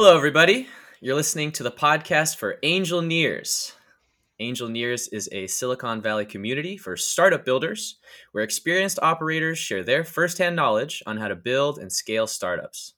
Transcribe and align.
Hello, 0.00 0.16
everybody. 0.16 0.68
You're 1.00 1.16
listening 1.16 1.50
to 1.50 1.64
the 1.64 1.72
podcast 1.72 2.36
for 2.36 2.58
Angelneers. 2.62 3.72
Angel 4.38 4.68
Nears 4.68 5.08
is 5.08 5.28
a 5.32 5.48
Silicon 5.48 6.00
Valley 6.00 6.24
community 6.24 6.76
for 6.76 6.96
startup 6.96 7.44
builders 7.44 7.96
where 8.30 8.44
experienced 8.44 9.00
operators 9.02 9.58
share 9.58 9.82
their 9.82 10.04
firsthand 10.04 10.54
knowledge 10.54 11.02
on 11.04 11.16
how 11.16 11.26
to 11.26 11.34
build 11.34 11.78
and 11.78 11.92
scale 11.92 12.28
startups. 12.28 12.94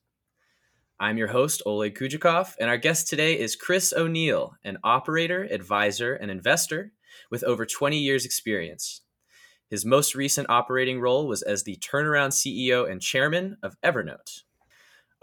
I'm 0.99 1.17
your 1.17 1.29
host, 1.29 1.63
Oleg 1.65 1.97
Kujakov, 1.97 2.53
and 2.59 2.69
our 2.69 2.77
guest 2.77 3.07
today 3.07 3.33
is 3.33 3.55
Chris 3.55 3.91
O'Neill, 3.97 4.53
an 4.63 4.77
operator, 4.83 5.47
advisor, 5.49 6.13
and 6.13 6.29
investor 6.29 6.91
with 7.31 7.43
over 7.45 7.65
20 7.65 7.97
years' 7.97 8.25
experience. 8.25 9.01
His 9.71 9.85
most 9.85 10.13
recent 10.13 10.51
operating 10.51 11.01
role 11.01 11.27
was 11.27 11.41
as 11.41 11.63
the 11.63 11.77
turnaround 11.77 12.29
CEO 12.29 12.87
and 12.87 13.01
chairman 13.01 13.57
of 13.63 13.75
Evernote. 13.83 14.43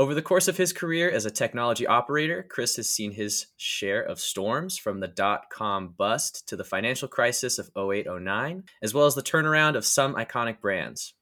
Over 0.00 0.14
the 0.14 0.22
course 0.22 0.46
of 0.46 0.56
his 0.56 0.72
career 0.72 1.10
as 1.10 1.26
a 1.26 1.30
technology 1.30 1.84
operator, 1.84 2.46
Chris 2.48 2.76
has 2.76 2.88
seen 2.88 3.10
his 3.10 3.46
share 3.56 4.00
of 4.00 4.20
storms 4.20 4.78
from 4.78 5.00
the 5.00 5.08
dot 5.08 5.50
com 5.50 5.88
bust 5.88 6.46
to 6.46 6.54
the 6.54 6.62
financial 6.62 7.08
crisis 7.08 7.58
of 7.58 7.72
08 7.76 8.06
09, 8.08 8.62
as 8.80 8.94
well 8.94 9.06
as 9.06 9.16
the 9.16 9.24
turnaround 9.24 9.74
of 9.74 9.84
some 9.84 10.14
iconic 10.14 10.60
brands. 10.60 11.14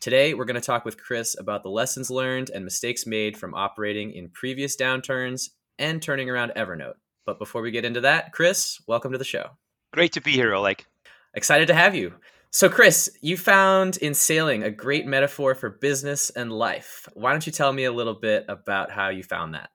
Today, 0.00 0.32
we're 0.32 0.46
going 0.46 0.54
to 0.54 0.62
talk 0.62 0.86
with 0.86 0.96
Chris 0.96 1.38
about 1.38 1.62
the 1.62 1.68
lessons 1.68 2.10
learned 2.10 2.48
and 2.48 2.64
mistakes 2.64 3.06
made 3.06 3.36
from 3.36 3.52
operating 3.52 4.12
in 4.12 4.30
previous 4.30 4.78
downturns 4.78 5.50
and 5.78 6.00
turning 6.00 6.30
around 6.30 6.52
Evernote. 6.56 6.96
But 7.26 7.38
before 7.38 7.60
we 7.60 7.70
get 7.70 7.84
into 7.84 8.00
that, 8.00 8.32
Chris, 8.32 8.80
welcome 8.86 9.12
to 9.12 9.18
the 9.18 9.24
show. 9.24 9.50
Great 9.92 10.12
to 10.12 10.22
be 10.22 10.32
here, 10.32 10.54
Oleg. 10.54 10.86
Excited 11.34 11.68
to 11.68 11.74
have 11.74 11.94
you. 11.94 12.14
So, 12.56 12.70
Chris, 12.70 13.10
you 13.20 13.36
found 13.36 13.98
in 13.98 14.14
sailing 14.14 14.62
a 14.62 14.70
great 14.70 15.04
metaphor 15.04 15.54
for 15.54 15.68
business 15.68 16.30
and 16.30 16.50
life. 16.50 17.06
Why 17.12 17.32
don't 17.32 17.44
you 17.44 17.52
tell 17.52 17.70
me 17.70 17.84
a 17.84 17.92
little 17.92 18.14
bit 18.14 18.46
about 18.48 18.90
how 18.90 19.10
you 19.10 19.22
found 19.22 19.52
that? 19.52 19.68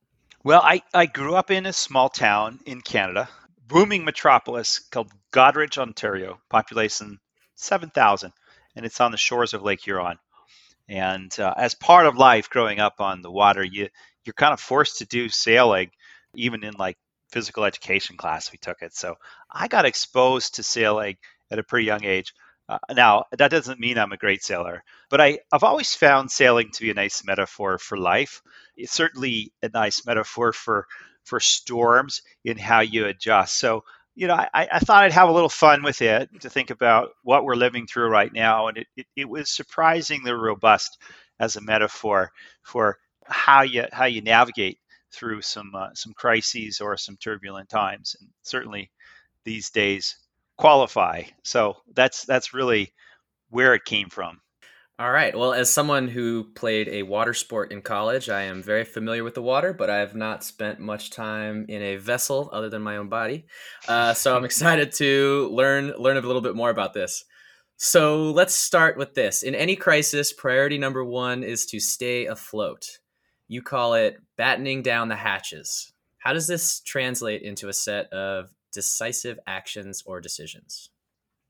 Well, 0.43 0.63
I, 0.63 0.81
I 0.91 1.05
grew 1.05 1.35
up 1.35 1.51
in 1.51 1.67
a 1.67 1.73
small 1.73 2.09
town 2.09 2.59
in 2.65 2.81
Canada, 2.81 3.29
booming 3.67 4.03
metropolis 4.03 4.79
called 4.79 5.11
Goderich, 5.31 5.77
Ontario, 5.77 6.41
population 6.49 7.19
7,000, 7.53 8.33
and 8.75 8.83
it's 8.83 8.99
on 8.99 9.11
the 9.11 9.17
shores 9.17 9.53
of 9.53 9.61
Lake 9.61 9.81
Huron. 9.81 10.17
And 10.89 11.39
uh, 11.39 11.53
as 11.55 11.75
part 11.75 12.07
of 12.07 12.17
life 12.17 12.49
growing 12.49 12.79
up 12.79 12.95
on 12.99 13.21
the 13.21 13.29
water, 13.29 13.63
you, 13.63 13.89
you're 14.25 14.33
kind 14.33 14.53
of 14.53 14.59
forced 14.59 14.97
to 14.97 15.05
do 15.05 15.29
sailing, 15.29 15.91
even 16.33 16.63
in 16.63 16.73
like 16.79 16.97
physical 17.29 17.63
education 17.63 18.17
class, 18.17 18.51
we 18.51 18.57
took 18.57 18.81
it. 18.81 18.95
So 18.95 19.17
I 19.51 19.67
got 19.67 19.85
exposed 19.85 20.55
to 20.55 20.63
sailing 20.63 21.17
at 21.51 21.59
a 21.59 21.63
pretty 21.63 21.85
young 21.85 22.03
age. 22.03 22.33
Uh, 22.69 22.77
now, 22.93 23.25
that 23.37 23.51
doesn't 23.51 23.79
mean 23.79 23.97
I'm 23.97 24.13
a 24.13 24.17
great 24.17 24.43
sailor, 24.43 24.83
but 25.09 25.19
I, 25.19 25.39
I've 25.51 25.63
always 25.63 25.93
found 25.93 26.31
sailing 26.31 26.71
to 26.71 26.81
be 26.81 26.91
a 26.91 26.93
nice 26.95 27.23
metaphor 27.25 27.77
for 27.77 27.97
life. 27.97 28.41
It's 28.77 28.93
certainly 28.93 29.51
a 29.61 29.69
nice 29.69 30.05
metaphor 30.05 30.53
for 30.53 30.87
for 31.23 31.39
storms 31.39 32.21
in 32.43 32.57
how 32.57 32.79
you 32.81 33.05
adjust. 33.05 33.57
So, 33.59 33.83
you 34.15 34.27
know, 34.27 34.33
I, 34.35 34.67
I 34.71 34.79
thought 34.79 35.03
I'd 35.03 35.11
have 35.11 35.29
a 35.29 35.33
little 35.33 35.49
fun 35.49 35.83
with 35.83 36.01
it 36.01 36.29
to 36.41 36.49
think 36.49 36.69
about 36.71 37.09
what 37.23 37.43
we're 37.43 37.55
living 37.55 37.85
through 37.87 38.07
right 38.09 38.31
now, 38.33 38.67
and 38.67 38.77
it, 38.77 38.87
it, 38.95 39.05
it 39.15 39.29
was 39.29 39.51
surprisingly 39.51 40.31
robust 40.31 40.97
as 41.39 41.55
a 41.57 41.61
metaphor 41.61 42.31
for 42.63 42.97
how 43.25 43.61
you 43.63 43.85
how 43.91 44.05
you 44.05 44.21
navigate 44.21 44.79
through 45.11 45.41
some 45.41 45.71
uh, 45.75 45.89
some 45.93 46.13
crises 46.13 46.79
or 46.79 46.95
some 46.97 47.17
turbulent 47.17 47.69
times, 47.69 48.15
and 48.19 48.29
certainly 48.43 48.91
these 49.43 49.69
days 49.71 50.15
qualify. 50.61 51.23
So 51.43 51.77
that's 51.93 52.23
that's 52.25 52.53
really 52.53 52.93
where 53.49 53.73
it 53.73 53.83
came 53.83 54.09
from. 54.09 54.39
All 54.99 55.11
right. 55.11 55.35
Well, 55.35 55.53
as 55.53 55.73
someone 55.73 56.07
who 56.07 56.43
played 56.53 56.87
a 56.87 57.01
water 57.01 57.33
sport 57.33 57.71
in 57.71 57.81
college, 57.81 58.29
I 58.29 58.43
am 58.43 58.61
very 58.61 58.83
familiar 58.83 59.23
with 59.23 59.33
the 59.33 59.41
water, 59.41 59.73
but 59.73 59.89
I 59.89 59.97
have 59.97 60.13
not 60.13 60.43
spent 60.43 60.79
much 60.79 61.09
time 61.09 61.65
in 61.67 61.81
a 61.81 61.95
vessel 61.95 62.51
other 62.53 62.69
than 62.69 62.83
my 62.83 62.97
own 62.97 63.09
body. 63.09 63.47
Uh, 63.87 64.13
so 64.13 64.37
I'm 64.37 64.45
excited 64.51 64.91
to 64.93 65.49
learn 65.51 65.93
learn 65.97 66.17
a 66.17 66.21
little 66.21 66.41
bit 66.41 66.55
more 66.55 66.69
about 66.69 66.93
this. 66.93 67.25
So 67.77 68.29
let's 68.29 68.53
start 68.53 68.95
with 68.95 69.15
this. 69.15 69.41
In 69.41 69.55
any 69.55 69.75
crisis, 69.75 70.31
priority 70.31 70.77
number 70.77 71.03
one 71.03 71.41
is 71.41 71.65
to 71.67 71.79
stay 71.79 72.27
afloat. 72.27 72.99
You 73.47 73.63
call 73.63 73.95
it 73.95 74.21
battening 74.37 74.83
down 74.83 75.07
the 75.07 75.15
hatches. 75.15 75.91
How 76.19 76.33
does 76.33 76.45
this 76.45 76.81
translate 76.81 77.41
into 77.41 77.69
a 77.69 77.73
set 77.73 78.13
of 78.13 78.51
decisive 78.71 79.39
actions 79.47 80.03
or 80.05 80.21
decisions? 80.21 80.89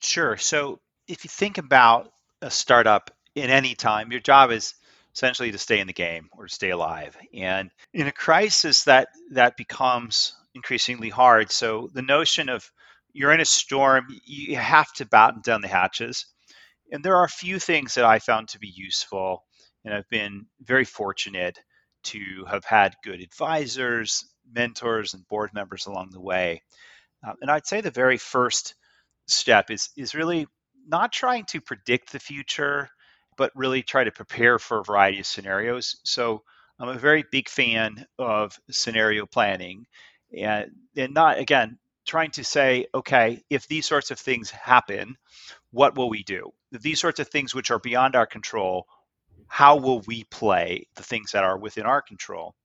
Sure. 0.02 0.38
So 0.38 0.80
if 1.08 1.24
you 1.24 1.30
think 1.30 1.58
about 1.58 2.12
a 2.42 2.52
startup 2.52 3.12
in 3.36 3.50
any 3.50 3.76
time, 3.76 4.12
your 4.12 4.22
job 4.22 4.52
is 4.52 4.74
essentially 5.14 5.52
to 5.52 5.58
stay 5.58 5.80
in 5.80 5.88
the 5.88 5.94
game 5.94 6.30
or 6.38 6.48
to 6.48 6.54
stay 6.54 6.70
alive. 6.70 7.18
And 7.34 7.70
in 7.94 8.08
a 8.08 8.12
crisis 8.12 8.86
that 8.86 9.10
that 9.32 9.58
becomes 9.58 10.34
increasingly 10.56 11.10
hard. 11.10 11.52
So 11.52 11.90
the 11.94 12.02
notion 12.02 12.50
of 12.50 12.70
you're 13.14 13.34
in 13.34 13.42
a 13.42 13.46
storm, 13.46 14.08
you 14.26 14.56
have 14.56 14.92
to 14.94 15.06
batten 15.06 15.42
down 15.42 15.62
the 15.62 15.68
hatches. 15.68 16.26
And 16.92 17.04
there 17.04 17.18
are 17.18 17.26
a 17.26 17.30
few 17.30 17.60
things 17.60 17.96
that 17.96 18.06
I 18.06 18.20
found 18.20 18.50
to 18.50 18.60
be 18.60 18.72
useful. 18.74 19.44
And 19.84 19.94
I've 19.94 20.10
been 20.10 20.46
very 20.62 20.86
fortunate 20.86 21.60
to 22.04 22.46
have 22.50 22.66
had 22.66 22.96
good 23.04 23.22
advisors, 23.22 24.26
mentors, 24.52 25.14
and 25.14 25.28
board 25.28 25.52
members 25.54 25.86
along 25.86 26.10
the 26.12 26.22
way. 26.22 26.62
Um, 27.24 27.36
and 27.42 27.52
I'd 27.52 27.68
say 27.68 27.82
the 27.82 27.92
very 27.92 28.18
first 28.18 28.76
step 29.28 29.70
is 29.70 29.90
is 29.96 30.16
really 30.16 30.48
not 30.88 31.12
trying 31.12 31.46
to 31.46 31.62
predict 31.62 32.12
the 32.12 32.20
future, 32.20 32.90
but 33.38 33.52
really 33.56 33.84
try 33.84 34.04
to 34.04 34.12
prepare 34.12 34.60
for 34.60 34.80
a 34.80 34.84
variety 34.84 35.20
of 35.20 35.26
scenarios. 35.26 36.00
So 36.04 36.44
I'm 36.80 36.90
a 36.90 36.98
very 36.98 37.24
big 37.32 37.48
fan 37.48 38.06
of 38.18 38.60
scenario 38.70 39.26
planning, 39.26 39.86
and 40.38 40.72
and 40.98 41.14
not 41.14 41.38
again 41.38 41.78
trying 42.06 42.32
to 42.32 42.44
say, 42.44 42.88
okay, 42.96 43.42
if 43.50 43.68
these 43.68 43.86
sorts 43.86 44.12
of 44.12 44.20
things 44.20 44.50
happen, 44.50 45.16
what 45.70 45.96
will 45.96 46.10
we 46.10 46.24
do? 46.24 46.52
These 46.72 47.00
sorts 47.00 47.20
of 47.20 47.28
things 47.28 47.54
which 47.54 47.70
are 47.70 47.80
beyond 47.80 48.16
our 48.16 48.26
control, 48.26 48.88
how 49.48 49.78
will 49.78 50.02
we 50.08 50.24
play 50.26 50.88
the 50.96 51.04
things 51.04 51.32
that 51.32 51.44
are 51.44 51.58
within 51.58 51.86
our 51.86 52.02
control? 52.02 52.56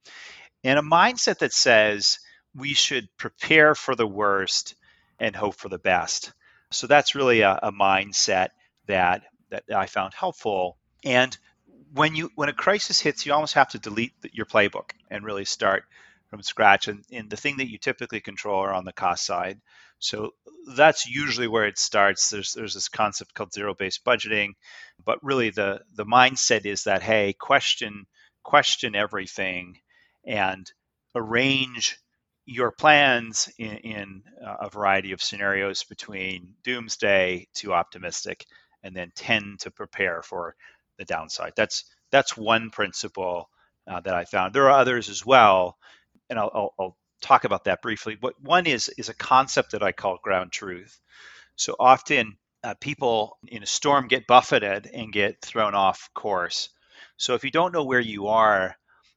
And 0.65 0.79
a 0.79 0.83
mindset 0.83 1.39
that 1.39 1.53
says 1.53 2.19
we 2.57 2.75
should 2.75 3.09
prepare 3.17 3.75
for 3.75 3.95
the 3.95 4.07
worst 4.07 4.75
and 5.19 5.37
hope 5.37 5.55
for 5.55 5.69
the 5.69 5.79
best. 5.79 6.33
So 6.71 6.87
that's 6.87 7.15
really 7.15 7.43
a, 7.43 7.59
a 7.63 7.73
mindset 7.73 8.49
that 8.87 9.23
that 9.51 9.65
I 9.75 9.87
found 9.87 10.15
helpful. 10.15 10.77
And 11.05 11.37
when 11.93 12.15
you 12.17 12.31
when 12.35 12.49
a 12.49 12.53
crisis 12.53 13.01
hits, 13.01 13.25
you 13.25 13.33
almost 13.33 13.55
have 13.55 13.69
to 13.71 13.79
delete 13.79 14.13
your 14.33 14.47
playbook 14.47 14.91
and 15.11 15.25
really 15.25 15.45
start 15.45 15.85
from 16.29 16.43
scratch. 16.43 16.89
And, 16.89 17.05
and 17.13 17.31
the 17.31 17.37
thing 17.37 17.59
that 17.59 17.71
you 17.71 17.79
typically 17.79 18.21
control 18.21 18.61
are 18.61 18.75
on 18.75 18.85
the 18.85 18.93
cost 18.93 19.25
side. 19.25 19.61
So 19.99 20.35
that's 20.75 21.07
usually 21.07 21.49
where 21.49 21.67
it 21.67 21.79
starts. 21.79 22.29
There's 22.29 22.53
there's 22.53 22.75
this 22.75 22.89
concept 22.89 23.35
called 23.35 23.53
zero-based 23.53 24.05
budgeting, 24.05 24.55
but 25.05 25.23
really 25.23 25.51
the 25.51 25.83
the 25.95 26.05
mindset 26.05 26.67
is 26.67 26.85
that 26.85 27.03
hey, 27.03 27.33
question 27.33 28.07
question 28.43 28.95
everything 28.95 29.79
and 30.25 30.71
arrange 31.15 31.99
your 32.47 32.71
plans 32.71 33.51
in, 33.59 33.77
in 33.79 34.23
uh, 34.45 34.57
a 34.63 34.71
variety 34.71 35.13
of 35.13 35.23
scenarios 35.23 35.85
between 35.85 36.55
doomsday 36.63 37.49
to 37.55 37.75
optimistic 37.75 38.47
and 38.83 38.95
then 38.95 39.13
tend 39.17 39.61
to 39.61 39.71
prepare 39.71 40.23
for 40.23 40.55
the 40.99 41.05
downside. 41.05 41.53
That's 41.57 41.85
that's 42.13 42.37
one 42.37 42.71
principle 42.71 43.51
uh, 43.91 44.01
that 44.01 44.15
i 44.15 44.25
found. 44.25 44.55
There 44.55 44.71
are 44.71 44.79
others 44.81 45.09
as 45.09 45.27
well 45.27 45.77
and 46.31 46.39
I'll, 46.39 46.51
I'll, 46.55 46.75
I'll 46.79 46.97
talk 47.21 47.45
about 47.45 47.65
that 47.65 47.83
briefly 47.83 48.17
but 48.21 48.35
one 48.41 48.67
is 48.67 48.89
is 48.97 49.09
a 49.09 49.15
concept 49.15 49.73
that 49.73 49.83
i 49.83 49.93
call 49.93 50.19
ground 50.23 50.53
truth. 50.53 51.01
So 51.57 51.75
often 51.81 52.37
uh, 52.63 52.75
people 52.81 53.39
in 53.49 53.63
a 53.63 53.67
storm 53.67 54.09
get 54.09 54.27
buffeted 54.27 54.89
and 54.93 55.13
get 55.13 55.41
thrown 55.43 55.75
off 55.75 56.11
course. 56.15 56.69
So 57.17 57.35
if 57.35 57.45
you 57.45 57.51
don't 57.51 57.73
know 57.73 57.85
where 57.85 58.01
you 58.01 58.29
are 58.29 58.77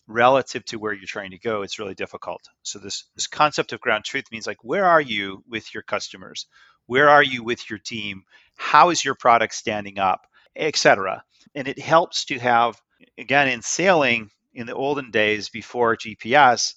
relative 0.09 0.65
to 0.65 0.79
where 0.79 0.91
you're 0.91 1.05
trying 1.05 1.31
to 1.31 1.39
go, 1.39 1.61
it's 1.61 1.79
really 1.79 1.93
difficult. 1.93 2.41
So 2.63 2.79
this 2.79 3.05
this 3.15 3.27
concept 3.27 3.71
of 3.71 3.79
ground 3.79 4.03
truth 4.03 4.25
means 4.31 4.47
like 4.47 4.63
where 4.63 4.85
are 4.85 4.99
you 4.99 5.43
with 5.47 5.73
your 5.73 5.83
customers? 5.83 6.47
Where 6.87 7.07
are 7.07 7.23
you 7.23 7.43
with 7.43 7.69
your 7.69 7.79
team? 7.79 8.23
How 8.57 8.89
is 8.89 9.05
your 9.05 9.15
product 9.15 9.53
standing 9.53 9.99
up, 9.99 10.21
etc. 10.55 11.23
And 11.53 11.67
it 11.67 11.79
helps 11.79 12.25
to 12.25 12.39
have 12.39 12.81
again 13.17 13.47
in 13.47 13.61
sailing 13.61 14.31
in 14.53 14.65
the 14.65 14.75
olden 14.75 15.11
days 15.11 15.49
before 15.49 15.95
GPS, 15.95 16.73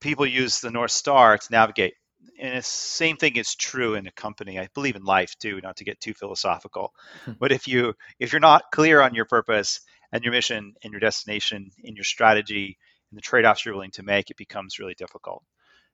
people 0.00 0.26
use 0.26 0.60
the 0.60 0.70
North 0.70 0.90
Star 0.90 1.36
to 1.36 1.46
navigate. 1.52 1.92
And 2.40 2.56
the 2.56 2.62
same 2.62 3.16
thing 3.18 3.36
is 3.36 3.54
true 3.54 3.94
in 3.94 4.06
a 4.06 4.12
company. 4.12 4.58
I 4.58 4.68
believe 4.74 4.96
in 4.96 5.04
life 5.04 5.34
too, 5.38 5.60
not 5.62 5.76
to 5.76 5.84
get 5.84 6.00
too 6.00 6.14
philosophical. 6.14 6.94
Hmm. 7.26 7.32
but 7.38 7.52
if 7.52 7.68
you 7.68 7.92
if 8.18 8.32
you're 8.32 8.40
not 8.40 8.64
clear 8.72 9.02
on 9.02 9.14
your 9.14 9.26
purpose 9.26 9.80
and 10.12 10.24
your 10.24 10.32
mission 10.32 10.74
and 10.82 10.92
your 10.92 11.00
destination 11.00 11.70
and 11.84 11.96
your 11.96 12.04
strategy 12.04 12.78
and 13.10 13.18
the 13.18 13.22
trade-offs 13.22 13.64
you're 13.64 13.74
willing 13.74 13.90
to 13.92 14.02
make, 14.02 14.30
it 14.30 14.36
becomes 14.36 14.78
really 14.78 14.94
difficult. 14.94 15.42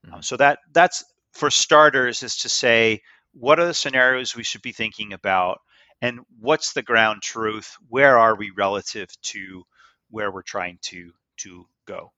Um, 0.05 0.09
mm-hmm. 0.09 0.17
Um, 0.17 0.23
so 0.23 0.37
that 0.37 0.59
that's 0.73 1.05
for 1.33 1.51
starters 1.51 2.23
is 2.23 2.37
to 2.39 2.49
say 2.49 3.03
what 3.33 3.61
are 3.61 3.67
the 3.67 3.75
scenarios 3.75 4.35
we 4.35 4.43
should 4.43 4.63
be 4.63 4.73
thinking 4.73 5.13
about 5.13 5.61
and 6.01 6.21
what's 6.41 6.73
the 6.73 6.83
ground 6.83 7.23
truth 7.23 7.77
where 7.89 8.19
are 8.19 8.37
we 8.37 8.51
relative 8.57 9.09
to 9.23 9.65
where 10.11 10.31
we're 10.31 10.43
trying 10.43 10.79
to 10.83 11.13
to 11.37 11.67
go 11.87 12.13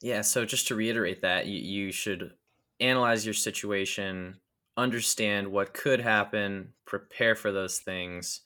Yeah. 0.00 0.22
So 0.22 0.44
just 0.44 0.68
to 0.68 0.74
reiterate 0.74 1.22
that, 1.22 1.46
you, 1.46 1.58
you 1.58 1.92
should 1.92 2.32
analyze 2.80 3.24
your 3.24 3.34
situation, 3.34 4.36
understand 4.76 5.48
what 5.48 5.74
could 5.74 6.00
happen, 6.00 6.72
prepare 6.84 7.34
for 7.34 7.50
those 7.50 7.78
things, 7.78 8.42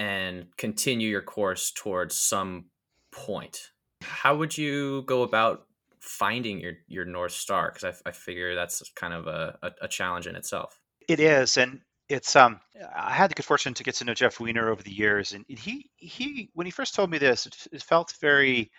and 0.00 0.46
continue 0.56 1.10
your 1.10 1.20
course 1.20 1.70
towards 1.70 2.18
some 2.18 2.64
point. 3.12 3.70
How 4.00 4.34
would 4.34 4.56
you 4.56 5.02
go 5.02 5.22
about 5.22 5.66
finding 6.00 6.58
your, 6.58 6.72
your 6.88 7.04
North 7.04 7.32
Star? 7.32 7.70
Because 7.70 8.02
I, 8.06 8.08
I 8.08 8.12
figure 8.12 8.54
that's 8.54 8.82
kind 8.96 9.12
of 9.12 9.26
a, 9.26 9.58
a, 9.62 9.70
a 9.82 9.88
challenge 9.88 10.26
in 10.26 10.36
itself. 10.36 10.80
It 11.06 11.20
is, 11.20 11.58
and 11.58 11.80
it's 12.08 12.34
um. 12.34 12.60
I 12.96 13.12
had 13.12 13.30
the 13.30 13.34
good 13.34 13.44
fortune 13.44 13.74
to 13.74 13.84
get 13.84 13.96
to 13.96 14.04
know 14.04 14.14
Jeff 14.14 14.40
Weiner 14.40 14.70
over 14.70 14.82
the 14.82 14.90
years, 14.90 15.32
and 15.34 15.44
he 15.46 15.90
he 15.96 16.48
when 16.54 16.66
he 16.66 16.70
first 16.70 16.94
told 16.94 17.10
me 17.10 17.18
this, 17.18 17.44
it, 17.46 17.56
it 17.70 17.82
felt 17.82 18.14
very 18.22 18.70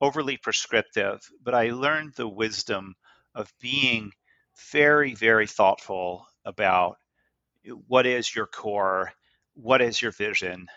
overly 0.00 0.36
prescriptive. 0.36 1.28
But 1.42 1.54
I 1.54 1.70
learned 1.70 2.12
the 2.14 2.28
wisdom 2.28 2.94
of 3.34 3.52
being 3.60 4.12
very 4.70 5.14
very 5.14 5.48
thoughtful 5.48 6.26
about 6.44 6.98
what 7.88 8.06
is 8.06 8.34
your 8.34 8.46
core, 8.46 9.12
what 9.58 9.82
is 9.82 10.00
your 10.00 10.12
vision, 10.12 10.68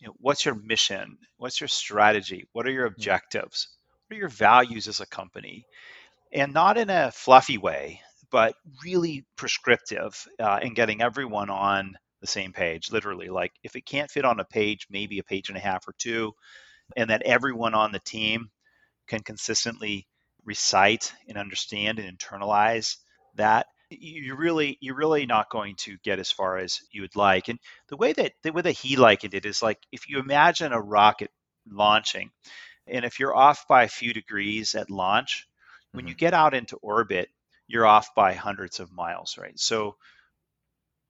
you 0.00 0.08
know, 0.08 0.14
what's 0.18 0.44
your 0.44 0.54
mission, 0.54 1.18
what's 1.38 1.60
your 1.60 1.68
strategy, 1.68 2.46
what 2.52 2.66
are 2.66 2.70
your 2.72 2.86
Mm. 2.96 2.96
objectives, 2.96 3.68
what 4.08 4.16
are 4.16 4.20
your 4.20 4.28
values 4.28 4.88
as 4.88 5.00
a 5.00 5.06
company, 5.06 5.66
and 6.32 6.52
not 6.54 6.78
in 6.78 6.90
a 6.90 7.12
fluffy 7.12 7.58
way, 7.58 8.00
but 8.30 8.54
really 8.84 9.24
prescriptive 9.36 10.26
uh, 10.40 10.60
in 10.62 10.74
getting 10.74 11.02
everyone 11.02 11.50
on 11.50 11.96
the 12.20 12.26
same 12.26 12.52
page, 12.52 12.92
literally. 12.92 13.28
Like 13.28 13.52
if 13.64 13.76
it 13.76 13.86
can't 13.86 14.10
fit 14.10 14.24
on 14.24 14.40
a 14.40 14.44
page, 14.44 14.86
maybe 14.90 15.18
a 15.18 15.24
page 15.24 15.48
and 15.48 15.58
a 15.58 15.60
half 15.62 15.88
or 15.88 15.94
two, 15.98 16.32
and 16.96 17.10
that 17.10 17.22
everyone 17.22 17.74
on 17.74 17.92
the 17.92 18.00
team 18.00 18.50
can 19.08 19.22
consistently 19.22 20.06
recite 20.44 21.12
and 21.28 21.38
understand 21.38 21.98
and 21.98 22.18
internalize 22.18 22.96
that 23.36 23.66
you're 23.90 24.36
really 24.36 24.78
you're 24.80 24.94
really 24.96 25.26
not 25.26 25.50
going 25.50 25.74
to 25.76 25.96
get 26.04 26.18
as 26.18 26.30
far 26.30 26.58
as 26.58 26.80
you 26.92 27.02
would 27.02 27.16
like 27.16 27.48
and 27.48 27.58
the 27.88 27.96
way 27.96 28.12
that 28.12 28.32
the 28.42 28.52
way 28.52 28.62
that 28.62 28.72
he 28.72 28.96
likened 28.96 29.34
it 29.34 29.44
is 29.44 29.62
like 29.62 29.78
if 29.92 30.08
you 30.08 30.18
imagine 30.18 30.72
a 30.72 30.80
rocket 30.80 31.30
launching 31.68 32.30
and 32.86 33.04
if 33.04 33.20
you're 33.20 33.36
off 33.36 33.66
by 33.68 33.84
a 33.84 33.88
few 33.88 34.12
degrees 34.12 34.74
at 34.74 34.90
launch 34.90 35.48
when 35.92 36.06
you 36.06 36.14
Mhm. 36.14 36.18
get 36.18 36.34
out 36.34 36.54
into 36.54 36.76
orbit 36.78 37.30
you're 37.68 37.86
off 37.86 38.14
by 38.14 38.34
hundreds 38.34 38.80
of 38.80 38.92
miles 38.92 39.38
right 39.38 39.58
so 39.58 39.96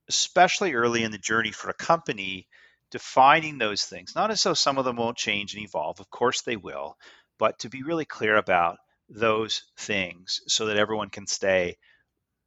especially 0.08 0.74
early 0.74 1.04
in 1.04 1.10
the 1.12 1.18
journey 1.18 1.52
for 1.52 1.70
a 1.70 1.74
company 1.74 2.46
defining 2.90 3.58
those 3.58 3.84
things 3.84 4.14
not 4.14 4.30
as 4.30 4.42
though 4.42 4.54
some 4.54 4.76
of 4.78 4.84
them 4.84 4.96
won't 4.96 5.16
change 5.16 5.54
and 5.54 5.62
evolve 5.62 6.00
of 6.00 6.10
course 6.10 6.42
they 6.42 6.56
will 6.56 6.96
but 7.38 7.58
to 7.58 7.68
be 7.68 7.82
really 7.82 8.04
clear 8.04 8.36
about 8.36 8.76
those 9.08 9.64
things 9.78 10.40
so 10.48 10.66
that 10.66 10.76
everyone 10.76 11.08
can 11.08 11.26
stay 11.26 11.76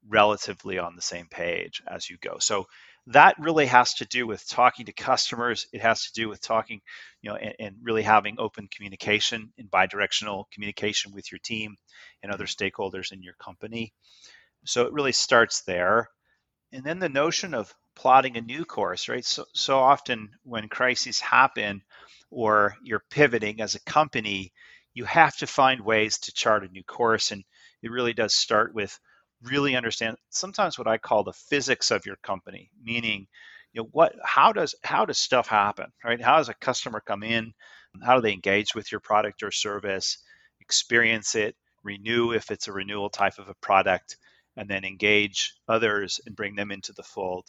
relatively 0.08 0.80
on 0.80 0.96
the 0.96 1.02
same 1.02 1.28
page 1.28 1.82
as 1.88 2.10
you 2.10 2.18
go. 2.22 2.38
So 2.40 2.68
that 3.08 3.36
really 3.40 3.66
has 3.66 3.96
to 3.96 4.06
do 4.06 4.26
with 4.26 4.48
talking 4.48 4.86
to 4.86 4.94
customers. 4.94 5.68
It 5.74 5.82
has 5.82 6.06
to 6.06 6.14
do 6.14 6.30
with 6.30 6.42
talking, 6.42 6.82
you 7.22 7.30
know, 7.30 7.36
and, 7.36 7.54
and 7.60 7.76
really 7.82 8.02
having 8.02 8.36
open 8.40 8.70
communication 8.74 9.52
and 9.58 9.70
bidirectional 9.70 10.46
communication 10.52 11.12
with 11.14 11.32
your 11.32 11.40
team 11.40 11.76
and 12.22 12.32
other 12.32 12.46
mm-hmm. 12.46 12.66
stakeholders 12.66 13.12
in 13.12 13.22
your 13.22 13.34
company. 13.34 13.94
So 14.66 14.86
it 14.86 14.94
really 14.94 15.12
starts 15.12 15.62
there. 15.64 16.10
And 16.72 16.84
then 16.84 17.00
the 17.00 17.10
notion 17.10 17.54
of 17.54 17.74
plotting 17.96 18.38
a 18.38 18.42
new 18.42 18.66
course, 18.66 19.10
right? 19.10 19.26
So, 19.26 19.46
so 19.54 19.80
often 19.80 20.30
when 20.44 20.70
crises 20.70 21.20
happen 21.20 21.84
or 22.32 22.76
you're 22.84 23.04
pivoting 23.10 23.62
as 23.62 23.76
a 23.76 23.82
company, 23.82 24.54
you 24.94 25.06
have 25.06 25.36
to 25.38 25.48
find 25.48 25.82
ways 25.82 26.18
to 26.20 26.34
chart 26.34 26.64
a 26.64 26.72
new 26.72 26.84
course. 26.84 27.32
And 27.32 27.44
it 27.82 27.92
really 27.92 28.14
does 28.14 28.34
start 28.34 28.74
with 28.74 28.98
really 29.44 29.76
understand 29.76 30.18
sometimes 30.30 30.78
what 30.78 30.88
I 30.88 30.98
call 30.98 31.24
the 31.24 31.34
physics 31.34 31.92
of 31.92 32.06
your 32.06 32.18
company, 32.18 32.70
meaning, 32.82 33.28
you 33.74 33.82
know, 33.82 33.90
what 33.92 34.16
how 34.24 34.54
does 34.54 34.76
how 34.84 35.06
does 35.06 35.18
stuff 35.18 35.48
happen, 35.48 35.92
right? 36.04 36.22
How 36.22 36.38
does 36.38 36.50
a 36.50 36.54
customer 36.54 37.02
come 37.02 37.24
in? 37.24 37.54
How 38.04 38.16
do 38.16 38.22
they 38.22 38.34
engage 38.34 38.76
with 38.76 38.92
your 38.92 39.02
product 39.02 39.44
or 39.44 39.52
service, 39.52 40.18
experience 40.62 41.36
it, 41.36 41.56
renew 41.84 42.32
if 42.32 42.52
it's 42.52 42.68
a 42.68 42.74
renewal 42.74 43.10
type 43.10 43.40
of 43.40 43.50
a 43.50 43.56
product, 43.56 44.18
and 44.58 44.70
then 44.70 44.84
engage 44.86 45.54
others 45.68 46.20
and 46.26 46.36
bring 46.36 46.56
them 46.56 46.72
into 46.72 46.94
the 46.94 47.04
fold 47.04 47.46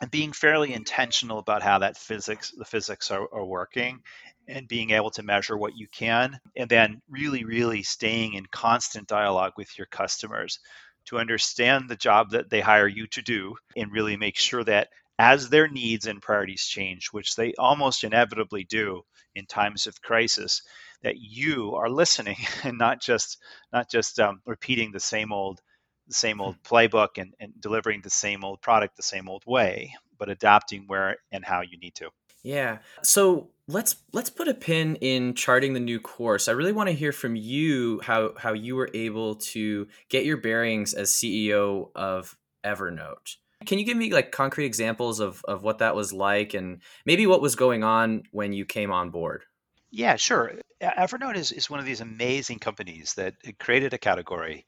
and 0.00 0.10
being 0.10 0.32
fairly 0.32 0.72
intentional 0.72 1.38
about 1.38 1.62
how 1.62 1.78
that 1.80 1.96
physics 1.96 2.52
the 2.56 2.64
physics 2.64 3.10
are, 3.10 3.28
are, 3.32 3.44
working 3.44 4.00
and 4.46 4.68
being 4.68 4.90
able 4.90 5.10
to 5.10 5.22
measure 5.22 5.56
what 5.56 5.76
you 5.76 5.86
can 5.88 6.38
and 6.56 6.68
then 6.68 7.00
really 7.08 7.44
really 7.44 7.82
staying 7.82 8.34
in 8.34 8.46
constant 8.46 9.08
dialogue 9.08 9.52
with 9.56 9.76
your 9.76 9.86
customers 9.86 10.60
to 11.08 11.18
understand 11.18 11.88
the 11.88 11.96
job 11.96 12.30
that 12.30 12.50
they 12.50 12.60
hire 12.60 12.88
you 12.88 13.06
to 13.08 13.22
do 13.22 13.54
and 13.76 13.92
really 13.92 14.16
make 14.16 14.36
sure 14.36 14.64
that 14.64 14.88
as 15.18 15.48
their 15.48 15.68
needs 15.68 16.06
and 16.06 16.22
priorities 16.22 16.64
change 16.64 17.08
which 17.08 17.34
they 17.34 17.52
almost 17.58 18.04
inevitably 18.04 18.64
do 18.64 19.02
in 19.34 19.46
times 19.46 19.86
of 19.86 20.00
crisis 20.00 20.62
that 21.02 21.16
you 21.16 21.74
are 21.74 21.90
listening 21.90 22.36
and 22.64 22.78
not 22.78 23.00
just 23.00 23.38
not 23.72 23.90
just 23.90 24.18
um, 24.20 24.40
repeating 24.46 24.92
the 24.92 25.00
same 25.00 25.32
old 25.32 25.60
the 26.08 26.14
same 26.14 26.40
old 26.40 26.56
playbook 26.62 27.18
and, 27.18 27.34
and 27.38 27.52
delivering 27.60 28.00
the 28.02 28.10
same 28.10 28.42
old 28.42 28.60
product 28.62 28.96
the 28.96 29.02
same 29.02 29.28
old 29.28 29.44
way, 29.46 29.94
but 30.18 30.30
adapting 30.30 30.84
where 30.86 31.16
and 31.30 31.44
how 31.44 31.60
you 31.60 31.78
need 31.78 31.94
to. 31.94 32.08
Yeah. 32.42 32.78
So 33.02 33.50
let's 33.68 33.96
let's 34.12 34.30
put 34.30 34.48
a 34.48 34.54
pin 34.54 34.96
in 34.96 35.34
charting 35.34 35.74
the 35.74 35.80
new 35.80 36.00
course. 36.00 36.48
I 36.48 36.52
really 36.52 36.72
want 36.72 36.88
to 36.88 36.94
hear 36.94 37.12
from 37.12 37.36
you 37.36 38.00
how 38.02 38.32
how 38.36 38.54
you 38.54 38.74
were 38.74 38.90
able 38.94 39.36
to 39.36 39.86
get 40.08 40.24
your 40.24 40.38
bearings 40.38 40.94
as 40.94 41.10
CEO 41.10 41.90
of 41.94 42.36
Evernote. 42.64 43.36
Can 43.66 43.78
you 43.78 43.84
give 43.84 43.96
me 43.96 44.12
like 44.12 44.32
concrete 44.32 44.66
examples 44.66 45.20
of 45.20 45.44
of 45.46 45.62
what 45.62 45.78
that 45.78 45.94
was 45.94 46.12
like 46.12 46.54
and 46.54 46.80
maybe 47.04 47.26
what 47.26 47.42
was 47.42 47.54
going 47.54 47.84
on 47.84 48.24
when 48.32 48.52
you 48.52 48.64
came 48.64 48.90
on 48.90 49.10
board? 49.10 49.44
Yeah, 49.90 50.16
sure. 50.16 50.52
Evernote 50.82 51.36
is, 51.36 51.50
is 51.50 51.70
one 51.70 51.80
of 51.80 51.86
these 51.86 52.00
amazing 52.00 52.58
companies 52.58 53.14
that 53.14 53.34
created 53.58 53.94
a 53.94 53.98
category 53.98 54.66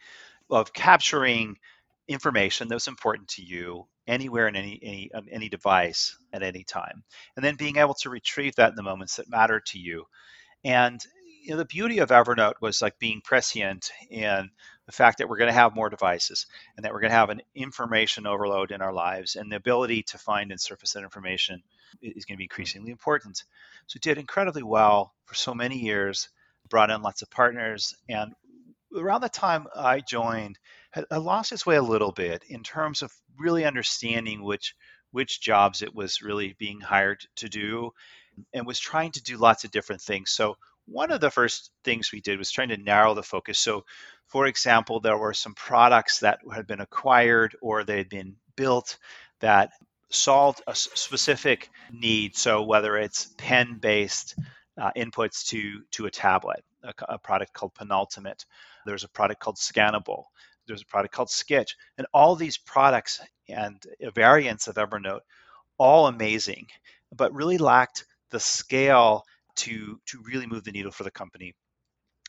of 0.51 0.73
capturing 0.73 1.59
information 2.11 2.69
that 2.69 2.75
was 2.75 2.89
important 2.89 3.29
to 3.29 3.43
you 3.43 3.87
anywhere 4.07 4.49
in 4.49 4.57
any 4.57 4.79
any 4.83 5.11
on 5.15 5.29
any 5.31 5.49
device 5.49 6.17
at 6.33 6.43
any 6.43 6.65
time. 6.65 7.05
And 7.37 7.45
then 7.45 7.55
being 7.55 7.77
able 7.77 7.95
to 7.95 8.11
retrieve 8.11 8.57
that 8.57 8.71
in 8.71 8.77
the 8.77 8.83
moments 8.83 9.17
that 9.17 9.31
matter 9.31 9.61
to 9.67 9.79
you. 9.79 10.05
And 10.65 11.01
you 11.43 11.53
know, 11.53 11.57
the 11.57 11.65
beauty 11.65 12.01
of 12.01 12.11
evernote 12.11 12.55
was 12.61 12.83
like 12.83 12.99
being 12.99 13.23
prescient 13.23 13.91
in 14.11 14.51
the 14.87 14.93
fact 14.93 15.19
that 15.19 15.29
we're 15.29 15.39
going 15.39 15.49
to 15.49 15.55
have 15.55 15.75
more 15.75 15.89
devices 15.89 16.47
and 16.77 16.85
that 16.85 16.93
we're 16.93 17.01
going 17.01 17.13
to 17.13 17.17
have 17.17 17.31
an 17.31 17.41
information 17.55 18.27
overload 18.27 18.73
in 18.73 18.83
our 18.83 18.93
lives 18.93 19.37
and 19.37 19.51
the 19.51 19.57
ability 19.57 20.03
to 20.03 20.19
find 20.19 20.51
and 20.51 20.61
surface 20.61 20.93
that 20.93 21.03
information 21.03 21.63
is 22.03 22.27
going 22.27 22.35
to 22.35 22.39
be 22.39 22.45
increasingly 22.45 22.91
important. 22.91 23.43
So 23.87 23.97
it 23.97 24.03
did 24.03 24.19
incredibly 24.19 24.63
well 24.63 25.15
for 25.25 25.35
so 25.35 25.55
many 25.55 25.79
years 25.79 26.29
brought 26.69 26.91
in 26.91 27.03
lots 27.03 27.23
of 27.23 27.31
partners 27.31 27.95
and 28.09 28.33
around 28.97 29.21
the 29.21 29.29
time 29.29 29.67
I 29.75 30.01
joined, 30.01 30.59
had, 30.91 31.05
lost 31.11 31.53
its 31.53 31.67
way 31.67 31.77
a 31.77 31.83
little 31.83 32.13
bit 32.13 32.45
in 32.49 32.63
terms 32.63 33.03
of 33.03 33.13
really 33.39 33.65
understanding 33.65 34.43
which 34.43 34.75
which 35.13 35.41
jobs 35.41 35.83
it 35.83 35.93
was 35.93 36.23
really 36.23 36.55
being 36.59 36.81
hired 36.81 37.21
to 37.35 37.49
do, 37.49 37.91
and 38.55 38.65
was 38.65 38.79
trying 38.79 39.11
to 39.11 39.23
do 39.23 39.37
lots 39.37 39.65
of 39.65 39.73
different 39.73 40.01
things. 40.01 40.31
So 40.31 40.57
one 40.87 41.11
of 41.11 41.21
the 41.21 41.33
first 41.33 41.73
things 41.83 42.13
we 42.13 42.21
did 42.21 42.39
was 42.39 42.51
trying 42.51 42.69
to 42.69 42.77
narrow 42.77 43.15
the 43.15 43.23
focus. 43.23 43.59
So, 43.59 43.85
for 44.29 44.47
example, 44.47 45.01
there 45.01 45.19
were 45.19 45.35
some 45.35 45.55
products 45.55 46.21
that 46.21 46.39
had 46.55 46.69
been 46.69 46.81
acquired 46.81 47.57
or 47.61 47.83
they 47.83 47.97
had 47.97 48.09
been 48.09 48.37
built 48.55 48.99
that 49.41 49.73
solved 50.11 50.63
a 50.69 50.75
specific 50.77 51.71
need. 51.93 52.37
So 52.37 52.63
whether 52.63 52.97
it's 52.97 53.35
pen-based 53.37 54.37
uh, 54.81 54.93
inputs 54.97 55.47
to 55.49 55.83
to 55.91 56.07
a 56.07 56.11
tablet, 56.11 56.65
a, 56.85 56.95
a 57.09 57.19
product 57.19 57.53
called 57.53 57.75
Penultimate 57.75 58.45
there's 58.87 59.05
a 59.05 59.09
product 59.09 59.41
called 59.41 59.57
Scannable. 59.57 60.25
There's 60.71 60.83
a 60.83 60.87
product 60.87 61.15
called 61.15 61.31
Sketch. 61.31 61.77
And 61.99 62.07
all 62.13 62.37
these 62.37 62.59
products 62.59 63.21
and 63.49 63.83
variants 64.15 64.69
of 64.69 64.77
Evernote, 64.77 65.21
all 65.79 66.07
amazing, 66.07 66.67
but 67.15 67.35
really 67.35 67.59
lacked 67.59 68.07
the 68.31 68.41
scale 68.41 69.25
to, 69.57 70.01
to 70.07 70.23
really 70.25 70.47
move 70.47 70.65
the 70.65 70.73
needle 70.73 70.93
for 70.93 71.05
the 71.05 71.11
company 71.11 71.55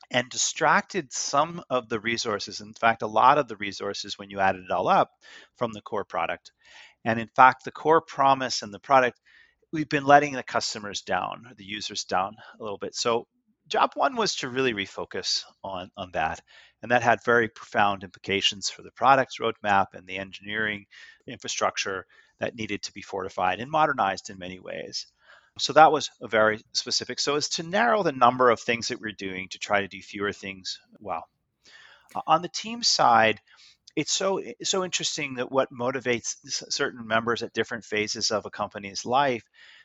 and 0.09 0.29
distracted 0.29 1.13
some 1.13 1.63
of 1.69 1.87
the 1.87 1.99
resources. 1.99 2.59
In 2.59 2.73
fact, 2.73 3.01
a 3.01 3.07
lot 3.07 3.37
of 3.37 3.47
the 3.47 3.55
resources 3.55 4.17
when 4.17 4.29
you 4.29 4.39
added 4.39 4.65
it 4.65 4.71
all 4.71 4.87
up 4.87 5.11
from 5.55 5.71
the 5.71 5.81
core 5.81 6.03
product. 6.03 6.51
And 7.05 7.19
in 7.19 7.29
fact, 7.35 7.63
the 7.63 7.71
core 7.71 8.01
promise 8.01 8.61
and 8.61 8.73
the 8.73 8.79
product, 8.79 9.19
we've 9.71 9.89
been 9.89 10.05
letting 10.05 10.33
the 10.33 10.43
customers 10.43 11.01
down, 11.01 11.53
the 11.57 11.63
users 11.63 12.03
down 12.03 12.35
a 12.59 12.63
little 12.63 12.77
bit. 12.77 12.93
So 12.95 13.27
job 13.67 13.91
one 13.95 14.15
was 14.15 14.35
to 14.37 14.49
really 14.49 14.73
refocus 14.73 15.43
on, 15.63 15.89
on 15.95 16.11
that. 16.11 16.41
And 16.81 16.91
that 16.91 17.03
had 17.03 17.23
very 17.23 17.47
profound 17.47 18.03
implications 18.03 18.69
for 18.69 18.81
the 18.81 18.91
products 18.91 19.37
roadmap 19.39 19.87
and 19.93 20.07
the 20.07 20.17
engineering 20.17 20.85
infrastructure 21.27 22.05
that 22.39 22.55
needed 22.55 22.81
to 22.83 22.93
be 22.93 23.01
fortified 23.01 23.59
and 23.59 23.69
modernized 23.69 24.29
in 24.29 24.39
many 24.39 24.59
ways. 24.59 25.05
So 25.59 25.73
that 25.73 25.91
was 25.91 26.09
a 26.21 26.27
very 26.27 26.61
specific. 26.73 27.19
So 27.19 27.35
as 27.35 27.49
to 27.49 27.63
narrow 27.63 28.03
the 28.03 28.11
number 28.11 28.49
of 28.49 28.59
things 28.59 28.87
that 28.87 28.99
we're 28.99 29.11
doing 29.11 29.47
to 29.49 29.59
try 29.59 29.81
to 29.81 29.87
do 29.87 30.01
fewer 30.01 30.31
things 30.31 30.79
well. 30.99 31.27
On 32.25 32.41
the 32.41 32.49
team 32.49 32.83
side, 32.83 33.39
it's 33.95 34.11
so 34.11 34.41
so 34.63 34.83
interesting 34.83 35.35
that 35.35 35.51
what 35.51 35.71
motivates 35.71 36.35
certain 36.47 37.05
members 37.05 37.43
at 37.43 37.53
different 37.53 37.85
phases 37.85 38.31
of 38.31 38.45
a 38.45 38.49
company's 38.49 39.05
life. 39.05 39.43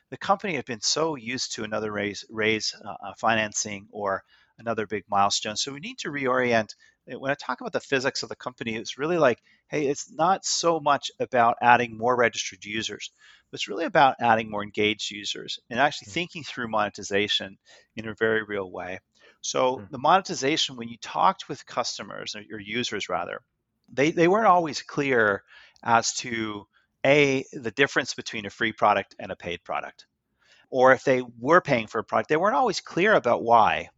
The 0.09 0.17
company 0.17 0.55
had 0.55 0.65
been 0.65 0.81
so 0.81 1.15
used 1.15 1.53
to 1.53 1.63
another 1.63 1.91
raise 1.91 2.25
raise 2.29 2.73
uh, 2.85 2.89
uh, 2.89 3.13
financing 3.17 3.87
or 3.91 4.23
another 4.59 4.87
big 4.87 5.03
milestone, 5.09 5.55
so 5.55 5.73
we 5.73 5.79
need 5.79 5.97
to 5.99 6.09
reorient. 6.09 6.69
When 7.05 7.31
I 7.31 7.35
talk 7.35 7.61
about 7.61 7.73
the 7.73 7.79
physics 7.79 8.23
of 8.23 8.29
the 8.29 8.35
company, 8.35 8.75
it's 8.75 8.97
really 8.97 9.17
like, 9.17 9.41
hey, 9.69 9.87
it's 9.87 10.11
not 10.11 10.45
so 10.45 10.79
much 10.79 11.09
about 11.19 11.57
adding 11.61 11.97
more 11.97 12.15
registered 12.15 12.65
users, 12.65 13.11
but 13.49 13.59
it's 13.59 13.69
really 13.69 13.85
about 13.85 14.15
adding 14.19 14.49
more 14.49 14.63
engaged 14.63 15.11
users 15.11 15.59
and 15.69 15.79
actually 15.79 16.07
mm-hmm. 16.07 16.13
thinking 16.13 16.43
through 16.43 16.67
monetization 16.67 17.57
in 17.95 18.07
a 18.07 18.15
very 18.15 18.43
real 18.43 18.69
way. 18.69 18.99
So 19.41 19.77
mm-hmm. 19.77 19.85
the 19.91 19.99
monetization, 19.99 20.75
when 20.75 20.89
you 20.89 20.97
talked 21.01 21.47
with 21.47 21.65
customers 21.65 22.35
or 22.35 22.41
your 22.41 22.59
users 22.59 23.07
rather, 23.07 23.39
they, 23.91 24.11
they 24.11 24.27
weren't 24.27 24.47
always 24.47 24.81
clear 24.81 25.43
as 25.83 26.13
to 26.15 26.67
a 27.05 27.45
the 27.53 27.71
difference 27.71 28.13
between 28.13 28.45
a 28.45 28.49
free 28.49 28.71
product 28.71 29.15
and 29.19 29.31
a 29.31 29.35
paid 29.35 29.63
product 29.63 30.05
or 30.69 30.91
if 30.91 31.03
they 31.03 31.21
were 31.39 31.61
paying 31.61 31.87
for 31.87 31.99
a 31.99 32.03
product 32.03 32.29
they 32.29 32.37
weren't 32.37 32.55
always 32.55 32.81
clear 32.81 33.13
about 33.13 33.43
why 33.43 33.89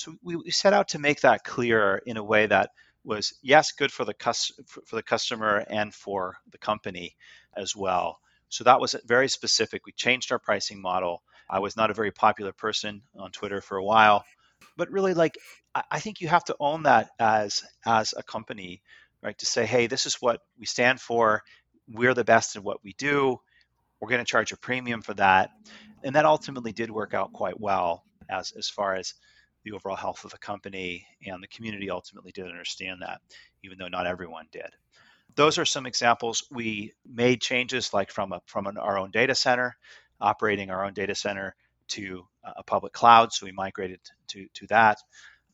so 0.00 0.14
we, 0.22 0.36
we 0.36 0.50
set 0.50 0.72
out 0.72 0.88
to 0.88 0.98
make 0.98 1.20
that 1.20 1.44
clear 1.44 2.02
in 2.06 2.16
a 2.16 2.24
way 2.24 2.46
that 2.46 2.70
was 3.04 3.34
yes 3.42 3.72
good 3.72 3.92
for 3.92 4.04
the 4.04 4.14
cus- 4.14 4.52
for 4.66 4.96
the 4.96 5.02
customer 5.02 5.64
and 5.68 5.94
for 5.94 6.36
the 6.52 6.58
company 6.58 7.16
as 7.56 7.74
well 7.76 8.18
so 8.48 8.64
that 8.64 8.80
was 8.80 8.94
very 9.06 9.28
specific 9.28 9.86
we 9.86 9.92
changed 9.92 10.32
our 10.32 10.38
pricing 10.38 10.80
model 10.80 11.22
i 11.48 11.58
was 11.58 11.76
not 11.76 11.90
a 11.90 11.94
very 11.94 12.10
popular 12.10 12.52
person 12.52 13.02
on 13.16 13.30
twitter 13.30 13.60
for 13.60 13.76
a 13.78 13.84
while 13.84 14.24
but 14.76 14.90
really 14.90 15.14
like 15.14 15.38
i 15.90 16.00
think 16.00 16.20
you 16.20 16.28
have 16.28 16.44
to 16.44 16.56
own 16.60 16.82
that 16.82 17.10
as 17.18 17.62
as 17.86 18.14
a 18.16 18.22
company 18.22 18.82
right? 19.22 19.38
To 19.38 19.46
say, 19.46 19.66
hey, 19.66 19.86
this 19.86 20.06
is 20.06 20.16
what 20.16 20.40
we 20.58 20.66
stand 20.66 21.00
for. 21.00 21.42
We're 21.88 22.14
the 22.14 22.24
best 22.24 22.56
in 22.56 22.62
what 22.62 22.82
we 22.82 22.94
do. 22.98 23.38
We're 24.00 24.08
going 24.08 24.24
to 24.24 24.30
charge 24.30 24.52
a 24.52 24.56
premium 24.56 25.02
for 25.02 25.14
that. 25.14 25.50
And 26.02 26.16
that 26.16 26.24
ultimately 26.24 26.72
did 26.72 26.90
work 26.90 27.12
out 27.14 27.32
quite 27.32 27.60
well 27.60 28.04
as, 28.30 28.52
as 28.56 28.68
far 28.68 28.94
as 28.94 29.14
the 29.64 29.72
overall 29.72 29.96
health 29.96 30.24
of 30.24 30.30
the 30.30 30.38
company 30.38 31.06
and 31.26 31.42
the 31.42 31.48
community 31.48 31.90
ultimately 31.90 32.32
did 32.32 32.46
understand 32.46 33.02
that, 33.02 33.20
even 33.62 33.78
though 33.78 33.88
not 33.88 34.06
everyone 34.06 34.46
did. 34.50 34.70
Those 35.36 35.58
are 35.58 35.64
some 35.64 35.86
examples. 35.86 36.44
We 36.50 36.92
made 37.06 37.40
changes 37.40 37.92
like 37.92 38.10
from 38.10 38.32
a, 38.32 38.40
from 38.46 38.66
an, 38.66 38.76
our 38.78 38.98
own 38.98 39.10
data 39.10 39.34
center, 39.34 39.76
operating 40.20 40.70
our 40.70 40.84
own 40.84 40.92
data 40.92 41.14
center 41.14 41.54
to 41.88 42.26
a 42.44 42.62
public 42.62 42.92
cloud. 42.92 43.32
So 43.32 43.46
we 43.46 43.52
migrated 43.52 44.00
to, 44.28 44.46
to 44.54 44.66
that. 44.68 44.98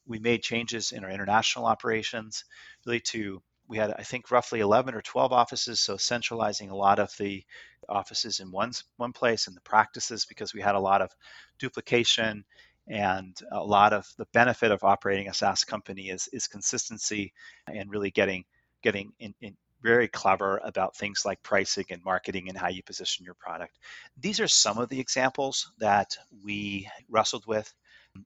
We 0.06 0.18
made 0.18 0.42
changes 0.42 0.92
in 0.92 1.04
our 1.04 1.10
international 1.10 1.66
operations 1.66 2.44
really 2.84 3.00
to 3.00 3.42
we 3.68 3.78
had, 3.78 3.92
I 3.98 4.02
think, 4.02 4.30
roughly 4.30 4.60
11 4.60 4.94
or 4.94 5.02
12 5.02 5.32
offices. 5.32 5.80
So 5.80 5.96
centralizing 5.96 6.70
a 6.70 6.76
lot 6.76 6.98
of 6.98 7.12
the 7.18 7.44
offices 7.88 8.40
in 8.40 8.50
one, 8.50 8.72
one 8.96 9.12
place 9.12 9.46
and 9.46 9.56
the 9.56 9.60
practices 9.60 10.24
because 10.24 10.54
we 10.54 10.60
had 10.60 10.74
a 10.74 10.80
lot 10.80 11.02
of 11.02 11.10
duplication 11.58 12.44
and 12.88 13.36
a 13.52 13.62
lot 13.62 13.92
of 13.92 14.06
the 14.16 14.26
benefit 14.32 14.70
of 14.70 14.84
operating 14.84 15.28
a 15.28 15.34
SaaS 15.34 15.64
company 15.64 16.08
is, 16.08 16.28
is 16.32 16.46
consistency 16.46 17.32
and 17.66 17.90
really 17.90 18.10
getting 18.10 18.44
getting 18.82 19.12
in, 19.18 19.34
in 19.40 19.56
very 19.82 20.08
clever 20.08 20.60
about 20.64 20.96
things 20.96 21.24
like 21.24 21.42
pricing 21.42 21.84
and 21.90 22.04
marketing 22.04 22.48
and 22.48 22.58
how 22.58 22.68
you 22.68 22.82
position 22.82 23.24
your 23.24 23.34
product. 23.34 23.78
These 24.18 24.40
are 24.40 24.48
some 24.48 24.78
of 24.78 24.88
the 24.88 25.00
examples 25.00 25.70
that 25.78 26.16
we 26.44 26.88
wrestled 27.08 27.46
with 27.46 27.72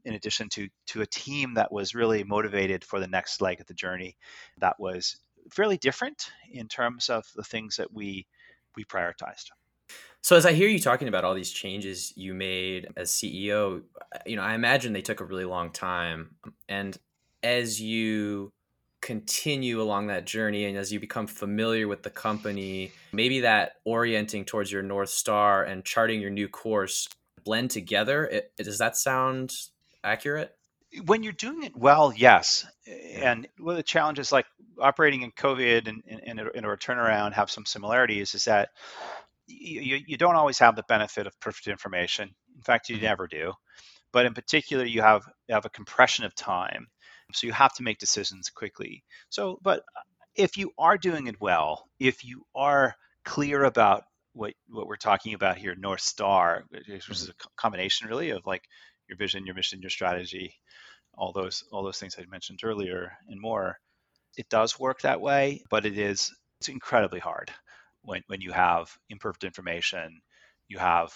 in 0.04 0.14
addition 0.14 0.48
to 0.50 0.68
to 0.86 1.02
a 1.02 1.06
team 1.06 1.54
that 1.54 1.72
was 1.72 1.94
really 1.94 2.24
motivated 2.24 2.84
for 2.84 3.00
the 3.00 3.08
next 3.08 3.40
leg 3.40 3.60
of 3.60 3.66
the 3.66 3.74
journey 3.74 4.16
that 4.58 4.78
was 4.78 5.16
fairly 5.50 5.78
different 5.78 6.30
in 6.52 6.68
terms 6.68 7.08
of 7.08 7.24
the 7.34 7.42
things 7.42 7.76
that 7.76 7.92
we 7.92 8.26
we 8.76 8.84
prioritized. 8.84 9.46
So 10.22 10.36
as 10.36 10.44
I 10.44 10.52
hear 10.52 10.68
you 10.68 10.78
talking 10.78 11.08
about 11.08 11.24
all 11.24 11.34
these 11.34 11.50
changes 11.50 12.12
you 12.16 12.34
made 12.34 12.88
as 12.96 13.10
CEO, 13.10 13.82
you 14.26 14.36
know, 14.36 14.42
I 14.42 14.54
imagine 14.54 14.92
they 14.92 15.00
took 15.00 15.20
a 15.20 15.24
really 15.24 15.44
long 15.44 15.70
time. 15.70 16.34
And 16.68 16.96
as 17.42 17.80
you 17.80 18.52
continue 19.00 19.80
along 19.80 20.08
that 20.08 20.26
journey 20.26 20.66
and 20.66 20.76
as 20.76 20.92
you 20.92 21.00
become 21.00 21.26
familiar 21.26 21.88
with 21.88 22.02
the 22.02 22.10
company, 22.10 22.92
maybe 23.12 23.40
that 23.40 23.76
orienting 23.86 24.44
towards 24.44 24.70
your 24.70 24.82
north 24.82 25.08
star 25.08 25.64
and 25.64 25.84
charting 25.86 26.20
your 26.20 26.30
new 26.30 26.48
course 26.48 27.08
blend 27.42 27.70
together. 27.70 28.26
It, 28.26 28.52
does 28.58 28.78
that 28.78 28.98
sound 28.98 29.54
accurate? 30.04 30.54
when 31.04 31.22
you're 31.22 31.32
doing 31.32 31.62
it 31.62 31.76
well, 31.76 32.12
yes. 32.16 32.66
And 32.86 33.46
one 33.58 33.72
of 33.72 33.76
the 33.76 33.82
challenges, 33.82 34.32
like 34.32 34.46
operating 34.80 35.22
in 35.22 35.30
COVID 35.32 35.88
and 35.88 36.02
in 36.04 36.38
a, 36.38 36.46
a 36.46 36.76
turnaround, 36.76 37.32
have 37.34 37.50
some 37.50 37.64
similarities. 37.64 38.34
Is 38.34 38.44
that 38.46 38.70
you, 39.50 40.00
you 40.06 40.16
don't 40.16 40.36
always 40.36 40.58
have 40.58 40.76
the 40.76 40.84
benefit 40.88 41.26
of 41.26 41.38
perfect 41.40 41.66
information. 41.66 42.30
In 42.56 42.62
fact, 42.62 42.88
you 42.88 42.96
mm-hmm. 42.96 43.04
never 43.04 43.26
do. 43.26 43.52
But 44.12 44.26
in 44.26 44.34
particular, 44.34 44.84
you 44.84 45.02
have 45.02 45.22
you 45.48 45.54
have 45.54 45.66
a 45.66 45.70
compression 45.70 46.24
of 46.24 46.34
time, 46.34 46.88
so 47.32 47.46
you 47.46 47.52
have 47.52 47.74
to 47.74 47.82
make 47.82 47.98
decisions 47.98 48.50
quickly. 48.50 49.04
So, 49.28 49.58
but 49.62 49.82
if 50.34 50.56
you 50.56 50.72
are 50.78 50.98
doing 50.98 51.26
it 51.28 51.40
well, 51.40 51.84
if 51.98 52.24
you 52.24 52.42
are 52.54 52.94
clear 53.24 53.64
about 53.64 54.02
what 54.32 54.54
what 54.68 54.86
we're 54.88 54.96
talking 54.96 55.34
about 55.34 55.58
here, 55.58 55.74
North 55.76 56.00
Star, 56.00 56.64
which 56.70 56.88
is 56.88 57.04
mm-hmm. 57.04 57.30
a 57.30 57.48
combination 57.56 58.08
really 58.08 58.30
of 58.30 58.46
like 58.46 58.64
your 59.08 59.16
vision, 59.16 59.46
your 59.46 59.54
mission, 59.54 59.80
your 59.80 59.90
strategy, 59.90 60.54
all 61.14 61.32
those 61.32 61.62
all 61.72 61.84
those 61.84 61.98
things 61.98 62.16
I 62.18 62.24
mentioned 62.28 62.60
earlier 62.64 63.12
and 63.28 63.40
more. 63.40 63.78
It 64.36 64.48
does 64.48 64.78
work 64.78 65.02
that 65.02 65.20
way, 65.20 65.62
but 65.70 65.86
it 65.86 65.98
is 65.98 66.32
it's 66.60 66.68
incredibly 66.68 67.20
hard 67.20 67.50
when 68.02 68.22
when 68.26 68.40
you 68.40 68.52
have 68.52 68.90
imperfect 69.08 69.44
information, 69.44 70.20
you 70.68 70.78
have 70.78 71.12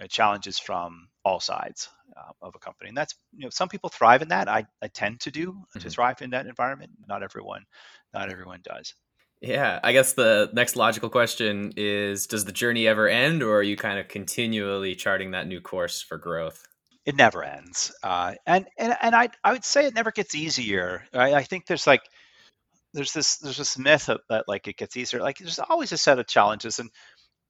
uh, 0.00 0.06
challenges 0.06 0.58
from 0.58 1.08
all 1.24 1.40
sides 1.40 1.88
uh, 2.16 2.32
of 2.42 2.54
a 2.54 2.58
company, 2.58 2.88
and 2.88 2.96
that's 2.96 3.14
you 3.32 3.44
know 3.44 3.50
some 3.50 3.68
people 3.68 3.90
thrive 3.90 4.22
in 4.22 4.28
that. 4.28 4.48
I, 4.48 4.66
I 4.82 4.88
tend 4.88 5.20
to 5.20 5.30
do 5.30 5.52
mm-hmm. 5.52 5.80
to 5.80 5.90
thrive 5.90 6.22
in 6.22 6.30
that 6.30 6.46
environment. 6.46 6.92
Not 7.06 7.22
everyone, 7.22 7.64
not 8.12 8.30
everyone 8.30 8.60
does. 8.62 8.94
Yeah, 9.40 9.78
I 9.84 9.92
guess 9.92 10.14
the 10.14 10.50
next 10.52 10.74
logical 10.74 11.10
question 11.10 11.72
is 11.76 12.26
Does 12.26 12.44
the 12.44 12.52
journey 12.52 12.86
ever 12.88 13.08
end, 13.08 13.42
or 13.42 13.58
are 13.58 13.62
you 13.62 13.76
kind 13.76 13.98
of 13.98 14.08
continually 14.08 14.94
charting 14.94 15.32
that 15.32 15.46
new 15.46 15.60
course 15.60 16.02
for 16.02 16.18
growth? 16.18 16.66
it 17.08 17.16
never 17.16 17.42
ends. 17.42 17.90
Uh, 18.02 18.34
and 18.46 18.66
and 18.76 18.94
and 19.00 19.14
I 19.14 19.30
I 19.42 19.52
would 19.52 19.64
say 19.64 19.86
it 19.86 19.94
never 19.94 20.12
gets 20.12 20.34
easier. 20.34 21.04
I, 21.14 21.36
I 21.36 21.42
think 21.42 21.64
there's 21.64 21.86
like 21.86 22.02
there's 22.98 23.12
this 23.12 23.38
there's 23.38 23.58
this 23.58 23.78
myth 23.78 24.10
that, 24.28 24.44
like 24.48 24.68
it 24.68 24.76
gets 24.76 24.96
easier. 24.96 25.20
Like 25.20 25.38
there's 25.38 25.60
always 25.60 25.92
a 25.92 25.98
set 25.98 26.18
of 26.18 26.26
challenges, 26.26 26.80
and 26.80 26.90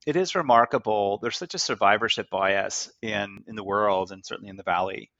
it 0.06 0.16
is 0.16 0.34
remarkable. 0.34 1.18
There's 1.22 1.38
such 1.38 1.54
a 1.54 1.58
survivorship 1.58 2.30
bias 2.30 2.90
in 3.02 3.44
in 3.48 3.56
the 3.56 3.64
world, 3.64 4.12
and 4.12 4.24
certainly 4.24 4.50
in 4.50 4.56
the 4.56 4.62
valley. 4.62 5.10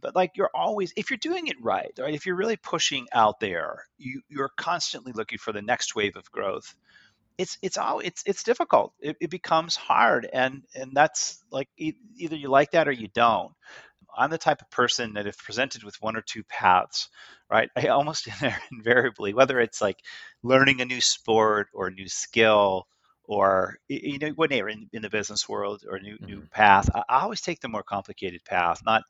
But 0.00 0.14
like 0.14 0.32
you're 0.36 0.50
always, 0.54 0.92
if 0.96 1.10
you're 1.10 1.18
doing 1.18 1.48
it 1.48 1.56
right, 1.62 1.90
right, 1.98 2.14
if 2.14 2.26
you're 2.26 2.36
really 2.36 2.56
pushing 2.56 3.06
out 3.12 3.40
there, 3.40 3.86
you 3.96 4.22
you're 4.28 4.50
constantly 4.56 5.12
looking 5.12 5.38
for 5.38 5.52
the 5.52 5.62
next 5.62 5.96
wave 5.96 6.16
of 6.16 6.30
growth 6.30 6.74
it's 7.38 7.56
it's 7.62 7.78
all 7.78 8.00
it's 8.00 8.22
it's 8.26 8.42
difficult. 8.42 8.92
It, 9.00 9.16
it, 9.20 9.30
becomes 9.30 9.76
hard, 9.76 10.28
and 10.30 10.62
and 10.74 10.92
that's 10.92 11.42
like 11.52 11.68
e- 11.78 11.94
either 12.16 12.36
you 12.36 12.48
like 12.48 12.72
that 12.72 12.88
or 12.88 12.92
you 12.92 13.08
don't. 13.14 13.52
I'm 14.18 14.30
the 14.30 14.38
type 14.38 14.60
of 14.60 14.70
person 14.70 15.14
that 15.14 15.26
if 15.26 15.38
presented 15.38 15.84
with 15.84 15.96
one 16.00 16.16
or 16.16 16.22
two 16.22 16.42
paths, 16.44 17.08
right, 17.50 17.70
I 17.76 17.86
almost 17.88 18.28
invariably, 18.72 19.32
whether 19.32 19.60
it's 19.60 19.80
like 19.80 19.98
learning 20.42 20.80
a 20.80 20.84
new 20.84 21.00
sport 21.00 21.68
or 21.72 21.86
a 21.86 21.92
new 21.92 22.08
skill 22.08 22.86
or 23.24 23.76
you 23.88 24.18
know 24.18 24.30
whatever 24.30 24.70
in, 24.70 24.88
in 24.92 25.02
the 25.02 25.10
business 25.10 25.48
world 25.48 25.82
or 25.88 25.96
a 25.96 26.00
new 26.00 26.14
mm-hmm. 26.14 26.26
new 26.26 26.42
path, 26.50 26.88
I, 26.94 27.02
I, 27.08 27.20
always 27.20 27.42
take 27.42 27.60
the 27.60 27.68
more 27.68 27.82
complicated 27.82 28.44
path. 28.44 28.80
Not 28.84 29.02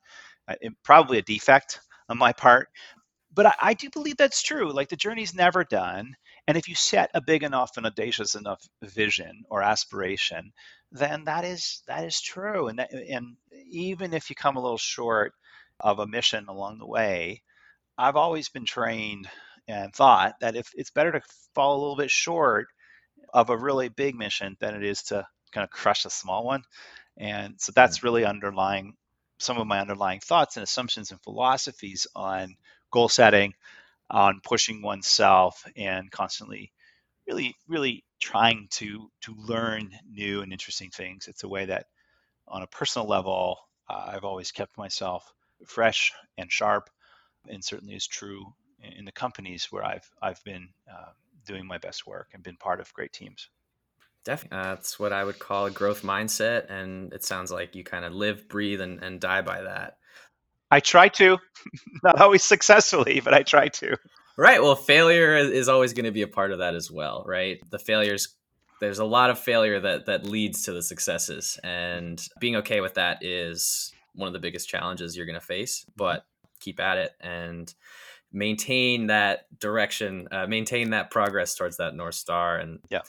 uh, 0.47 0.55
probably 0.83 1.17
a 1.17 1.23
defect 1.23 1.79
on 2.09 2.17
my 2.17 2.33
part, 2.33 2.67
but 3.33 3.47
I, 3.47 3.53
I 3.61 3.73
do 3.73 3.89
believe 3.89 4.17
that's 4.17 4.43
true. 4.43 4.71
Like 4.71 4.89
the 4.89 4.95
journey's 4.95 5.33
never 5.33 5.63
done, 5.63 6.15
and 6.49 6.57
if 6.57 6.67
you 6.67 6.73
set 6.73 7.11
a 7.13 7.21
big 7.21 7.43
enough 7.43 7.77
and 7.77 7.85
audacious 7.85 8.33
enough 8.33 8.67
vision 8.81 9.43
or 9.51 9.61
aspiration, 9.61 10.51
then 10.91 11.25
that 11.25 11.45
is 11.45 11.83
that 11.85 12.03
is 12.05 12.19
true. 12.19 12.69
And 12.69 12.79
that, 12.79 12.91
and 12.91 13.35
even 13.69 14.15
if 14.15 14.31
you 14.31 14.35
come 14.35 14.57
a 14.57 14.59
little 14.59 14.79
short 14.79 15.33
of 15.79 15.99
a 15.99 16.07
mission 16.07 16.47
along 16.47 16.79
the 16.79 16.87
way, 16.87 17.43
I've 17.99 18.15
always 18.15 18.49
been 18.49 18.65
trained 18.65 19.29
and 19.67 19.93
thought 19.93 20.39
that 20.41 20.55
if 20.55 20.71
it's 20.73 20.89
better 20.89 21.11
to 21.11 21.21
fall 21.53 21.75
a 21.77 21.81
little 21.81 21.95
bit 21.95 22.09
short 22.09 22.65
of 23.31 23.51
a 23.51 23.57
really 23.57 23.89
big 23.89 24.15
mission 24.15 24.57
than 24.59 24.73
it 24.73 24.83
is 24.83 25.03
to 25.03 25.27
kind 25.51 25.63
of 25.63 25.69
crush 25.69 26.03
a 26.05 26.09
small 26.09 26.47
one. 26.47 26.63
And 27.15 27.61
so 27.61 27.73
that's 27.75 27.99
mm. 27.99 28.03
really 28.05 28.25
underlying 28.25 28.95
some 29.37 29.59
of 29.59 29.67
my 29.67 29.79
underlying 29.79 30.19
thoughts 30.19 30.57
and 30.57 30.63
assumptions 30.63 31.11
and 31.11 31.21
philosophies 31.21 32.07
on 32.15 32.55
goal 32.91 33.07
setting, 33.07 33.53
on 34.09 34.41
pushing 34.43 34.81
oneself, 34.81 35.65
and 35.75 36.11
constantly 36.11 36.71
really, 37.27 37.55
really 37.67 38.03
trying 38.19 38.67
to 38.71 39.09
to 39.21 39.35
learn 39.37 39.91
new 40.09 40.41
and 40.41 40.51
interesting 40.51 40.89
things. 40.89 41.27
It's 41.27 41.43
a 41.43 41.49
way 41.49 41.65
that, 41.65 41.85
on 42.47 42.63
a 42.63 42.67
personal 42.67 43.07
level, 43.07 43.57
uh, 43.87 44.11
I've 44.13 44.23
always 44.23 44.51
kept 44.51 44.77
myself 44.77 45.31
fresh 45.65 46.11
and 46.37 46.51
sharp, 46.51 46.89
and 47.47 47.63
certainly 47.63 47.95
is 47.95 48.07
true 48.07 48.53
in 48.81 49.05
the 49.05 49.11
companies 49.11 49.67
where 49.71 49.85
I've 49.85 50.09
I've 50.21 50.43
been 50.43 50.69
uh, 50.91 51.11
doing 51.45 51.67
my 51.67 51.77
best 51.77 52.07
work 52.07 52.29
and 52.33 52.43
been 52.43 52.57
part 52.57 52.79
of 52.79 52.93
great 52.93 53.13
teams. 53.13 53.49
Definitely. 54.25 54.57
Uh, 54.57 54.75
that's 54.75 54.99
what 54.99 55.13
I 55.13 55.23
would 55.23 55.39
call 55.39 55.67
a 55.67 55.71
growth 55.71 56.01
mindset. 56.01 56.69
And 56.69 57.13
it 57.13 57.23
sounds 57.23 57.51
like 57.51 57.75
you 57.75 57.83
kind 57.83 58.03
of 58.03 58.13
live, 58.13 58.49
breathe, 58.49 58.81
and, 58.81 59.01
and 59.03 59.19
die 59.21 59.41
by 59.41 59.61
that. 59.61 59.98
I 60.71 60.79
try 60.79 61.07
to, 61.09 61.37
not 62.03 62.19
always 62.21 62.43
successfully, 62.43 63.21
but 63.23 63.33
I 63.33 63.43
try 63.43 63.67
to. 63.67 63.97
Right. 64.37 64.61
Well, 64.61 64.75
failure 64.75 65.35
is 65.35 65.67
always 65.67 65.93
going 65.93 66.05
to 66.05 66.11
be 66.11 66.21
a 66.21 66.27
part 66.27 66.51
of 66.51 66.59
that 66.59 66.73
as 66.73 66.89
well, 66.89 67.23
right? 67.27 67.59
The 67.71 67.79
failures, 67.79 68.35
there's 68.79 68.99
a 68.99 69.05
lot 69.05 69.29
of 69.29 69.37
failure 69.37 69.79
that 69.81 70.05
that 70.05 70.25
leads 70.25 70.63
to 70.63 70.71
the 70.71 70.81
successes, 70.81 71.59
and 71.63 72.25
being 72.39 72.55
okay 72.57 72.79
with 72.79 72.93
that 72.93 73.23
is 73.23 73.91
one 74.15 74.27
of 74.27 74.33
the 74.33 74.39
biggest 74.39 74.69
challenges 74.69 75.17
you're 75.17 75.25
going 75.25 75.39
to 75.39 75.45
face. 75.45 75.85
But 75.97 76.25
keep 76.61 76.79
at 76.79 76.97
it 76.97 77.11
and 77.19 77.73
maintain 78.31 79.07
that 79.07 79.47
direction, 79.59 80.29
uh, 80.31 80.47
maintain 80.47 80.91
that 80.91 81.11
progress 81.11 81.55
towards 81.55 81.77
that 81.77 81.95
north 81.95 82.15
star, 82.15 82.57
and 82.57 82.79
yeah 82.89 83.01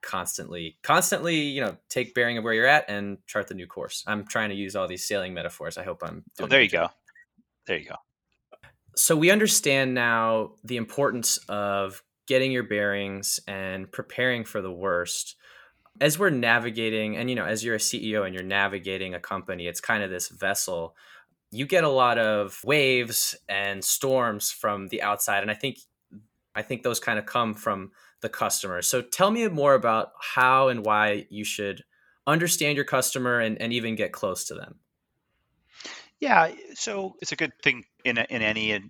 constantly 0.00 0.76
constantly 0.82 1.34
you 1.34 1.60
know 1.60 1.76
take 1.88 2.14
bearing 2.14 2.38
of 2.38 2.44
where 2.44 2.54
you're 2.54 2.66
at 2.66 2.88
and 2.88 3.18
chart 3.26 3.48
the 3.48 3.54
new 3.54 3.66
course 3.66 4.04
i'm 4.06 4.24
trying 4.24 4.48
to 4.48 4.54
use 4.54 4.76
all 4.76 4.86
these 4.86 5.06
sailing 5.06 5.34
metaphors 5.34 5.76
i 5.76 5.82
hope 5.82 6.02
i'm 6.04 6.22
oh, 6.40 6.46
there 6.46 6.62
you 6.62 6.68
job. 6.68 6.90
There 7.68 7.78
you 7.78 7.88
go 7.88 7.94
so 8.96 9.16
we 9.16 9.30
understand 9.30 9.94
now 9.94 10.50
the 10.64 10.76
importance 10.76 11.38
of 11.48 12.02
getting 12.26 12.50
your 12.50 12.64
bearings 12.64 13.38
and 13.46 13.90
preparing 13.92 14.44
for 14.44 14.60
the 14.60 14.72
worst 14.72 15.36
as 16.00 16.18
we're 16.18 16.30
navigating 16.30 17.16
and 17.16 17.30
you 17.30 17.36
know 17.36 17.44
as 17.44 17.64
you're 17.64 17.76
a 17.76 17.78
ceo 17.78 18.26
and 18.26 18.34
you're 18.34 18.42
navigating 18.42 19.14
a 19.14 19.20
company 19.20 19.68
it's 19.68 19.80
kind 19.80 20.02
of 20.02 20.10
this 20.10 20.28
vessel 20.28 20.96
you 21.50 21.64
get 21.64 21.84
a 21.84 21.88
lot 21.88 22.18
of 22.18 22.60
waves 22.64 23.36
and 23.48 23.84
storms 23.84 24.50
from 24.50 24.88
the 24.88 25.00
outside 25.00 25.42
and 25.42 25.50
i 25.50 25.54
think 25.54 25.78
i 26.56 26.62
think 26.62 26.82
those 26.82 26.98
kind 26.98 27.20
of 27.20 27.24
come 27.26 27.54
from 27.54 27.92
the 28.20 28.28
customer. 28.28 28.82
So 28.82 29.02
tell 29.02 29.30
me 29.30 29.46
more 29.48 29.74
about 29.74 30.12
how 30.20 30.68
and 30.68 30.84
why 30.84 31.26
you 31.30 31.44
should 31.44 31.84
understand 32.26 32.76
your 32.76 32.84
customer 32.84 33.40
and, 33.40 33.60
and 33.60 33.72
even 33.72 33.94
get 33.94 34.12
close 34.12 34.44
to 34.46 34.54
them. 34.54 34.76
Yeah, 36.20 36.52
so 36.74 37.14
it's 37.20 37.32
a 37.32 37.36
good 37.36 37.52
thing 37.62 37.84
in, 38.04 38.18
a, 38.18 38.26
in 38.28 38.42
any 38.42 38.80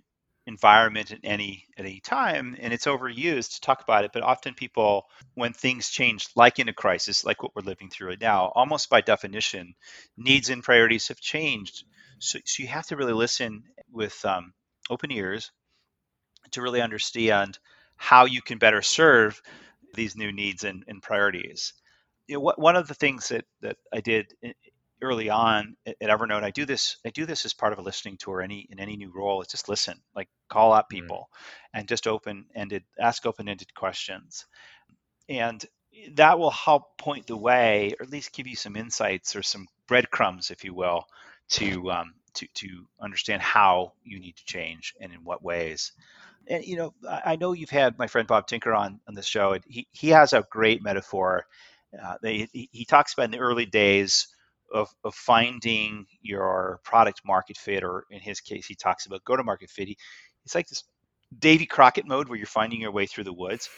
environment 0.47 1.13
at 1.13 1.21
any 1.25 1.67
at 1.77 1.85
any 1.85 2.01
time, 2.01 2.57
and 2.59 2.73
it's 2.73 2.87
overused 2.87 3.55
to 3.55 3.61
talk 3.61 3.83
about 3.83 4.05
it. 4.05 4.13
But 4.15 4.23
often 4.23 4.55
people, 4.55 5.05
when 5.35 5.53
things 5.53 5.91
change, 5.91 6.29
like 6.37 6.59
in 6.59 6.69
a 6.69 6.73
crisis, 6.73 7.25
like 7.25 7.43
what 7.43 7.55
we're 7.55 7.63
living 7.63 7.91
through 7.91 8.09
right 8.09 8.21
now, 8.21 8.51
almost 8.55 8.89
by 8.89 9.03
definition, 9.03 9.75
needs 10.17 10.49
and 10.49 10.63
priorities 10.63 11.09
have 11.09 11.21
changed. 11.21 11.85
So, 12.19 12.39
so 12.45 12.63
you 12.63 12.69
have 12.69 12.87
to 12.87 12.97
really 12.97 13.13
listen 13.13 13.65
with 13.93 14.25
um, 14.25 14.53
open 14.91 15.13
ears 15.13 15.51
to 16.53 16.63
really 16.63 16.81
understand 16.81 17.59
how 17.97 18.25
you 18.25 18.41
can 18.43 18.59
better 18.59 18.83
serve 18.83 19.41
these 19.95 20.17
new 20.17 20.33
needs 20.33 20.65
and, 20.65 20.85
and 20.89 21.03
priorities. 21.03 21.73
You 22.27 22.37
know, 22.37 22.41
what, 22.41 22.59
one 22.61 22.77
of 22.77 22.89
the 22.89 22.95
things 22.95 23.29
that, 23.29 23.45
that 23.63 23.77
I 23.93 24.01
did 24.01 24.33
early 25.03 25.31
on 25.31 25.77
at 25.87 26.01
Evernote, 26.01 26.43
I 26.43 26.51
do 26.51 26.65
this. 26.65 26.97
I 27.05 27.11
do 27.11 27.27
this 27.27 27.45
as 27.45 27.55
part 27.55 27.73
of 27.73 27.79
a 27.79 27.83
listening 27.83 28.17
tour. 28.19 28.43
Any 28.43 28.67
in 28.71 28.81
any 28.81 28.97
new 28.97 29.13
role, 29.15 29.43
it's 29.43 29.53
just 29.53 29.69
listen, 29.69 30.01
like 30.15 30.29
call 30.49 30.73
out 30.73 30.87
mm. 30.87 30.91
people, 30.91 31.29
mm. 31.33 31.79
and 31.79 31.89
just 31.89 32.07
open 32.07 32.47
ended, 32.55 32.85
ask 32.99 33.27
open 33.27 33.49
ended 33.49 33.75
questions, 33.75 34.47
and 35.29 35.65
that 36.15 36.39
will 36.39 36.51
help 36.51 36.97
point 36.99 37.27
the 37.27 37.37
way, 37.37 37.95
or 37.99 38.05
at 38.05 38.11
least 38.11 38.33
give 38.35 38.47
you 38.47 38.57
some 38.57 38.77
insights 38.77 39.35
or 39.35 39.43
some 39.43 39.67
breadcrumbs, 39.87 40.51
if 40.51 40.65
you 40.65 40.75
will, 40.75 41.05
to 41.51 41.91
um, 41.91 42.15
to 42.35 42.47
to 42.55 42.87
understand 43.01 43.43
how 43.43 43.93
you 44.05 44.21
need 44.21 44.37
to 44.37 44.45
change 44.45 44.95
and 45.01 45.13
in 45.13 45.25
what 45.25 45.43
ways 45.43 45.93
and 46.49 46.65
you 46.65 46.77
know, 46.77 46.95
I 47.07 47.37
know 47.37 47.53
you've 47.53 47.71
had 47.71 47.99
my 47.99 48.07
friend 48.07 48.27
Bob 48.27 48.47
Tinker 48.47 48.73
on 48.75 49.01
on 49.07 49.15
this 49.15 49.27
show, 49.27 49.53
and 49.53 49.65
he 49.69 49.87
he 49.93 50.09
has 50.11 50.33
a 50.33 50.45
great 50.51 50.83
metaphor. 50.83 51.47
Uh, 52.03 52.17
they, 52.21 52.49
he, 52.53 52.69
he 52.73 52.85
talks 52.85 53.15
about 53.15 53.27
in 53.27 53.31
the 53.31 53.39
early 53.39 53.67
days 53.67 54.29
of, 54.73 54.89
of 55.05 55.15
finding 55.15 56.07
your 56.21 56.81
product 56.85 57.23
market 57.25 57.57
fit, 57.57 57.85
or 57.85 58.05
in 58.11 58.21
his 58.21 58.41
case, 58.41 58.67
he 58.67 58.75
talks 58.75 59.07
about 59.07 59.25
go 59.25 59.37
to 59.37 59.45
market 59.45 59.71
fit. 59.71 59.89
He, 59.89 59.99
it's 60.45 60.55
like 60.55 60.69
this 60.69 60.85
Davy 61.39 61.67
Crockett 61.67 62.07
mode 62.07 62.29
where 62.29 62.39
you're 62.39 62.47
finding 62.47 62.81
your 62.81 62.93
way 62.93 63.07
through 63.07 63.25
the 63.25 63.33
woods, 63.33 63.69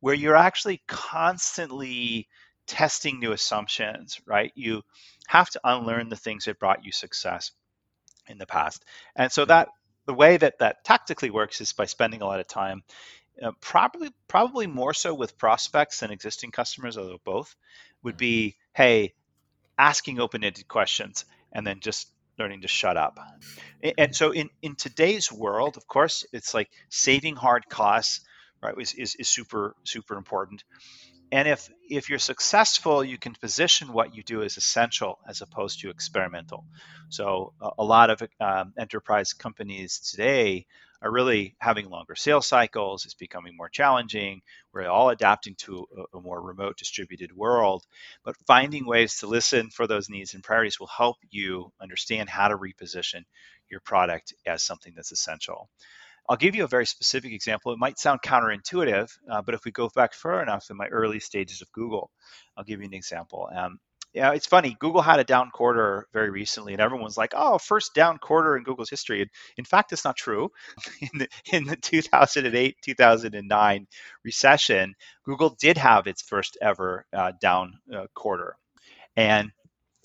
where 0.00 0.14
you're 0.14 0.36
actually 0.36 0.82
constantly 0.86 2.28
testing 2.66 3.18
new 3.18 3.32
assumptions, 3.32 4.20
right? 4.26 4.52
You 4.54 4.82
have 5.26 5.48
to 5.50 5.60
unlearn 5.64 6.10
the 6.10 6.16
things 6.16 6.44
that 6.44 6.58
brought 6.58 6.84
you 6.84 6.92
success 6.92 7.50
in 8.28 8.38
the 8.38 8.46
past. 8.46 8.84
And 9.16 9.32
so 9.32 9.44
that 9.46 9.68
the 10.06 10.14
way 10.14 10.36
that 10.36 10.58
that 10.58 10.84
tactically 10.84 11.30
works 11.30 11.60
is 11.60 11.72
by 11.72 11.86
spending 11.86 12.22
a 12.22 12.26
lot 12.26 12.40
of 12.40 12.46
time, 12.46 12.82
uh, 13.42 13.52
probably 13.60 14.10
probably 14.26 14.66
more 14.66 14.94
so 14.94 15.14
with 15.14 15.38
prospects 15.38 16.00
than 16.00 16.10
existing 16.10 16.50
customers, 16.50 16.98
although 16.98 17.20
both 17.24 17.54
would 18.02 18.16
be, 18.16 18.56
hey, 18.74 19.14
asking 19.78 20.20
open-ended 20.20 20.68
questions 20.68 21.24
and 21.52 21.66
then 21.66 21.80
just 21.80 22.08
learning 22.38 22.62
to 22.62 22.68
shut 22.68 22.96
up. 22.96 23.18
And 23.96 24.14
so 24.14 24.32
in 24.32 24.50
in 24.62 24.74
today's 24.76 25.32
world, 25.32 25.76
of 25.76 25.86
course, 25.86 26.26
it's 26.32 26.54
like 26.54 26.70
saving 26.88 27.36
hard 27.36 27.68
costs, 27.68 28.20
right? 28.62 28.74
Is 28.78 28.94
is, 28.94 29.14
is 29.16 29.28
super 29.28 29.74
super 29.84 30.16
important 30.16 30.64
and 31.30 31.48
if 31.48 31.68
if 31.88 32.08
you're 32.08 32.18
successful 32.18 33.04
you 33.04 33.18
can 33.18 33.34
position 33.34 33.92
what 33.92 34.14
you 34.14 34.22
do 34.22 34.42
as 34.42 34.56
essential 34.56 35.18
as 35.26 35.40
opposed 35.42 35.80
to 35.80 35.90
experimental 35.90 36.64
so 37.08 37.52
a, 37.60 37.70
a 37.78 37.84
lot 37.84 38.10
of 38.10 38.22
um, 38.40 38.72
enterprise 38.78 39.32
companies 39.32 39.98
today 39.98 40.66
are 41.02 41.10
really 41.10 41.54
having 41.60 41.88
longer 41.88 42.14
sales 42.14 42.46
cycles 42.46 43.04
it's 43.04 43.14
becoming 43.14 43.56
more 43.56 43.68
challenging 43.68 44.40
we're 44.72 44.86
all 44.86 45.10
adapting 45.10 45.54
to 45.56 45.86
a, 45.96 46.18
a 46.18 46.20
more 46.20 46.40
remote 46.40 46.76
distributed 46.76 47.34
world 47.34 47.84
but 48.24 48.36
finding 48.46 48.86
ways 48.86 49.18
to 49.18 49.26
listen 49.26 49.70
for 49.70 49.86
those 49.86 50.08
needs 50.08 50.34
and 50.34 50.42
priorities 50.42 50.80
will 50.80 50.86
help 50.86 51.16
you 51.30 51.72
understand 51.80 52.28
how 52.28 52.48
to 52.48 52.56
reposition 52.56 53.22
your 53.70 53.80
product 53.80 54.34
as 54.46 54.62
something 54.62 54.92
that's 54.96 55.12
essential 55.12 55.68
I'll 56.28 56.36
give 56.36 56.54
you 56.54 56.64
a 56.64 56.68
very 56.68 56.84
specific 56.84 57.32
example. 57.32 57.72
It 57.72 57.78
might 57.78 57.98
sound 57.98 58.20
counterintuitive, 58.20 59.10
uh, 59.30 59.40
but 59.40 59.54
if 59.54 59.64
we 59.64 59.70
go 59.70 59.88
back 59.94 60.12
far 60.12 60.42
enough 60.42 60.68
in 60.68 60.76
my 60.76 60.86
early 60.88 61.20
stages 61.20 61.62
of 61.62 61.72
Google, 61.72 62.10
I'll 62.54 62.64
give 62.64 62.80
you 62.80 62.86
an 62.86 62.92
example. 62.92 63.48
Um, 63.54 63.80
yeah, 64.14 64.32
it's 64.32 64.46
funny. 64.46 64.76
Google 64.80 65.02
had 65.02 65.20
a 65.20 65.24
down 65.24 65.50
quarter 65.50 66.06
very 66.12 66.30
recently, 66.30 66.72
and 66.72 66.80
everyone's 66.80 67.16
like, 67.16 67.32
"Oh, 67.36 67.58
first 67.58 67.94
down 67.94 68.18
quarter 68.18 68.56
in 68.56 68.64
Google's 68.64 68.90
history." 68.90 69.20
And 69.20 69.30
in 69.58 69.64
fact, 69.64 69.92
it's 69.92 70.04
not 70.04 70.16
true. 70.16 70.50
in 71.00 71.18
the 71.18 71.28
in 71.52 71.64
the 71.64 71.76
2008 71.76 72.76
2009 72.82 73.86
recession, 74.24 74.94
Google 75.24 75.50
did 75.60 75.76
have 75.78 76.06
its 76.06 76.22
first 76.22 76.56
ever 76.62 77.04
uh, 77.12 77.32
down 77.40 77.74
uh, 77.94 78.06
quarter, 78.14 78.56
and 79.16 79.50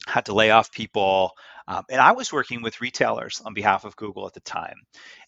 had 0.08 0.26
to 0.26 0.34
lay 0.34 0.52
off 0.52 0.72
people. 0.72 1.32
Um, 1.68 1.84
and 1.90 2.02
I 2.02 2.12
was 2.12 2.34
working 2.34 2.62
with 2.62 2.82
retailers 2.82 3.42
on 3.46 3.54
behalf 3.54 3.86
of 3.86 3.96
Google 3.96 4.28
at 4.28 4.34
the 4.34 4.42
time. 4.42 4.76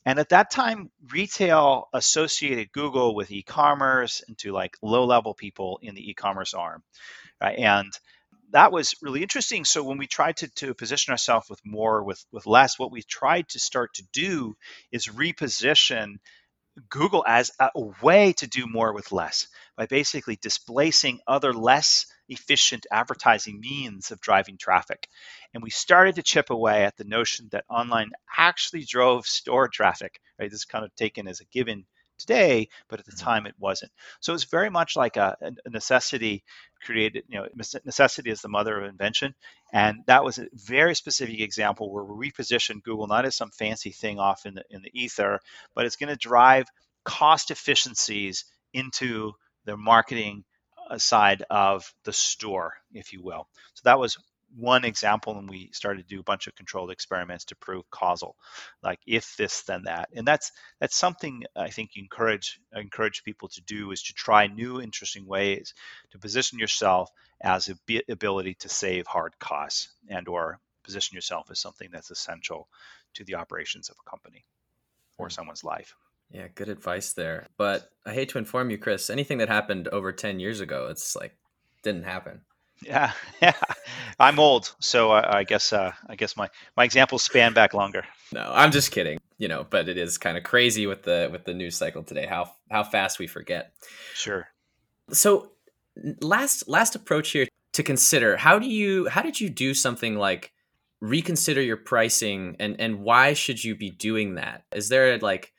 And 0.06 0.20
at 0.20 0.30
that 0.30 0.52
time, 0.52 0.92
retail 1.14 1.88
associated 1.94 2.74
Google 2.74 3.16
with 3.16 3.32
e 3.32 3.42
commerce 3.42 4.22
and 4.28 4.38
to 4.40 4.52
like 4.52 4.78
low 4.82 5.06
level 5.06 5.34
people 5.34 5.80
in 5.82 5.96
the 5.96 6.10
e 6.10 6.14
commerce 6.14 6.54
arm. 6.54 6.84
Right? 7.42 7.58
And 7.60 7.92
that 8.52 8.72
was 8.72 8.96
really 9.02 9.22
interesting. 9.22 9.66
So 9.66 9.84
when 9.84 9.98
we 9.98 10.08
tried 10.08 10.38
to, 10.38 10.48
to 10.56 10.74
position 10.74 11.12
ourselves 11.12 11.50
with 11.50 11.62
more, 11.66 12.04
with, 12.04 12.24
with 12.32 12.46
less, 12.46 12.80
what 12.80 12.92
we 12.92 13.02
tried 13.02 13.50
to 13.50 13.60
start 13.60 13.94
to 13.96 14.04
do 14.14 14.56
is 14.92 15.08
reposition 15.08 16.16
Google 16.90 17.24
as 17.26 17.52
a 17.60 17.70
way 18.02 18.34
to 18.34 18.48
do 18.48 18.68
more 18.68 18.94
with 18.94 19.12
less 19.12 19.48
by 19.78 19.86
basically 19.86 20.38
displacing 20.42 21.20
other 21.26 21.54
less 21.54 22.06
efficient 22.28 22.86
advertising 22.92 23.60
means 23.60 24.12
of 24.12 24.20
driving 24.20 24.58
traffic. 24.58 25.08
And 25.54 25.64
we 25.64 25.70
started 25.70 26.16
to 26.16 26.24
chip 26.24 26.50
away 26.50 26.84
at 26.84 26.98
the 26.98 27.06
notion 27.06 27.48
that 27.52 27.66
online 27.70 28.12
actually 28.38 28.84
drove 28.84 29.26
store 29.26 29.70
traffic. 29.70 30.20
Right, 30.38 30.50
this 30.50 30.60
is 30.60 30.66
kind 30.66 30.84
of 30.84 30.94
taken 30.96 31.28
as 31.28 31.40
a 31.40 31.46
given 31.46 31.86
today, 32.18 32.70
but 32.90 33.00
at 33.00 33.06
the 33.06 33.12
mm-hmm. 33.12 33.26
time 33.26 33.46
it 33.46 33.56
wasn't. 33.60 33.92
So 34.20 34.34
it's 34.34 34.46
very 34.46 34.70
much 34.70 34.96
like 34.96 35.18
a, 35.18 35.36
a, 35.42 35.70
necessity 35.70 36.44
created, 36.84 37.24
you 37.28 37.40
know, 37.40 37.48
necessity 37.84 38.30
is 38.30 38.42
the 38.42 38.50
mother 38.50 38.80
of 38.80 38.90
invention. 38.90 39.34
And 39.74 40.04
that 40.08 40.24
was 40.24 40.38
a 40.38 40.48
very 40.54 40.96
specific 40.96 41.40
example 41.40 41.92
where 41.92 42.04
we 42.04 42.30
repositioned 42.30 42.84
Google 42.84 43.08
not 43.08 43.26
as 43.26 43.36
some 43.36 43.52
fancy 43.52 43.92
thing 43.92 44.20
off 44.20 44.46
in 44.46 44.56
the 44.56 44.64
in 44.70 44.82
the 44.82 44.92
ether, 44.94 45.40
but 45.74 45.86
it's 45.86 45.96
going 45.96 46.10
to 46.10 46.16
drive 46.16 46.68
cost 47.04 47.52
efficiencies 47.52 48.46
into 48.74 49.34
the 49.66 49.78
marketing 49.78 50.44
uh, 50.90 50.98
side 50.98 51.44
of 51.50 51.94
the 52.04 52.14
store, 52.14 52.74
if 52.94 53.14
you 53.14 53.24
will. 53.24 53.48
So 53.74 53.82
that 53.86 54.00
was 54.00 54.18
one 54.58 54.86
example 54.86 55.38
and 55.38 55.50
we 55.50 55.70
started 55.74 56.08
to 56.08 56.16
do 56.16 56.20
a 56.20 56.24
bunch 56.24 56.48
of 56.48 56.56
controlled 56.56 56.92
experiments 56.92 57.46
to 57.46 57.56
prove 57.56 57.90
causal 57.90 58.36
like 58.82 59.00
if 59.06 59.36
this 59.38 59.64
then 59.64 59.84
that 59.84 60.10
and 60.16 60.26
that's 60.26 60.52
that's 60.80 60.96
something 60.96 61.44
i 61.56 61.70
think 61.70 61.92
you 61.94 62.02
encourage 62.02 62.60
encourage 62.74 63.24
people 63.24 63.50
to 63.50 63.62
do 63.62 63.92
is 63.92 64.02
to 64.04 64.14
try 64.14 64.48
new 64.48 64.82
interesting 64.82 65.26
ways 65.26 65.74
to 66.12 66.20
position 66.20 66.58
yourself 66.60 67.10
as 67.42 67.70
a 67.70 68.02
ability 68.10 68.56
to 68.56 68.70
save 68.70 69.06
hard 69.08 69.38
costs 69.40 69.90
and 70.10 70.28
or 70.28 70.60
position 70.84 71.16
yourself 71.16 71.50
as 71.52 71.60
something 71.60 71.90
that's 71.92 72.12
essential 72.12 72.68
to 73.14 73.24
the 73.24 73.36
operations 73.36 73.90
of 73.90 73.96
a 74.06 74.10
company 74.10 74.46
or 75.18 75.28
hmm. 75.28 75.32
someone's 75.32 75.64
life 75.64 75.96
Yeah, 76.32 76.48
good 76.56 76.70
advice 76.70 77.14
there. 77.14 77.48
But 77.56 77.88
I 78.04 78.14
hate 78.14 78.30
to 78.30 78.40
inform 78.40 78.72
you, 78.72 78.80
Chris, 78.80 79.12
anything 79.12 79.38
that 79.38 79.48
happened 79.48 79.88
over 79.90 80.12
10 80.12 80.40
years 80.40 80.60
ago, 80.60 80.88
it's 80.90 81.16
like 81.16 81.38
didn't 81.84 82.04
happen. 82.04 82.42
Yeah, 82.82 83.12
yeah. 83.42 83.54
I'm 84.20 84.40
old, 84.40 84.76
so 84.80 85.12
I, 85.12 85.40
I 85.40 85.44
guess 85.44 85.74
uh, 85.74 85.92
I 86.08 86.16
guess 86.16 86.38
my 86.38 86.50
my 86.76 86.84
examples 86.84 87.24
span 87.24 87.54
back 87.54 87.74
longer. 87.74 88.06
No, 88.34 88.52
I'm 88.54 88.72
just 88.72 88.92
kidding. 88.92 89.20
You 89.38 89.48
know, 89.48 89.66
but 89.70 89.90
it 89.90 89.98
is 89.98 90.18
kind 90.18 90.38
of 90.38 90.44
crazy 90.44 90.88
with 90.88 91.04
the 91.04 91.30
with 91.32 91.46
the 91.46 91.54
news 91.54 91.76
cycle 91.76 92.04
today. 92.04 92.26
How 92.26 92.52
how 92.72 92.84
fast 92.84 93.20
we 93.20 93.28
forget. 93.28 93.74
Sure. 94.14 94.48
So 95.12 95.52
last 96.22 96.68
last 96.68 96.96
approach 96.96 97.32
here 97.32 97.48
to 97.74 97.84
consider. 97.84 98.38
How 98.38 98.60
do 98.60 98.68
you 98.68 99.08
how 99.10 99.22
did 99.22 99.40
you 99.40 99.50
do 99.50 99.74
something 99.74 100.16
like 100.16 100.52
reconsider 101.02 101.62
your 101.62 101.78
pricing 101.78 102.56
and 102.60 102.80
and 102.80 103.02
why 103.02 103.34
should 103.34 103.64
you 103.64 103.76
be 103.76 103.92
doing 103.92 104.36
that? 104.36 104.64
Is 104.74 104.90
there 104.90 105.18
like 105.20 105.54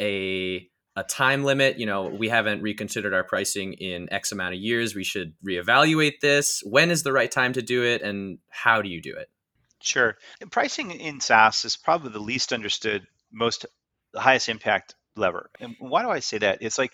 a 0.00 0.69
a 1.00 1.04
time 1.04 1.44
limit. 1.44 1.78
You 1.78 1.86
know 1.86 2.06
we 2.06 2.28
haven't 2.28 2.62
reconsidered 2.62 3.14
our 3.14 3.24
pricing 3.24 3.72
in 3.74 4.12
x 4.12 4.32
amount 4.32 4.54
of 4.54 4.60
years. 4.60 4.94
We 4.94 5.04
should 5.04 5.32
reevaluate 5.44 6.20
this. 6.20 6.62
When 6.64 6.90
is 6.90 7.02
the 7.02 7.12
right 7.12 7.30
time 7.30 7.54
to 7.54 7.62
do 7.62 7.84
it 7.84 8.02
and 8.02 8.38
how 8.48 8.82
do 8.82 8.88
you 8.88 9.00
do 9.00 9.16
it? 9.16 9.28
Sure. 9.80 10.16
And 10.40 10.52
pricing 10.52 10.90
in 10.90 11.20
saas 11.20 11.64
is 11.64 11.76
probably 11.76 12.10
the 12.10 12.20
least 12.20 12.52
understood 12.52 13.06
most 13.32 13.66
the 14.12 14.20
highest 14.20 14.48
impact 14.48 14.94
lever. 15.16 15.50
And 15.58 15.74
why 15.78 16.02
do 16.02 16.10
i 16.10 16.20
say 16.20 16.38
that? 16.38 16.58
It's 16.60 16.78
like 16.78 16.92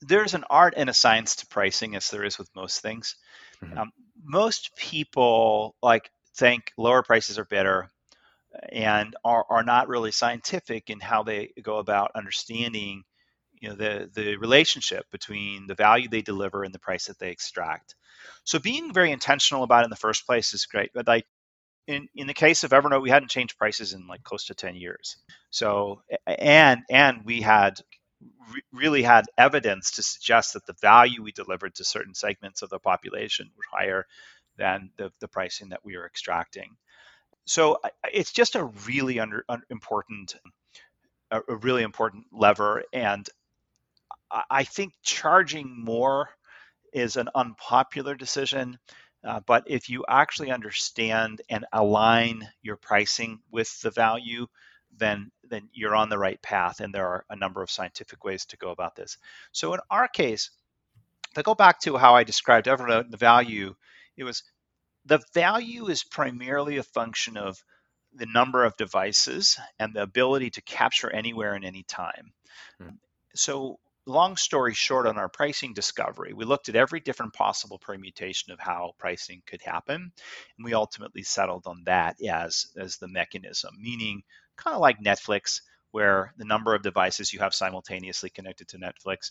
there's 0.00 0.34
an 0.34 0.44
art 0.48 0.74
and 0.76 0.88
a 0.88 0.94
science 0.94 1.36
to 1.36 1.46
pricing 1.46 1.96
as 1.96 2.10
there 2.10 2.24
is 2.24 2.38
with 2.38 2.48
most 2.54 2.80
things. 2.80 3.16
Mm-hmm. 3.62 3.78
um, 3.78 3.90
most 4.22 4.76
people 4.76 5.74
like 5.82 6.10
think 6.36 6.72
lower 6.76 7.02
prices 7.02 7.38
are 7.40 7.44
better 7.44 7.90
and 8.70 9.14
are, 9.24 9.44
are 9.48 9.62
not 9.62 9.88
really 9.88 10.12
scientific 10.12 10.90
in 10.90 11.00
how 11.00 11.22
they 11.22 11.52
go 11.62 11.78
about 11.78 12.12
understanding 12.14 13.04
you 13.60 13.70
know 13.70 13.74
the 13.76 14.10
the 14.14 14.36
relationship 14.36 15.04
between 15.10 15.66
the 15.66 15.74
value 15.74 16.08
they 16.08 16.22
deliver 16.22 16.64
and 16.64 16.74
the 16.74 16.78
price 16.78 17.06
that 17.06 17.18
they 17.18 17.30
extract. 17.30 17.94
So 18.44 18.58
being 18.58 18.92
very 18.92 19.12
intentional 19.12 19.62
about 19.64 19.82
it 19.82 19.84
in 19.84 19.90
the 19.90 19.96
first 19.96 20.26
place 20.26 20.54
is 20.54 20.66
great 20.66 20.90
but 20.94 21.06
like 21.06 21.26
in 21.86 22.08
in 22.14 22.26
the 22.26 22.34
case 22.34 22.64
of 22.64 22.70
evernote 22.70 23.02
we 23.02 23.10
hadn't 23.10 23.30
changed 23.30 23.58
prices 23.58 23.92
in 23.94 24.06
like 24.06 24.22
close 24.22 24.46
to 24.46 24.54
10 24.54 24.76
years. 24.76 25.16
So 25.50 26.02
and 26.26 26.82
and 26.90 27.24
we 27.24 27.42
had 27.42 27.80
re- 28.52 28.62
really 28.72 29.02
had 29.02 29.26
evidence 29.38 29.92
to 29.92 30.02
suggest 30.02 30.54
that 30.54 30.66
the 30.66 30.76
value 30.80 31.22
we 31.22 31.32
delivered 31.32 31.74
to 31.76 31.84
certain 31.84 32.14
segments 32.14 32.62
of 32.62 32.70
the 32.70 32.78
population 32.78 33.50
was 33.56 33.66
higher 33.70 34.06
than 34.56 34.90
the, 34.96 35.10
the 35.20 35.28
pricing 35.28 35.70
that 35.70 35.84
we 35.84 35.96
were 35.96 36.06
extracting. 36.06 36.76
So 37.46 37.78
it's 38.12 38.32
just 38.32 38.56
a 38.56 38.64
really 38.86 39.20
under, 39.20 39.44
important, 39.70 40.34
a 41.30 41.40
really 41.56 41.82
important 41.82 42.26
lever, 42.32 42.84
and 42.92 43.28
I 44.30 44.64
think 44.64 44.92
charging 45.02 45.84
more 45.84 46.30
is 46.92 47.16
an 47.16 47.28
unpopular 47.34 48.14
decision. 48.14 48.78
Uh, 49.24 49.40
but 49.46 49.64
if 49.66 49.88
you 49.88 50.04
actually 50.08 50.50
understand 50.50 51.42
and 51.48 51.66
align 51.72 52.48
your 52.62 52.76
pricing 52.76 53.40
with 53.50 53.80
the 53.80 53.90
value, 53.90 54.46
then 54.96 55.30
then 55.44 55.68
you're 55.72 55.96
on 55.96 56.08
the 56.08 56.18
right 56.18 56.40
path. 56.40 56.80
And 56.80 56.94
there 56.94 57.06
are 57.06 57.24
a 57.28 57.36
number 57.36 57.62
of 57.62 57.70
scientific 57.70 58.24
ways 58.24 58.46
to 58.46 58.56
go 58.56 58.70
about 58.70 58.96
this. 58.96 59.18
So 59.52 59.74
in 59.74 59.80
our 59.90 60.08
case, 60.08 60.50
to 61.34 61.42
go 61.42 61.54
back 61.54 61.80
to 61.80 61.96
how 61.96 62.14
I 62.14 62.24
described 62.24 62.66
Evernote, 62.66 63.04
and 63.04 63.12
the 63.12 63.16
value, 63.16 63.74
it 64.16 64.24
was 64.24 64.42
the 65.04 65.20
value 65.34 65.88
is 65.88 66.04
primarily 66.04 66.76
a 66.76 66.82
function 66.82 67.36
of 67.36 67.62
the 68.12 68.26
number 68.26 68.64
of 68.64 68.76
devices 68.76 69.58
and 69.78 69.94
the 69.94 70.02
ability 70.02 70.50
to 70.50 70.62
capture 70.62 71.10
anywhere 71.10 71.54
and 71.54 71.64
any 71.64 71.82
time. 71.82 72.32
Mm-hmm. 72.80 72.94
So, 73.34 73.78
long 74.08 74.36
story 74.36 74.74
short, 74.74 75.06
on 75.06 75.18
our 75.18 75.28
pricing 75.28 75.74
discovery, 75.74 76.32
we 76.32 76.44
looked 76.44 76.68
at 76.68 76.76
every 76.76 77.00
different 77.00 77.34
possible 77.34 77.78
permutation 77.78 78.52
of 78.52 78.58
how 78.58 78.92
pricing 78.98 79.42
could 79.46 79.62
happen, 79.62 80.12
and 80.56 80.64
we 80.64 80.74
ultimately 80.74 81.22
settled 81.22 81.66
on 81.66 81.82
that 81.84 82.16
as 82.22 82.66
as 82.76 82.96
the 82.96 83.08
mechanism, 83.08 83.74
meaning 83.78 84.22
kind 84.56 84.74
of 84.74 84.80
like 84.80 85.00
Netflix, 85.00 85.60
where 85.92 86.32
the 86.36 86.44
number 86.44 86.74
of 86.74 86.82
devices 86.82 87.32
you 87.32 87.38
have 87.40 87.54
simultaneously 87.54 88.30
connected 88.30 88.68
to 88.68 88.78
Netflix 88.78 89.30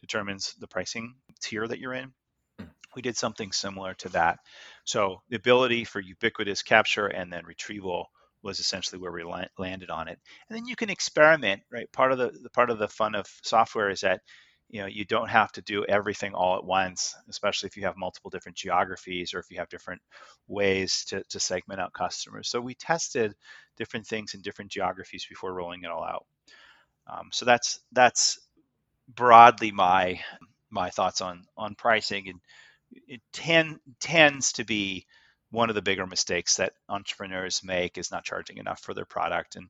determines 0.00 0.54
the 0.60 0.68
pricing 0.68 1.14
tier 1.40 1.66
that 1.66 1.80
you're 1.80 1.94
in 1.94 2.12
hmm. 2.58 2.66
we 2.94 3.02
did 3.02 3.16
something 3.16 3.52
similar 3.52 3.94
to 3.94 4.08
that. 4.10 4.38
So 4.84 5.22
the 5.28 5.36
ability 5.36 5.84
for 5.84 6.00
ubiquitous 6.00 6.62
capture 6.62 7.06
and 7.06 7.32
then 7.32 7.44
retrieval 7.44 8.10
was 8.42 8.60
essentially 8.60 9.00
where 9.00 9.12
we 9.12 9.24
landed 9.58 9.90
on 9.90 10.08
it. 10.08 10.18
And 10.48 10.56
then 10.56 10.66
you 10.66 10.76
can 10.76 10.90
experiment, 10.90 11.62
right? 11.70 11.90
Part 11.92 12.12
of 12.12 12.18
the, 12.18 12.30
the 12.42 12.50
part 12.50 12.70
of 12.70 12.78
the 12.78 12.88
fun 12.88 13.14
of 13.14 13.26
software 13.42 13.90
is 13.90 14.00
that 14.02 14.20
you 14.68 14.80
know 14.80 14.86
you 14.86 15.04
don't 15.04 15.28
have 15.30 15.50
to 15.52 15.62
do 15.62 15.84
everything 15.86 16.34
all 16.34 16.56
at 16.56 16.64
once, 16.64 17.14
especially 17.28 17.68
if 17.68 17.76
you 17.76 17.84
have 17.84 17.96
multiple 17.96 18.30
different 18.30 18.56
geographies 18.56 19.34
or 19.34 19.40
if 19.40 19.50
you 19.50 19.58
have 19.58 19.68
different 19.68 20.00
ways 20.46 21.04
to, 21.08 21.22
to 21.30 21.40
segment 21.40 21.80
out 21.80 21.92
customers. 21.92 22.48
So 22.48 22.60
we 22.60 22.74
tested 22.74 23.34
different 23.76 24.06
things 24.06 24.34
in 24.34 24.42
different 24.42 24.70
geographies 24.70 25.26
before 25.28 25.54
rolling 25.54 25.82
it 25.84 25.90
all 25.90 26.04
out. 26.04 26.26
Um, 27.06 27.28
so 27.32 27.44
that's 27.44 27.80
that's 27.92 28.38
broadly 29.14 29.72
my 29.72 30.20
my 30.70 30.90
thoughts 30.90 31.20
on 31.20 31.44
on 31.56 31.74
pricing 31.74 32.28
and 32.28 32.40
it 33.06 33.20
ten, 33.32 33.80
tends 34.00 34.52
to 34.52 34.64
be 34.64 35.06
one 35.50 35.68
of 35.68 35.74
the 35.74 35.82
bigger 35.82 36.06
mistakes 36.06 36.56
that 36.56 36.74
entrepreneurs 36.88 37.62
make 37.64 37.98
is 37.98 38.10
not 38.10 38.24
charging 38.24 38.58
enough 38.58 38.80
for 38.80 38.94
their 38.94 39.04
product 39.04 39.56
and 39.56 39.68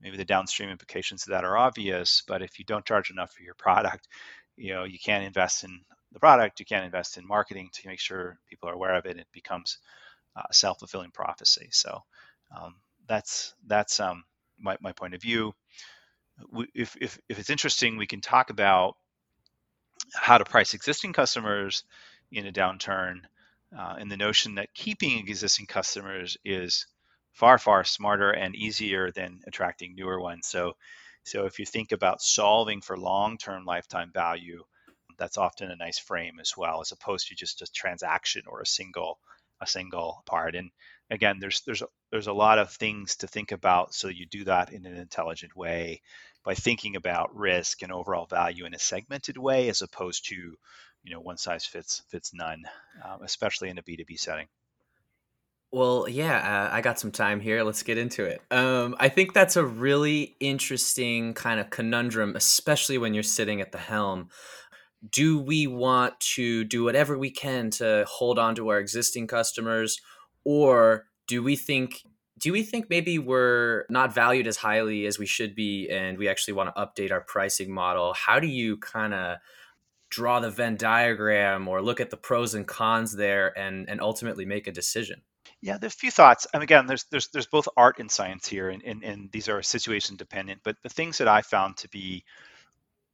maybe 0.00 0.16
the 0.16 0.24
downstream 0.24 0.68
implications 0.68 1.22
of 1.22 1.30
that 1.30 1.44
are 1.44 1.56
obvious 1.56 2.22
but 2.26 2.42
if 2.42 2.58
you 2.58 2.64
don't 2.64 2.84
charge 2.84 3.10
enough 3.10 3.32
for 3.32 3.42
your 3.42 3.54
product 3.54 4.08
you 4.56 4.72
know 4.72 4.84
you 4.84 4.98
can't 4.98 5.24
invest 5.24 5.64
in 5.64 5.80
the 6.12 6.20
product 6.20 6.60
you 6.60 6.66
can't 6.66 6.84
invest 6.84 7.16
in 7.16 7.26
marketing 7.26 7.68
to 7.72 7.88
make 7.88 8.00
sure 8.00 8.38
people 8.48 8.68
are 8.68 8.74
aware 8.74 8.94
of 8.94 9.06
it 9.06 9.18
it 9.18 9.26
becomes 9.32 9.78
a 10.36 10.52
self-fulfilling 10.52 11.10
prophecy. 11.10 11.68
So 11.70 12.02
um, 12.56 12.74
that's 13.06 13.54
that's 13.66 14.00
um, 14.00 14.24
my, 14.58 14.76
my 14.80 14.92
point 14.92 15.14
of 15.14 15.22
view. 15.22 15.54
If, 16.74 16.96
if, 17.00 17.18
if 17.28 17.38
it's 17.38 17.50
interesting 17.50 17.96
we 17.96 18.06
can 18.06 18.20
talk 18.20 18.50
about 18.50 18.96
how 20.14 20.38
to 20.38 20.44
price 20.44 20.74
existing 20.74 21.12
customers 21.12 21.84
in 22.32 22.46
a 22.46 22.52
downturn, 22.52 23.20
uh, 23.76 23.96
and 23.98 24.10
the 24.10 24.16
notion 24.16 24.56
that 24.56 24.74
keeping 24.74 25.18
existing 25.18 25.66
customers 25.66 26.36
is 26.44 26.86
far 27.32 27.58
far 27.58 27.84
smarter 27.84 28.30
and 28.30 28.54
easier 28.54 29.10
than 29.10 29.40
attracting 29.46 29.94
newer 29.94 30.20
ones. 30.20 30.46
So, 30.46 30.74
so 31.24 31.46
if 31.46 31.58
you 31.58 31.66
think 31.66 31.92
about 31.92 32.22
solving 32.22 32.80
for 32.80 32.96
long-term 32.96 33.64
lifetime 33.64 34.10
value, 34.12 34.62
that's 35.18 35.38
often 35.38 35.70
a 35.70 35.76
nice 35.76 35.98
frame 35.98 36.38
as 36.40 36.56
well, 36.56 36.80
as 36.80 36.92
opposed 36.92 37.28
to 37.28 37.34
just 37.34 37.62
a 37.62 37.66
transaction 37.66 38.42
or 38.46 38.60
a 38.60 38.66
single 38.66 39.18
a 39.60 39.66
single 39.66 40.22
part. 40.26 40.54
And 40.56 40.70
again, 41.10 41.38
there's 41.40 41.62
there's 41.62 41.82
there's 42.10 42.26
a 42.26 42.32
lot 42.32 42.58
of 42.58 42.70
things 42.70 43.16
to 43.16 43.26
think 43.26 43.52
about. 43.52 43.94
So 43.94 44.08
you 44.08 44.26
do 44.26 44.44
that 44.44 44.72
in 44.72 44.86
an 44.86 44.96
intelligent 44.96 45.56
way 45.56 46.02
by 46.44 46.54
thinking 46.54 46.96
about 46.96 47.34
risk 47.34 47.82
and 47.82 47.92
overall 47.92 48.26
value 48.26 48.66
in 48.66 48.74
a 48.74 48.78
segmented 48.78 49.38
way, 49.38 49.68
as 49.68 49.82
opposed 49.82 50.28
to 50.28 50.56
you 51.04 51.12
know 51.12 51.20
one 51.20 51.36
size 51.36 51.64
fits 51.64 52.02
fits 52.08 52.32
none, 52.34 52.64
um, 53.04 53.20
especially 53.22 53.68
in 53.68 53.78
a 53.78 53.82
B 53.82 53.96
two 53.96 54.04
B 54.04 54.16
setting. 54.16 54.46
Well, 55.70 56.08
yeah, 56.08 56.68
uh, 56.70 56.74
I 56.74 56.80
got 56.82 57.00
some 57.00 57.10
time 57.10 57.40
here. 57.40 57.64
Let's 57.64 57.82
get 57.82 57.98
into 57.98 58.24
it. 58.24 58.40
Um, 58.52 58.94
I 59.00 59.08
think 59.08 59.32
that's 59.32 59.56
a 59.56 59.64
really 59.64 60.36
interesting 60.38 61.34
kind 61.34 61.58
of 61.58 61.70
conundrum, 61.70 62.36
especially 62.36 62.96
when 62.96 63.12
you're 63.12 63.24
sitting 63.24 63.60
at 63.60 63.72
the 63.72 63.78
helm. 63.78 64.28
Do 65.10 65.40
we 65.40 65.66
want 65.66 66.18
to 66.34 66.62
do 66.64 66.84
whatever 66.84 67.18
we 67.18 67.30
can 67.30 67.70
to 67.70 68.04
hold 68.08 68.38
on 68.38 68.54
to 68.54 68.68
our 68.68 68.78
existing 68.78 69.26
customers, 69.26 70.00
or 70.44 71.06
do 71.26 71.42
we 71.42 71.56
think 71.56 72.02
do 72.38 72.52
we 72.52 72.62
think 72.62 72.88
maybe 72.88 73.18
we're 73.18 73.84
not 73.88 74.14
valued 74.14 74.46
as 74.46 74.56
highly 74.56 75.06
as 75.06 75.18
we 75.18 75.26
should 75.26 75.54
be, 75.54 75.88
and 75.90 76.18
we 76.18 76.28
actually 76.28 76.54
want 76.54 76.74
to 76.74 76.80
update 76.80 77.10
our 77.10 77.20
pricing 77.20 77.72
model? 77.72 78.14
How 78.14 78.38
do 78.38 78.46
you 78.46 78.76
kind 78.76 79.12
of 79.12 79.38
draw 80.14 80.40
the 80.40 80.50
Venn 80.50 80.76
diagram 80.76 81.66
or 81.66 81.82
look 81.82 82.00
at 82.00 82.10
the 82.10 82.16
pros 82.16 82.54
and 82.54 82.66
cons 82.66 83.14
there 83.14 83.56
and 83.58 83.88
and 83.88 84.00
ultimately 84.00 84.44
make 84.44 84.66
a 84.66 84.72
decision? 84.72 85.22
Yeah, 85.60 85.78
there's 85.78 85.94
a 85.94 85.96
few 85.96 86.10
thoughts. 86.10 86.46
And 86.54 86.62
again, 86.62 86.86
there's 86.86 87.04
there's 87.10 87.28
there's 87.28 87.46
both 87.46 87.68
art 87.76 87.98
and 87.98 88.10
science 88.10 88.46
here, 88.46 88.68
and, 88.68 88.82
and, 88.84 89.02
and 89.02 89.32
these 89.32 89.48
are 89.48 89.62
situation 89.62 90.16
dependent. 90.16 90.60
But 90.62 90.76
the 90.82 90.88
things 90.88 91.18
that 91.18 91.28
I 91.28 91.42
found 91.42 91.78
to 91.78 91.88
be 91.88 92.24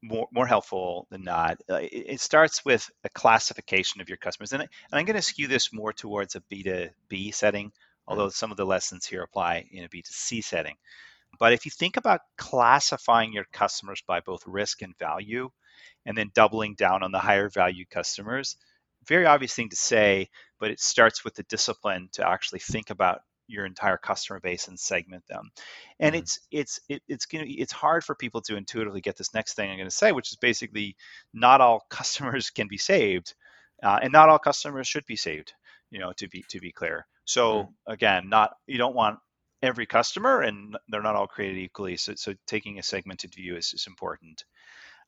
more, 0.03 0.29
more 0.33 0.47
helpful 0.47 1.07
than 1.11 1.25
not, 1.25 1.59
uh, 1.71 1.77
it, 1.77 2.05
it, 2.15 2.21
starts 2.21 2.65
with 2.65 2.91
a 3.05 3.09
classification 3.11 4.01
of 4.01 4.09
your 4.09 4.17
customers. 4.19 4.53
And, 4.53 4.63
and 4.63 4.71
I'm 4.93 5.05
going 5.05 5.17
to 5.17 5.23
skew 5.23 5.47
this 5.47 5.73
more 5.73 5.93
towards 5.93 6.35
a 6.35 6.41
B2B 6.41 7.35
setting, 7.35 7.73
although 8.07 8.27
mm-hmm. 8.27 8.31
some 8.31 8.51
of 8.51 8.57
the 8.57 8.67
lessons 8.67 9.07
here 9.07 9.23
apply 9.23 9.67
in 9.71 9.85
a 9.85 9.89
B2C 9.89 10.43
setting. 10.43 10.77
But 11.39 11.53
if 11.53 11.65
you 11.65 11.71
think 11.71 11.97
about 11.97 12.23
classifying 12.37 13.33
your 13.33 13.47
customers 13.53 14.03
by 14.07 14.21
both 14.21 14.43
risk 14.47 14.83
and 14.83 14.99
value, 14.99 15.51
and 16.07 16.17
then 16.17 16.31
doubling 16.35 16.75
down 16.75 17.03
on 17.03 17.13
the 17.13 17.19
higher 17.19 17.49
value 17.49 17.85
customers. 17.91 18.57
Very 19.07 19.27
obvious 19.27 19.55
thing 19.55 19.71
to 19.71 19.77
say, 19.77 20.29
but 20.59 20.71
it 20.71 20.81
starts 20.81 21.25
with 21.25 21.35
the 21.35 21.43
discipline 21.45 22.09
to 22.13 22.29
actually 22.29 22.61
think 22.61 22.91
about 22.91 23.21
your 23.51 23.67
entire 23.67 23.97
customer 23.97 24.41
base 24.41 24.69
and 24.69 24.79
segment 24.79 25.27
them. 25.27 25.51
And 25.99 26.15
mm-hmm. 26.15 26.21
it's 26.21 26.41
it's 26.51 26.81
it, 26.89 27.03
it's 27.09 27.27
gonna 27.27 27.45
it's 27.47 27.73
hard 27.73 28.05
for 28.05 28.15
people 28.15 28.41
to 28.43 28.57
intuitively 28.57 29.01
get 29.01 29.17
this 29.17 29.35
next 29.35 29.55
thing 29.55 29.71
I'm 29.71 29.77
going 29.77 29.89
to 29.89 29.95
say, 29.95 30.13
which 30.13 30.31
is 30.31 30.37
basically 30.37 30.97
not 31.35 31.61
all 31.61 31.85
customers 31.91 32.51
can 32.51 32.69
be 32.69 32.79
saved, 32.79 33.35
uh, 33.83 33.99
and 34.03 34.13
not 34.13 34.29
all 34.29 34.39
customers 34.39 34.87
should 34.87 35.07
be 35.07 35.17
saved. 35.17 35.53
You 35.91 35.99
know, 35.99 36.13
to 36.19 36.29
be 36.29 36.45
to 36.51 36.61
be 36.61 36.73
clear. 36.73 37.07
So 37.25 37.55
mm-hmm. 37.55 37.93
again, 37.93 38.29
not 38.29 38.53
you 38.67 38.79
don't 38.79 38.95
want 38.95 39.19
every 39.63 39.87
customer, 39.87 40.41
and 40.41 40.77
they're 40.89 41.03
not 41.03 41.17
all 41.17 41.27
created 41.27 41.59
equally. 41.59 41.97
So 41.97 42.15
so 42.15 42.35
taking 42.47 42.79
a 42.79 42.83
segmented 42.83 43.35
view 43.35 43.57
is, 43.57 43.75
is 43.75 43.87
important 43.87 44.45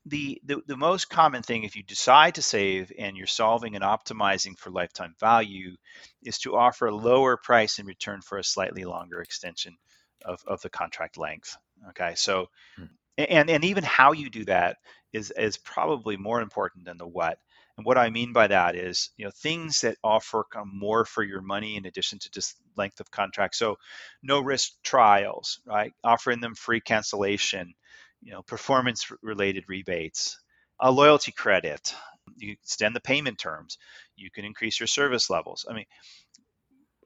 the, 0.07 0.41
the, 0.45 0.61
the 0.67 0.77
most 0.77 1.09
common 1.09 1.43
thing 1.43 1.63
if 1.63 1.77
you 1.77 1.83
decide 1.83 2.35
to 2.35 2.43
save 2.43 2.91
and 2.99 3.17
you're 3.17 3.27
solving 3.27 3.77
and 3.77 3.85
optimizing 3.85 4.59
for 4.59 4.71
lifetime 4.71 5.15
value 5.21 5.77
is 6.23 6.39
to 6.39 6.57
offer 6.57 6.87
a 6.87 6.95
lower 6.95 7.37
price 7.37 7.79
in 7.79 7.87
return 7.87 8.21
for 8.21 8.39
a 8.39 8.45
slightly 8.45 8.85
longer 8.85 9.21
extension 9.21 9.77
of, 10.25 10.43
of 10.47 10.61
the 10.63 10.71
contract 10.71 11.19
length 11.19 11.57
okay? 11.91 12.15
So 12.17 12.47
hmm. 12.77 12.85
and 13.19 13.51
and 13.51 13.65
even 13.65 13.85
how 13.85 14.13
you 14.13 14.31
do 14.31 14.45
that 14.47 14.77
is 15.13 15.31
is 15.37 15.57
probably 15.59 16.17
more 16.17 16.41
important 16.41 16.85
than 16.85 16.99
the 16.99 17.07
what. 17.07 17.39
And 17.79 17.87
what 17.87 17.99
i 17.99 18.11
mean 18.11 18.33
by 18.33 18.49
that 18.49 18.77
is 18.77 19.11
you 19.17 19.25
know 19.25 19.31
things 19.31 19.81
that 19.81 19.97
offer 20.05 20.45
more 20.67 21.05
for 21.05 21.23
your 21.23 21.41
money 21.41 21.77
in 21.77 21.87
addition 21.87 22.19
to 22.21 22.31
just 22.31 22.57
length 22.77 23.01
of 23.01 23.11
contract. 23.11 23.55
So 23.57 23.77
no 24.23 24.41
risk 24.41 24.73
trials 24.83 25.61
right? 25.67 25.93
Offering 26.05 26.41
them 26.41 26.55
free 26.55 26.81
cancellation 26.81 27.75
you 28.23 28.33
know, 28.33 28.43
performance 28.43 29.11
related 29.23 29.65
rebates, 29.69 30.39
a 30.81 30.91
loyalty 30.91 31.33
credit, 31.33 31.95
you 32.37 32.53
extend 32.53 32.95
the 32.95 33.01
payment 33.01 33.39
terms, 33.39 33.79
you 34.17 34.31
can 34.31 34.45
increase 34.45 34.79
your 34.79 34.87
service 34.87 35.29
levels. 35.29 35.67
I 35.69 35.75
mean, 35.75 35.87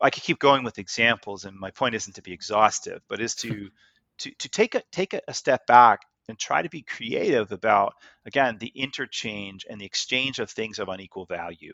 I 0.01 0.11
could 0.11 0.23
keep 0.23 0.39
going 0.39 0.63
with 0.63 0.79
examples, 0.79 1.45
and 1.45 1.59
my 1.59 1.71
point 1.71 1.95
isn't 1.95 2.15
to 2.15 2.23
be 2.23 2.33
exhaustive, 2.33 3.01
but 3.09 3.21
is 3.21 3.35
to 3.37 3.71
to, 4.19 4.31
to 4.31 4.49
take 4.49 4.75
a 4.75 4.83
take 4.93 5.15
a 5.15 5.35
step 5.35 5.67
back 5.67 6.01
and 6.29 6.39
try 6.39 6.63
to 6.63 6.69
be 6.69 6.83
creative 6.83 7.53
about 7.53 7.95
again 8.27 8.59
the 8.59 8.73
interchange 8.75 9.65
and 9.69 9.81
the 9.81 9.87
exchange 9.87 10.39
of 10.39 10.51
things 10.51 10.79
of 10.79 10.89
unequal 10.89 11.27
value. 11.27 11.73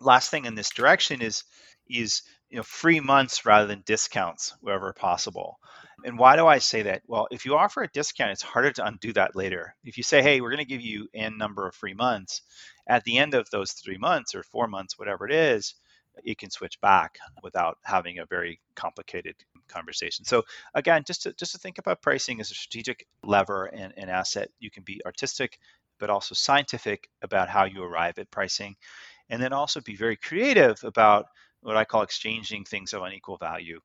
Last 0.00 0.30
thing 0.30 0.46
in 0.46 0.54
this 0.54 0.70
direction 0.70 1.22
is 1.22 1.44
is 1.88 2.22
you 2.48 2.56
know 2.56 2.62
free 2.62 3.00
months 3.00 3.44
rather 3.46 3.66
than 3.66 3.82
discounts 3.86 4.54
wherever 4.60 4.92
possible. 4.92 5.58
And 6.04 6.18
why 6.18 6.36
do 6.36 6.46
I 6.46 6.58
say 6.58 6.82
that? 6.82 7.02
Well, 7.06 7.28
if 7.30 7.44
you 7.44 7.56
offer 7.56 7.82
a 7.82 7.88
discount, 7.88 8.32
it's 8.32 8.42
harder 8.42 8.72
to 8.72 8.86
undo 8.86 9.12
that 9.14 9.36
later. 9.36 9.74
If 9.84 9.96
you 9.96 10.02
say, 10.02 10.22
hey, 10.22 10.40
we're 10.40 10.50
going 10.50 10.58
to 10.58 10.64
give 10.64 10.80
you 10.80 11.08
n 11.14 11.38
number 11.38 11.66
of 11.66 11.74
free 11.74 11.94
months, 11.94 12.42
at 12.86 13.04
the 13.04 13.18
end 13.18 13.34
of 13.34 13.48
those 13.50 13.72
three 13.72 13.98
months 13.98 14.34
or 14.34 14.42
four 14.42 14.66
months, 14.66 14.98
whatever 14.98 15.26
it 15.26 15.32
is, 15.32 15.74
you 16.24 16.36
can 16.36 16.50
switch 16.50 16.80
back 16.80 17.18
without 17.42 17.78
having 17.84 18.18
a 18.18 18.26
very 18.26 18.60
complicated 18.74 19.36
conversation. 19.68 20.24
So 20.24 20.42
again, 20.74 21.04
just 21.06 21.22
to 21.22 21.32
just 21.34 21.52
to 21.52 21.58
think 21.58 21.78
about 21.78 22.02
pricing 22.02 22.40
as 22.40 22.50
a 22.50 22.54
strategic 22.54 23.06
lever 23.22 23.66
and 23.66 23.92
an 23.96 24.08
asset, 24.08 24.50
you 24.58 24.70
can 24.70 24.82
be 24.82 25.00
artistic, 25.06 25.58
but 25.98 26.10
also 26.10 26.34
scientific 26.34 27.08
about 27.22 27.48
how 27.48 27.64
you 27.64 27.82
arrive 27.82 28.18
at 28.18 28.30
pricing, 28.30 28.76
and 29.28 29.40
then 29.42 29.52
also 29.52 29.80
be 29.80 29.96
very 29.96 30.16
creative 30.16 30.82
about 30.84 31.26
what 31.62 31.76
I 31.76 31.84
call 31.84 32.02
exchanging 32.02 32.64
things 32.64 32.92
of 32.92 33.02
unequal 33.02 33.36
value 33.36 33.80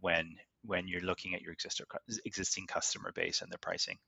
when 0.00 0.36
when 0.64 0.88
you're 0.88 1.00
looking 1.00 1.34
at 1.34 1.42
your 1.42 1.52
existing 1.52 1.86
existing 2.24 2.66
customer 2.66 3.12
base 3.14 3.42
and 3.42 3.50
their 3.50 3.58
pricing. 3.58 3.98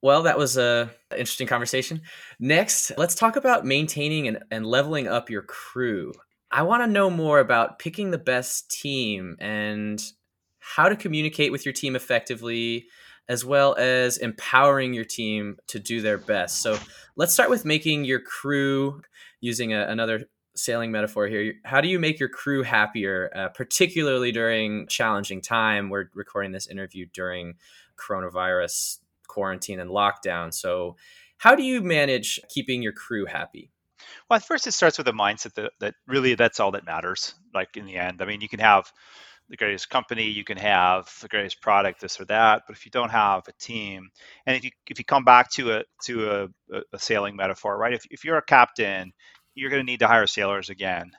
Well, 0.00 0.22
that 0.22 0.38
was 0.38 0.56
a 0.56 0.90
interesting 1.10 1.46
conversation. 1.46 2.02
Next, 2.38 2.92
let's 2.96 3.14
talk 3.14 3.36
about 3.36 3.64
maintaining 3.64 4.28
and, 4.28 4.38
and 4.50 4.64
leveling 4.64 5.08
up 5.08 5.28
your 5.28 5.42
crew. 5.42 6.12
I 6.50 6.62
want 6.62 6.82
to 6.82 6.86
know 6.86 7.10
more 7.10 7.40
about 7.40 7.78
picking 7.78 8.10
the 8.10 8.18
best 8.18 8.70
team 8.70 9.36
and 9.40 10.02
how 10.60 10.88
to 10.88 10.96
communicate 10.96 11.52
with 11.52 11.66
your 11.66 11.72
team 11.72 11.96
effectively, 11.96 12.86
as 13.28 13.44
well 13.44 13.74
as 13.76 14.18
empowering 14.18 14.94
your 14.94 15.04
team 15.04 15.56
to 15.68 15.78
do 15.78 16.00
their 16.00 16.18
best. 16.18 16.62
So 16.62 16.78
let's 17.16 17.32
start 17.32 17.50
with 17.50 17.64
making 17.64 18.04
your 18.04 18.20
crew 18.20 19.02
using 19.40 19.72
a, 19.72 19.86
another 19.88 20.28
sailing 20.58 20.90
metaphor 20.90 21.26
here. 21.26 21.54
How 21.64 21.80
do 21.80 21.88
you 21.88 21.98
make 21.98 22.18
your 22.18 22.28
crew 22.28 22.62
happier, 22.62 23.30
uh, 23.34 23.48
particularly 23.48 24.32
during 24.32 24.86
challenging 24.88 25.40
time? 25.40 25.88
We're 25.88 26.06
recording 26.14 26.52
this 26.52 26.66
interview 26.66 27.06
during 27.12 27.54
coronavirus 27.98 28.98
quarantine 29.26 29.80
and 29.80 29.90
lockdown. 29.90 30.52
So, 30.52 30.96
how 31.38 31.54
do 31.54 31.62
you 31.62 31.80
manage 31.82 32.40
keeping 32.48 32.82
your 32.82 32.92
crew 32.92 33.24
happy? 33.26 33.70
Well, 34.28 34.40
first, 34.40 34.66
it 34.66 34.72
starts 34.72 34.98
with 34.98 35.08
a 35.08 35.12
mindset 35.12 35.54
that, 35.54 35.72
that 35.80 35.94
really 36.06 36.34
that's 36.34 36.60
all 36.60 36.72
that 36.72 36.84
matters. 36.84 37.34
Like 37.54 37.76
in 37.76 37.86
the 37.86 37.96
end, 37.96 38.20
I 38.20 38.24
mean, 38.24 38.40
you 38.40 38.48
can 38.48 38.60
have 38.60 38.90
the 39.48 39.56
greatest 39.56 39.88
company, 39.88 40.24
you 40.24 40.44
can 40.44 40.58
have 40.58 41.10
the 41.22 41.28
greatest 41.28 41.60
product, 41.62 42.00
this 42.00 42.20
or 42.20 42.26
that, 42.26 42.62
but 42.66 42.76
if 42.76 42.84
you 42.84 42.90
don't 42.90 43.10
have 43.10 43.48
a 43.48 43.52
team, 43.52 44.10
and 44.46 44.56
if 44.56 44.64
you 44.64 44.70
if 44.88 44.98
you 44.98 45.04
come 45.04 45.24
back 45.24 45.50
to 45.52 45.72
a 45.72 45.84
to 46.04 46.30
a, 46.72 46.80
a 46.92 46.98
sailing 46.98 47.34
metaphor, 47.36 47.78
right? 47.78 47.94
If 47.94 48.04
if 48.10 48.24
you're 48.24 48.36
a 48.36 48.42
captain 48.44 49.12
you're 49.58 49.70
going 49.70 49.84
to 49.84 49.90
need 49.90 50.00
to 50.00 50.06
hire 50.06 50.26
sailors 50.26 50.70
again, 50.70 51.10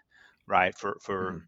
right, 0.47 0.77
for 0.77 0.97
for 1.01 1.31
mm 1.33 1.41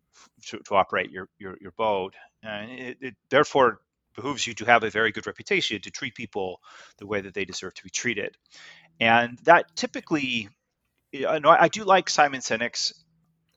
to, 0.48 0.60
to, 0.60 0.76
operate 0.76 1.10
your 1.10 1.30
your, 1.40 1.58
your 1.62 1.72
boat, 1.72 2.14
and 2.44 2.72
it, 2.72 2.98
it, 3.02 3.16
therefore 3.30 3.80
behooves 4.16 4.46
you 4.46 4.54
to 4.54 4.66
have 4.66 4.84
a 4.84 4.90
very 4.90 5.12
good 5.12 5.26
reputation 5.26 5.82
to 5.82 5.90
treat 5.90 6.14
people 6.14 6.60
the 6.98 7.08
way 7.08 7.22
that 7.22 7.34
they 7.34 7.46
deserve 7.46 7.74
to 7.74 7.84
be 7.84 7.90
treated, 7.90 8.38
and 9.00 9.40
that 9.44 9.66
typically, 9.76 10.50
you 11.12 11.40
know, 11.40 11.50
I 11.50 11.70
do 11.70 11.84
like 11.84 12.10
Simon 12.10 12.42
Sinek's 12.42 12.94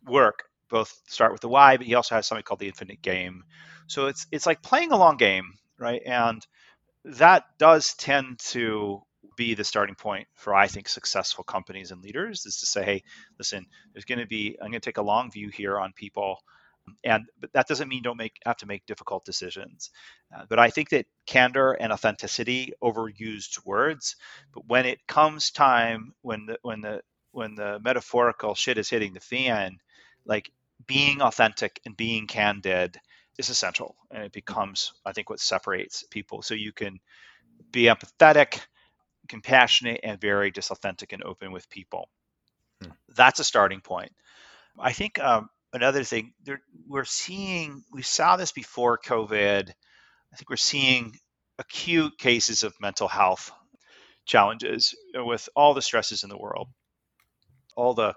work. 0.06 0.44
Both 0.70 0.98
start 1.08 1.32
with 1.32 1.42
the 1.42 1.48
why, 1.48 1.76
but 1.76 1.86
he 1.86 1.94
also 1.94 2.14
has 2.14 2.26
something 2.26 2.42
called 2.42 2.60
the 2.60 2.68
infinite 2.68 3.02
game. 3.02 3.44
So 3.86 4.06
it's 4.06 4.26
it's 4.32 4.46
like 4.46 4.62
playing 4.62 4.92
a 4.92 4.96
long 4.98 5.16
game, 5.16 5.52
right? 5.78 6.00
And 6.06 6.44
that 7.04 7.44
does 7.58 7.94
tend 7.94 8.38
to 8.50 9.02
be 9.36 9.54
the 9.54 9.64
starting 9.64 9.94
point 9.94 10.26
for 10.34 10.54
I 10.54 10.66
think 10.66 10.88
successful 10.88 11.44
companies 11.44 11.90
and 11.90 12.02
leaders 12.02 12.46
is 12.46 12.60
to 12.60 12.66
say, 12.66 12.84
hey, 12.84 13.02
listen, 13.38 13.66
there's 13.92 14.04
going 14.04 14.20
to 14.20 14.26
be 14.26 14.56
I'm 14.60 14.70
going 14.70 14.80
to 14.80 14.84
take 14.84 14.98
a 14.98 15.02
long 15.02 15.30
view 15.30 15.48
here 15.48 15.78
on 15.78 15.92
people, 15.92 16.42
and 17.02 17.26
but 17.40 17.52
that 17.52 17.66
doesn't 17.68 17.88
mean 17.88 18.02
don't 18.02 18.16
make 18.16 18.36
have 18.44 18.58
to 18.58 18.66
make 18.66 18.86
difficult 18.86 19.24
decisions. 19.24 19.90
Uh, 20.34 20.44
but 20.48 20.58
I 20.58 20.70
think 20.70 20.90
that 20.90 21.06
candor 21.26 21.72
and 21.72 21.92
authenticity 21.92 22.72
overused 22.82 23.64
words, 23.64 24.16
but 24.52 24.66
when 24.66 24.86
it 24.86 25.06
comes 25.06 25.50
time 25.50 26.14
when 26.22 26.46
the 26.46 26.58
when 26.62 26.80
the 26.80 27.02
when 27.32 27.54
the 27.54 27.80
metaphorical 27.80 28.54
shit 28.54 28.78
is 28.78 28.88
hitting 28.88 29.12
the 29.12 29.20
fan, 29.20 29.78
like 30.24 30.50
being 30.86 31.22
authentic 31.22 31.80
and 31.84 31.96
being 31.96 32.26
candid 32.26 32.98
is 33.38 33.48
essential 33.48 33.96
and 34.10 34.24
it 34.24 34.32
becomes 34.32 34.92
i 35.04 35.12
think 35.12 35.28
what 35.30 35.40
separates 35.40 36.04
people 36.10 36.42
so 36.42 36.54
you 36.54 36.72
can 36.72 36.98
be 37.72 37.84
empathetic 37.84 38.60
compassionate 39.28 40.00
and 40.02 40.20
very 40.20 40.50
just 40.50 40.70
authentic 40.70 41.12
and 41.12 41.22
open 41.22 41.52
with 41.52 41.68
people. 41.70 42.08
Hmm. 42.82 42.90
That's 43.14 43.40
a 43.40 43.44
starting 43.44 43.80
point. 43.80 44.12
I 44.78 44.92
think 44.92 45.18
um, 45.18 45.48
another 45.72 46.04
thing 46.04 46.32
there, 46.44 46.60
we're 46.88 47.04
seeing, 47.04 47.84
we 47.92 48.02
saw 48.02 48.36
this 48.36 48.52
before 48.52 48.98
COVID. 48.98 49.70
I 49.70 50.36
think 50.36 50.50
we're 50.50 50.56
seeing 50.56 51.16
acute 51.58 52.18
cases 52.18 52.62
of 52.62 52.74
mental 52.80 53.08
health 53.08 53.52
challenges 54.26 54.94
with 55.14 55.48
all 55.54 55.74
the 55.74 55.82
stresses 55.82 56.24
in 56.24 56.30
the 56.30 56.38
world, 56.38 56.68
all 57.76 57.94
the 57.94 58.14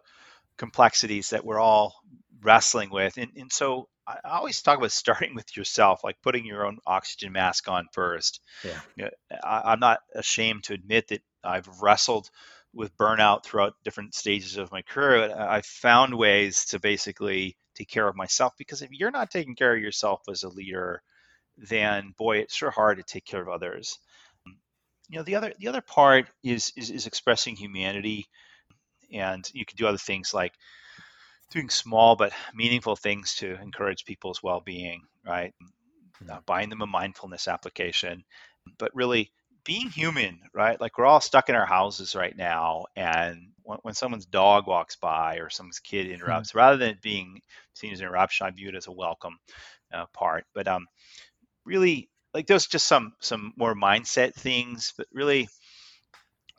complexities 0.58 1.32
that 1.32 1.46
we're 1.46 1.60
all 1.60 1.96
wrestling 2.42 2.90
with. 2.90 3.18
And, 3.18 3.32
and 3.36 3.52
so 3.52 3.88
I 4.08 4.38
always 4.38 4.62
talk 4.62 4.78
about 4.78 4.92
starting 5.04 5.36
with 5.36 5.56
yourself, 5.58 6.04
like 6.04 6.22
putting 6.22 6.46
your 6.46 6.66
own 6.66 6.80
oxygen 6.86 7.32
mask 7.32 7.68
on 7.68 7.88
first. 7.92 8.40
Yeah. 8.64 8.80
You 8.96 9.04
know, 9.06 9.38
I, 9.44 9.74
I'm 9.74 9.80
not 9.80 10.00
ashamed 10.16 10.64
to 10.66 10.74
admit 10.74 11.10
that 11.10 11.22
I've 11.44 11.68
wrestled 11.82 12.30
with 12.74 12.96
burnout 12.98 13.44
throughout 13.44 13.76
different 13.84 14.14
stages 14.14 14.58
of 14.58 14.72
my 14.72 14.82
career. 14.82 15.36
I've 15.36 15.66
found 15.66 16.16
ways 16.16 16.66
to 16.66 16.80
basically 16.80 17.58
take 17.76 17.90
care 17.90 18.08
of 18.08 18.16
myself 18.16 18.54
because 18.58 18.82
if 18.82 18.92
you're 18.92 19.12
not 19.12 19.32
taking 19.32 19.56
care 19.56 19.76
of 19.76 19.82
yourself 19.82 20.22
as 20.30 20.44
a 20.44 20.50
leader, 20.50 21.02
then 21.58 22.14
boy, 22.18 22.38
it's 22.38 22.56
sure 22.56 22.72
hard 22.72 22.98
to 22.98 23.04
take 23.04 23.26
care 23.26 23.42
of 23.42 23.50
others. 23.50 24.00
You 25.10 25.20
know, 25.20 25.24
the 25.24 25.36
other 25.36 25.54
the 25.58 25.70
other 25.70 25.82
part 25.82 26.28
is 26.44 26.74
is, 26.76 26.90
is 26.90 27.08
expressing 27.08 27.56
humanity, 27.56 28.28
and 29.12 29.50
you 29.54 29.66
can 29.66 29.78
do 29.78 29.88
other 29.88 29.98
things 29.98 30.34
like 30.34 30.54
doing 31.50 31.70
small 31.70 32.16
but 32.16 32.34
meaningful 32.54 32.96
things 32.96 33.36
to 33.36 33.60
encourage 33.62 34.06
people's 34.06 34.44
well-being 34.44 35.02
right 35.26 35.54
uh, 36.30 36.40
buying 36.46 36.70
them 36.70 36.82
a 36.82 36.88
mindfulness 36.88 37.48
application 37.48 38.24
but 38.78 38.96
really 38.96 39.32
being 39.64 39.90
human 39.90 40.40
right 40.54 40.80
like 40.80 40.98
we're 40.98 41.06
all 41.06 41.20
stuck 41.20 41.50
in 41.50 41.56
our 41.56 41.66
houses 41.66 42.16
right 42.16 42.38
now 42.38 42.86
and 42.96 43.50
when, 43.64 43.78
when 43.82 43.94
someone's 43.94 44.26
dog 44.26 44.66
walks 44.66 44.96
by 44.96 45.38
or 45.38 45.50
someone's 45.50 45.80
kid 45.80 46.06
mm-hmm. 46.06 46.16
interrupts 46.16 46.50
mm-hmm. 46.50 46.60
rather 46.60 46.78
than 46.78 46.92
it 46.92 47.02
being 47.02 47.42
seen 47.74 47.92
as 47.92 48.00
an 48.00 48.06
interruption 48.06 48.48
i 48.48 48.52
view 48.52 48.70
it 48.70 48.76
as 48.76 48.88
a 48.88 48.92
welcome 48.92 49.38
uh, 49.94 50.06
part 50.14 50.46
but 50.54 50.68
um 50.68 50.86
really 51.66 52.10
like 52.34 52.48
those 52.48 52.68
just 52.68 52.88
some 52.88 53.14
some 53.20 53.54
more 53.58 53.76
mindset 53.76 54.34
things 54.34 54.94
but 54.98 55.08
really 55.12 55.48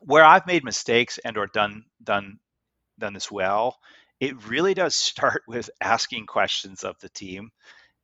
where 0.00 0.24
i've 0.24 0.46
made 0.46 0.64
mistakes 0.64 1.18
and 1.24 1.36
or 1.36 1.46
done 1.46 1.84
done 2.02 2.38
done 2.98 3.14
this 3.14 3.30
well 3.30 3.78
it 4.20 4.48
really 4.48 4.74
does 4.74 4.96
start 4.96 5.42
with 5.46 5.70
asking 5.80 6.26
questions 6.26 6.84
of 6.84 6.98
the 7.00 7.08
team 7.08 7.50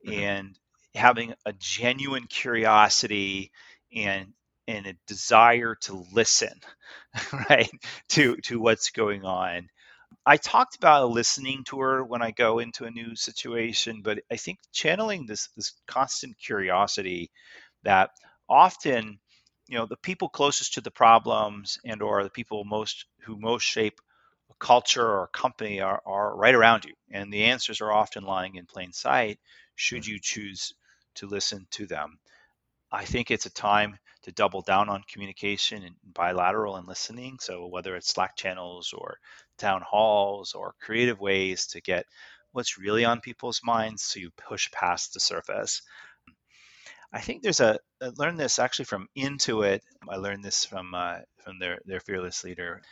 mm-hmm. 0.07 0.20
and 0.20 0.59
having 0.94 1.35
a 1.44 1.53
genuine 1.53 2.27
curiosity 2.27 3.50
and 3.94 4.33
and 4.66 4.87
a 4.87 4.96
desire 5.07 5.74
to 5.74 6.05
listen 6.12 6.59
right 7.50 7.70
to 8.09 8.37
to 8.37 8.59
what's 8.61 8.90
going 8.90 9.24
on 9.24 9.68
i 10.24 10.37
talked 10.37 10.77
about 10.77 11.03
a 11.03 11.07
listening 11.07 11.64
tour 11.64 12.05
when 12.05 12.22
i 12.22 12.31
go 12.31 12.61
into 12.61 12.85
a 12.85 12.90
new 12.90 13.14
situation 13.16 14.00
but 14.03 14.20
i 14.31 14.37
think 14.37 14.59
channeling 14.72 15.27
this 15.27 15.48
this 15.57 15.72
constant 15.87 16.37
curiosity 16.38 17.31
that 17.83 18.11
often 18.48 19.18
you 19.68 19.77
know 19.79 19.87
the 19.87 19.96
people 19.96 20.29
closest 20.29 20.74
to 20.74 20.81
the 20.81 20.90
problems 20.90 21.79
and 21.85 22.03
or 22.03 22.22
the 22.22 22.31
people 22.31 22.64
most 22.64 23.07
who 23.22 23.37
most 23.38 23.64
shape 23.64 24.00
a 24.50 24.54
culture 24.59 25.07
or 25.07 25.24
a 25.24 25.38
company 25.38 25.80
are, 25.80 26.02
are 26.07 26.37
right 26.37 26.54
around 26.54 26.85
you 26.85 26.94
and 27.11 27.33
the 27.33 27.44
answers 27.44 27.80
are 27.80 27.92
often 27.92 28.24
lying 28.24 28.57
in 28.57 28.66
plain 28.66 28.92
sight 28.92 29.38
should 29.76 30.07
you 30.07 30.18
choose 30.20 30.74
to 31.14 31.26
listen 31.26 31.66
to 31.70 31.87
them. 31.87 32.18
I 32.92 33.04
think 33.04 33.30
it's 33.30 33.46
a 33.46 33.50
time 33.50 33.98
to 34.22 34.33
double 34.33 34.62
down 34.62 34.88
on 34.88 35.02
communication 35.11 35.83
and 35.83 35.94
bilateral 36.04 36.76
and 36.76 36.87
listening 36.87 37.38
so 37.40 37.66
whether 37.66 37.96
it's 37.96 38.09
slack 38.09 38.37
channels 38.37 38.92
or 38.96 39.18
town 39.59 39.83
halls 39.83 40.54
or 40.54 40.74
creative 40.80 41.20
ways 41.20 41.66
to 41.68 41.80
get 41.80 42.07
what's 42.52 42.78
really 42.78 43.04
on 43.04 43.20
people's 43.20 43.61
minds 43.64 44.02
so 44.02 44.20
you 44.20 44.30
push 44.37 44.70
past 44.70 45.12
the 45.12 45.20
surface. 45.20 45.83
I 47.12 47.20
think 47.20 47.42
there's 47.42 47.61
a 47.61 47.78
I 48.00 48.11
learned 48.16 48.38
this 48.38 48.59
actually 48.59 48.87
from 48.87 49.09
Intuit. 49.16 49.80
I 50.09 50.16
learned 50.16 50.44
this 50.44 50.64
from 50.64 50.94
uh, 50.94 51.18
from 51.44 51.59
their 51.59 51.80
their 51.85 52.00
fearless 52.00 52.44
leader, 52.44 52.83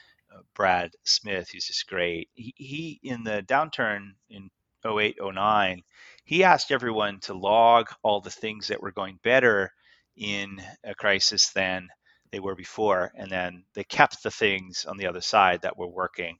Brad 0.54 0.92
Smith. 1.04 1.48
He's 1.50 1.66
just 1.66 1.88
great. 1.88 2.28
He, 2.34 2.54
he 2.56 3.00
in 3.02 3.24
the 3.24 3.42
downturn 3.42 4.12
in 4.30 4.50
08, 4.86 5.16
09, 5.20 5.82
he 6.24 6.44
asked 6.44 6.70
everyone 6.72 7.20
to 7.20 7.34
log 7.34 7.88
all 8.02 8.20
the 8.20 8.30
things 8.30 8.68
that 8.68 8.82
were 8.82 8.92
going 8.92 9.18
better 9.22 9.72
in 10.16 10.62
a 10.84 10.94
crisis 10.94 11.50
than 11.50 11.88
they 12.32 12.40
were 12.40 12.54
before, 12.54 13.12
and 13.16 13.30
then 13.30 13.64
they 13.74 13.84
kept 13.84 14.22
the 14.22 14.30
things 14.30 14.84
on 14.86 14.96
the 14.96 15.06
other 15.06 15.20
side 15.20 15.62
that 15.62 15.76
were 15.78 15.88
working. 15.88 16.36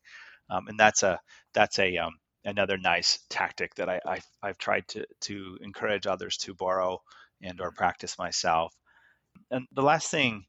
Um, 0.50 0.68
and 0.68 0.78
that's 0.78 1.02
a 1.02 1.20
that's 1.54 1.78
a 1.78 1.96
um, 1.98 2.14
another 2.44 2.78
nice 2.78 3.20
tactic 3.30 3.74
that 3.76 3.88
I, 3.88 4.00
I've, 4.06 4.26
I've 4.42 4.58
tried 4.58 4.88
to 4.88 5.04
to 5.22 5.58
encourage 5.62 6.06
others 6.06 6.36
to 6.38 6.54
borrow 6.54 7.00
and 7.42 7.60
or 7.60 7.70
practice 7.72 8.18
myself. 8.18 8.74
And 9.50 9.66
the 9.72 9.82
last 9.82 10.10
thing, 10.10 10.44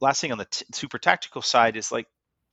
last 0.00 0.20
thing 0.20 0.32
on 0.32 0.38
the 0.38 0.46
t- 0.46 0.64
super 0.72 0.98
tactical 0.98 1.42
side 1.42 1.76
is 1.76 1.92
like 1.92 2.06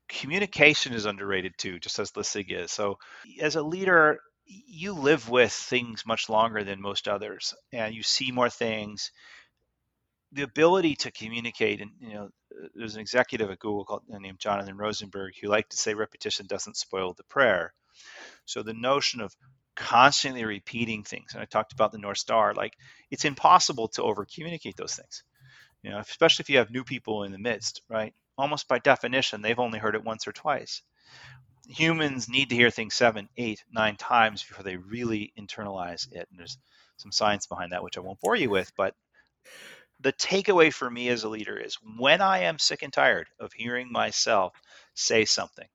communication 0.08 0.94
is 0.94 1.06
underrated 1.06 1.58
too, 1.58 1.80
just 1.80 2.00
as 2.00 2.16
listening 2.16 2.50
is. 2.50 2.72
So 2.72 2.98
as 3.42 3.56
a 3.56 3.62
leader, 3.62 4.20
you 4.46 4.94
live 4.94 5.30
with 5.30 5.52
things 5.52 6.06
much 6.06 6.30
longer 6.30 6.64
than 6.64 6.82
most 6.82 7.08
others, 7.08 7.54
and 7.74 7.94
you 7.94 8.04
see 8.04 8.32
more 8.32 8.50
things. 8.50 9.12
The 10.34 10.44
ability 10.44 10.96
to 10.98 11.12
communicate, 11.12 11.82
and 11.82 11.92
you 12.00 12.14
know, 12.14 12.30
there's 12.76 12.96
an 12.96 13.02
executive 13.02 13.50
at 13.50 13.60
Google 13.60 13.86
called, 13.86 14.04
uh, 14.14 14.20
named 14.20 14.40
Jonathan 14.40 14.78
Rosenberg 14.78 15.34
who 15.42 15.48
liked 15.48 15.72
to 15.72 15.78
say 15.78 15.94
repetition 15.94 16.48
doesn't 16.48 16.78
spoil 16.78 17.14
the 17.14 17.24
prayer. 17.24 17.74
So 18.46 18.64
the 18.64 18.74
notion 18.74 19.22
of 19.22 19.36
constantly 19.76 20.44
repeating 20.44 21.04
things. 21.04 21.34
And 21.34 21.42
I 21.42 21.46
talked 21.46 21.74
about 21.74 21.92
the 21.92 22.00
North 22.00 22.18
Star. 22.18 22.54
Like 22.54 22.76
it's 23.12 23.26
impossible 23.26 23.88
to 23.90 24.04
over 24.04 24.26
communicate 24.26 24.76
those 24.76 24.96
things. 24.96 25.24
You 25.84 25.92
know, 25.92 26.00
especially 26.00 26.44
if 26.44 26.50
you 26.50 26.58
have 26.58 26.72
new 26.72 26.84
people 26.84 27.24
in 27.24 27.32
the 27.32 27.38
midst, 27.38 27.82
right? 27.90 28.14
Almost 28.38 28.68
by 28.68 28.80
definition, 28.80 29.42
they've 29.42 29.60
only 29.60 29.80
heard 29.80 29.96
it 29.96 30.04
once 30.04 30.28
or 30.28 30.32
twice. 30.32 30.82
Humans 31.68 32.30
need 32.30 32.50
to 32.50 32.56
hear 32.56 32.70
things 32.70 32.94
seven, 32.94 33.30
eight, 33.38 33.64
nine 33.72 33.98
times 33.98 34.44
before 34.44 34.64
they 34.64 34.78
really 34.78 35.34
internalize 35.38 36.12
it. 36.12 36.28
And 36.30 36.40
there's 36.40 36.58
some 36.98 37.12
science 37.12 37.48
behind 37.48 37.72
that, 37.72 37.84
which 37.84 37.98
I 37.98 38.02
won't 38.02 38.22
bore 38.22 38.36
you 38.36 38.50
with. 38.50 38.72
But 38.78 38.96
the 40.00 40.14
takeaway 40.14 40.72
for 40.72 40.90
me 40.90 41.10
as 41.10 41.24
a 41.24 41.30
leader 41.30 41.58
is 41.58 41.78
when 41.98 42.22
I 42.22 42.40
am 42.40 42.60
sick 42.60 42.84
and 42.84 42.94
tired 42.94 43.28
of 43.40 43.54
hearing 43.54 43.92
myself 43.92 44.54
say 44.94 45.26
something, 45.26 45.68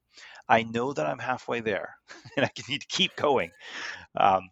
I 0.48 0.62
know 0.62 0.92
that 0.92 1.06
I'm 1.06 1.18
halfway 1.18 1.60
there 1.60 1.96
and 2.36 2.46
I 2.46 2.50
need 2.68 2.82
to 2.82 2.86
keep 2.86 3.16
going. 3.16 3.50
Um, 4.16 4.50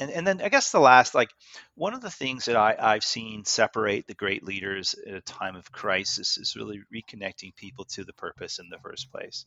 and, 0.00 0.10
and 0.10 0.26
then 0.26 0.40
I 0.42 0.48
guess 0.48 0.72
the 0.72 0.80
last, 0.80 1.14
like 1.14 1.30
one 1.74 1.94
of 1.94 2.00
the 2.00 2.10
things 2.10 2.46
that 2.46 2.56
I, 2.56 2.76
I've 2.78 3.04
seen 3.04 3.44
separate 3.44 4.06
the 4.06 4.14
great 4.14 4.44
leaders 4.44 4.94
at 5.06 5.14
a 5.14 5.20
time 5.20 5.56
of 5.56 5.72
crisis 5.72 6.38
is 6.38 6.56
really 6.56 6.80
reconnecting 6.94 7.54
people 7.56 7.84
to 7.92 8.04
the 8.04 8.12
purpose 8.12 8.58
in 8.58 8.68
the 8.70 8.78
first 8.78 9.10
place, 9.10 9.46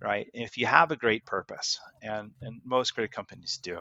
right? 0.00 0.28
If 0.32 0.58
you 0.58 0.66
have 0.66 0.90
a 0.90 0.96
great 0.96 1.24
purpose, 1.26 1.78
and, 2.02 2.32
and 2.40 2.60
most 2.64 2.94
great 2.94 3.12
companies 3.12 3.58
do, 3.62 3.80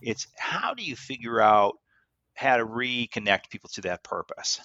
it's 0.00 0.26
how 0.38 0.74
do 0.74 0.82
you 0.82 0.96
figure 0.96 1.40
out 1.40 1.74
how 2.34 2.56
to 2.58 2.66
reconnect 2.66 3.50
people 3.50 3.70
to 3.74 3.82
that 3.82 4.04
purpose? 4.04 4.60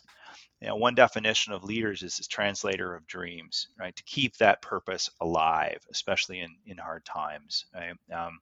You 0.62 0.68
know, 0.68 0.76
one 0.76 0.94
definition 0.94 1.54
of 1.54 1.64
leaders 1.64 2.04
is, 2.04 2.20
translator 2.28 2.94
of 2.94 3.08
dreams, 3.08 3.68
right? 3.80 3.96
To 3.96 4.04
keep 4.04 4.38
that 4.38 4.62
purpose 4.62 5.10
alive, 5.20 5.80
especially 5.92 6.40
in, 6.40 6.56
in 6.68 6.78
hard 6.78 7.04
times. 7.04 7.66
Right? 7.74 7.96
Um, 8.14 8.40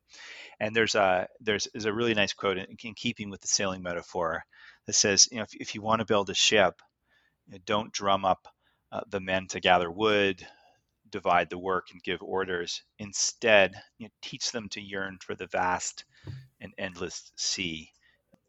and 0.60 0.76
there's 0.76 0.96
a 0.96 1.28
there's, 1.40 1.68
there's 1.74 1.86
a 1.86 1.94
really 1.94 2.14
nice 2.14 2.34
quote 2.34 2.58
in, 2.58 2.66
in, 2.84 2.94
keeping 2.94 3.30
with 3.30 3.40
the 3.40 3.48
sailing 3.48 3.82
metaphor 3.82 4.44
that 4.86 4.94
says, 4.94 5.30
you 5.32 5.38
know, 5.38 5.44
if, 5.44 5.56
if 5.56 5.76
you 5.76 5.82
want 5.82 6.00
to 6.00 6.06
build 6.06 6.30
a 6.30 6.36
ship, 6.36 6.82
you 7.48 7.54
know, 7.54 7.60
don't 7.66 7.94
drum 7.94 8.26
up 8.26 8.48
uh, 8.92 9.02
the 9.10 9.22
men 9.22 9.48
to 9.48 9.62
gather 9.62 9.90
wood, 9.90 10.46
divide 11.10 11.50
the 11.50 11.58
work, 11.58 11.88
and 11.92 12.04
give 12.04 12.22
orders. 12.22 12.84
Instead, 12.98 13.76
you 13.98 14.08
know, 14.08 14.12
teach 14.22 14.52
them 14.52 14.68
to 14.70 14.82
yearn 14.82 15.18
for 15.22 15.36
the 15.36 15.48
vast 15.48 16.04
and 16.60 16.74
endless 16.78 17.32
sea. 17.38 17.90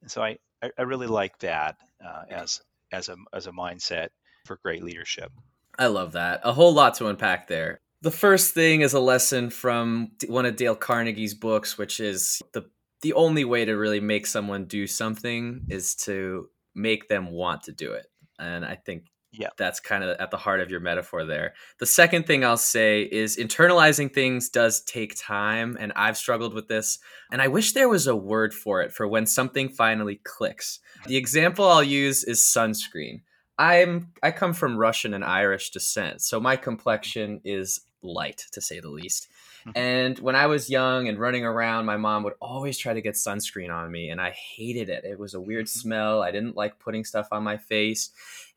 And 0.02 0.10
so 0.10 0.22
I, 0.22 0.38
I, 0.78 0.82
really 0.82 1.06
like 1.06 1.38
that 1.38 1.76
uh, 2.04 2.22
as 2.30 2.60
as 2.92 3.08
a 3.08 3.16
as 3.32 3.46
a 3.46 3.52
mindset 3.52 4.08
for 4.46 4.58
great 4.62 4.82
leadership. 4.82 5.32
I 5.78 5.86
love 5.86 6.12
that. 6.12 6.40
A 6.44 6.52
whole 6.52 6.74
lot 6.74 6.94
to 6.96 7.06
unpack 7.06 7.48
there. 7.48 7.80
The 8.02 8.10
first 8.10 8.54
thing 8.54 8.80
is 8.80 8.94
a 8.94 9.00
lesson 9.00 9.50
from 9.50 10.12
one 10.26 10.46
of 10.46 10.56
Dale 10.56 10.76
Carnegie's 10.76 11.34
books, 11.34 11.76
which 11.78 12.00
is 12.00 12.40
the 12.52 12.64
the 13.02 13.12
only 13.14 13.44
way 13.44 13.64
to 13.64 13.74
really 13.74 14.00
make 14.00 14.26
someone 14.26 14.66
do 14.66 14.86
something 14.86 15.62
is 15.68 15.94
to 15.94 16.48
make 16.74 17.08
them 17.08 17.30
want 17.30 17.62
to 17.64 17.72
do 17.72 17.92
it. 17.92 18.06
And 18.38 18.64
I 18.64 18.74
think 18.74 19.04
yeah. 19.32 19.48
That's 19.56 19.78
kind 19.78 20.02
of 20.02 20.16
at 20.18 20.30
the 20.30 20.36
heart 20.36 20.60
of 20.60 20.70
your 20.70 20.80
metaphor 20.80 21.24
there. 21.24 21.54
The 21.78 21.86
second 21.86 22.26
thing 22.26 22.44
I'll 22.44 22.56
say 22.56 23.02
is 23.02 23.36
internalizing 23.36 24.12
things 24.12 24.48
does 24.48 24.82
take 24.82 25.14
time. 25.16 25.76
And 25.78 25.92
I've 25.94 26.16
struggled 26.16 26.52
with 26.52 26.66
this. 26.66 26.98
And 27.30 27.40
I 27.40 27.48
wish 27.48 27.72
there 27.72 27.88
was 27.88 28.06
a 28.06 28.16
word 28.16 28.52
for 28.52 28.82
it 28.82 28.92
for 28.92 29.06
when 29.06 29.26
something 29.26 29.68
finally 29.68 30.20
clicks. 30.24 30.80
The 31.06 31.16
example 31.16 31.64
I'll 31.64 31.82
use 31.82 32.24
is 32.24 32.40
sunscreen. 32.40 33.20
I'm 33.60 34.12
I 34.22 34.30
come 34.30 34.54
from 34.54 34.78
Russian 34.78 35.12
and 35.12 35.22
Irish 35.22 35.70
descent, 35.70 36.22
so 36.22 36.40
my 36.40 36.56
complexion 36.56 37.42
is 37.44 37.82
light 38.02 38.46
to 38.52 38.60
say 38.62 38.80
the 38.80 38.88
least. 38.88 39.28
Mm-hmm. 39.66 39.78
And 39.78 40.18
when 40.20 40.34
I 40.34 40.46
was 40.46 40.70
young 40.70 41.08
and 41.08 41.18
running 41.18 41.44
around, 41.44 41.84
my 41.84 41.98
mom 41.98 42.22
would 42.22 42.32
always 42.40 42.78
try 42.78 42.94
to 42.94 43.02
get 43.02 43.16
sunscreen 43.16 43.70
on 43.70 43.92
me, 43.92 44.08
and 44.08 44.18
I 44.18 44.30
hated 44.30 44.88
it. 44.88 45.04
It 45.04 45.18
was 45.18 45.34
a 45.34 45.40
weird 45.40 45.66
mm-hmm. 45.66 45.78
smell. 45.78 46.22
I 46.22 46.30
didn't 46.30 46.56
like 46.56 46.78
putting 46.78 47.04
stuff 47.04 47.28
on 47.32 47.42
my 47.42 47.58
face. 47.58 48.10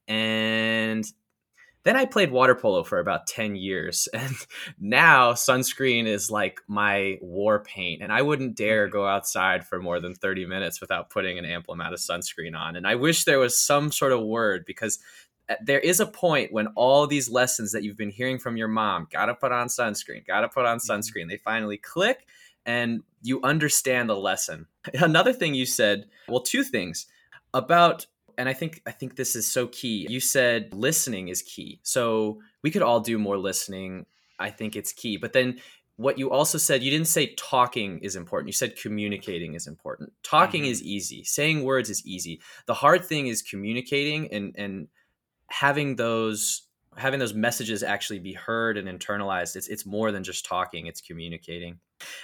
And 0.08 1.06
then 1.84 1.98
I 1.98 2.06
played 2.06 2.32
water 2.32 2.56
polo 2.56 2.84
for 2.84 3.00
about 3.00 3.28
10 3.28 3.56
years. 3.56 4.08
And 4.24 4.36
now 4.80 5.34
sunscreen 5.34 6.06
is 6.06 6.32
like 6.32 6.62
my 6.68 7.18
war 7.22 7.64
paint. 7.64 8.02
And 8.02 8.12
I 8.12 8.22
wouldn't 8.22 8.56
dare 8.56 8.86
mm-hmm. 8.86 8.94
go 8.94 9.08
outside 9.08 9.66
for 9.66 9.82
more 9.82 10.00
than 10.00 10.16
30 10.16 10.46
minutes 10.46 10.80
without 10.80 11.10
putting 11.10 11.38
an 11.38 11.46
ample 11.46 11.74
amount 11.74 11.94
of 11.94 12.00
sunscreen 12.00 12.58
on. 12.58 12.76
And 12.76 12.88
I 12.88 12.96
wish 12.96 13.26
there 13.26 13.40
was 13.40 13.58
some 13.58 13.92
sort 13.92 14.12
of 14.12 14.22
word 14.22 14.64
because 14.66 15.00
uh, 15.50 15.56
there 15.62 15.80
is 15.80 16.00
a 16.00 16.06
point 16.06 16.54
when 16.54 16.68
all 16.68 17.06
these 17.06 17.30
lessons 17.30 17.74
that 17.74 17.84
you've 17.84 17.98
been 17.98 18.10
hearing 18.10 18.40
from 18.40 18.56
your 18.56 18.70
mom 18.70 19.08
gotta 19.12 19.36
put 19.36 19.52
on 19.52 19.68
sunscreen, 19.68 20.26
gotta 20.26 20.48
put 20.48 20.66
on 20.66 20.78
mm-hmm. 20.78 20.92
sunscreen, 20.92 21.30
they 21.30 21.38
finally 21.38 21.78
click 21.78 22.26
and 22.66 23.02
you 23.22 23.42
understand 23.44 24.10
the 24.10 24.16
lesson. 24.16 24.68
Another 24.94 25.34
thing 25.34 25.54
you 25.54 25.66
said, 25.66 26.06
well, 26.30 26.40
two 26.40 26.64
things 26.64 27.08
about 27.54 28.08
and 28.38 28.50
I 28.50 28.54
think 28.54 28.82
I 28.86 28.92
think 28.92 29.16
this 29.16 29.36
is 29.36 29.50
so 29.50 29.68
key. 29.68 30.08
You 30.10 30.20
said 30.20 30.74
listening 30.74 31.28
is 31.28 31.42
key. 31.42 31.80
So 31.84 32.42
we 32.62 32.72
could 32.72 32.82
all 32.82 33.00
do 33.00 33.18
more 33.18 33.38
listening. 33.38 34.06
I 34.40 34.50
think 34.50 34.76
it's 34.76 34.94
key. 34.94 35.18
But 35.18 35.34
then 35.34 35.60
what 35.98 36.18
you 36.18 36.32
also 36.32 36.58
said, 36.58 36.82
you 36.82 36.90
didn't 36.90 37.08
say 37.08 37.34
talking 37.38 38.00
is 38.00 38.16
important. 38.16 38.48
You 38.48 38.54
said 38.54 38.76
communicating 38.76 39.54
is 39.54 39.68
important. 39.68 40.12
Talking 40.24 40.64
mm-hmm. 40.64 40.72
is 40.72 40.84
easy. 40.84 41.24
Saying 41.24 41.64
words 41.64 41.90
is 41.90 42.06
easy. 42.06 42.42
The 42.66 42.74
hard 42.74 43.06
thing 43.06 43.28
is 43.28 43.42
communicating 43.42 44.32
and 44.34 44.56
and 44.58 44.88
having 45.48 45.96
those 45.96 46.64
having 46.98 47.20
those 47.20 47.34
messages 47.34 47.84
actually 47.84 48.20
be 48.20 48.34
heard 48.34 48.78
and 48.78 48.88
internalized. 48.88 49.56
It's 49.56 49.68
it's 49.68 49.86
more 49.86 50.12
than 50.12 50.24
just 50.24 50.46
talking, 50.46 50.88
it's 50.88 51.02
communicating. 51.02 51.80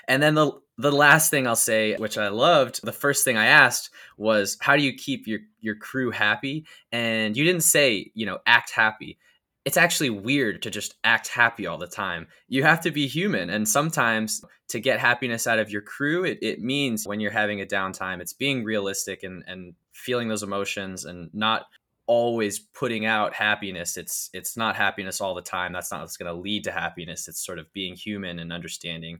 And 0.07 0.21
then 0.23 0.35
the 0.35 0.51
the 0.77 0.91
last 0.91 1.29
thing 1.29 1.45
I'll 1.45 1.55
say, 1.57 1.95
which 1.97 2.17
I 2.17 2.29
loved, 2.29 2.79
the 2.83 2.93
first 2.93 3.25
thing 3.25 3.37
I 3.37 3.47
asked 3.47 3.89
was, 4.17 4.57
"How 4.61 4.75
do 4.77 4.83
you 4.83 4.93
keep 4.93 5.27
your 5.27 5.39
your 5.59 5.75
crew 5.75 6.11
happy?" 6.11 6.65
And 6.91 7.35
you 7.37 7.43
didn't 7.43 7.63
say, 7.63 8.11
you 8.15 8.25
know, 8.25 8.39
act 8.45 8.71
happy. 8.71 9.17
it's 9.65 9.77
actually 9.77 10.09
weird 10.09 10.61
to 10.63 10.71
just 10.71 10.95
act 11.03 11.27
happy 11.27 11.67
all 11.67 11.77
the 11.77 11.87
time. 11.87 12.27
You 12.47 12.63
have 12.63 12.81
to 12.81 12.91
be 12.91 13.07
human. 13.07 13.49
And 13.49 13.67
sometimes 13.67 14.43
to 14.69 14.79
get 14.79 14.99
happiness 14.99 15.47
out 15.47 15.59
of 15.59 15.69
your 15.69 15.81
crew, 15.81 16.23
it, 16.23 16.39
it 16.41 16.61
means 16.61 17.05
when 17.05 17.19
you're 17.19 17.31
having 17.31 17.61
a 17.61 17.65
downtime, 17.65 18.21
it's 18.21 18.33
being 18.33 18.63
realistic 18.63 19.23
and, 19.23 19.43
and 19.47 19.73
feeling 19.93 20.27
those 20.27 20.43
emotions 20.43 21.05
and 21.05 21.29
not 21.33 21.65
always 22.07 22.57
putting 22.59 23.05
out 23.05 23.33
happiness. 23.35 23.97
It's 23.97 24.29
it's 24.33 24.57
not 24.57 24.75
happiness 24.75 25.21
all 25.21 25.35
the 25.35 25.41
time. 25.41 25.73
That's 25.73 25.91
not 25.91 26.01
what's 26.01 26.17
gonna 26.17 26.33
lead 26.33 26.63
to 26.63 26.71
happiness. 26.71 27.27
It's 27.27 27.45
sort 27.45 27.59
of 27.59 27.71
being 27.73 27.95
human 27.95 28.39
and 28.39 28.51
understanding 28.51 29.19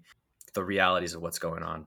the 0.53 0.63
realities 0.63 1.13
of 1.13 1.21
what's 1.21 1.39
going 1.39 1.63
on. 1.63 1.85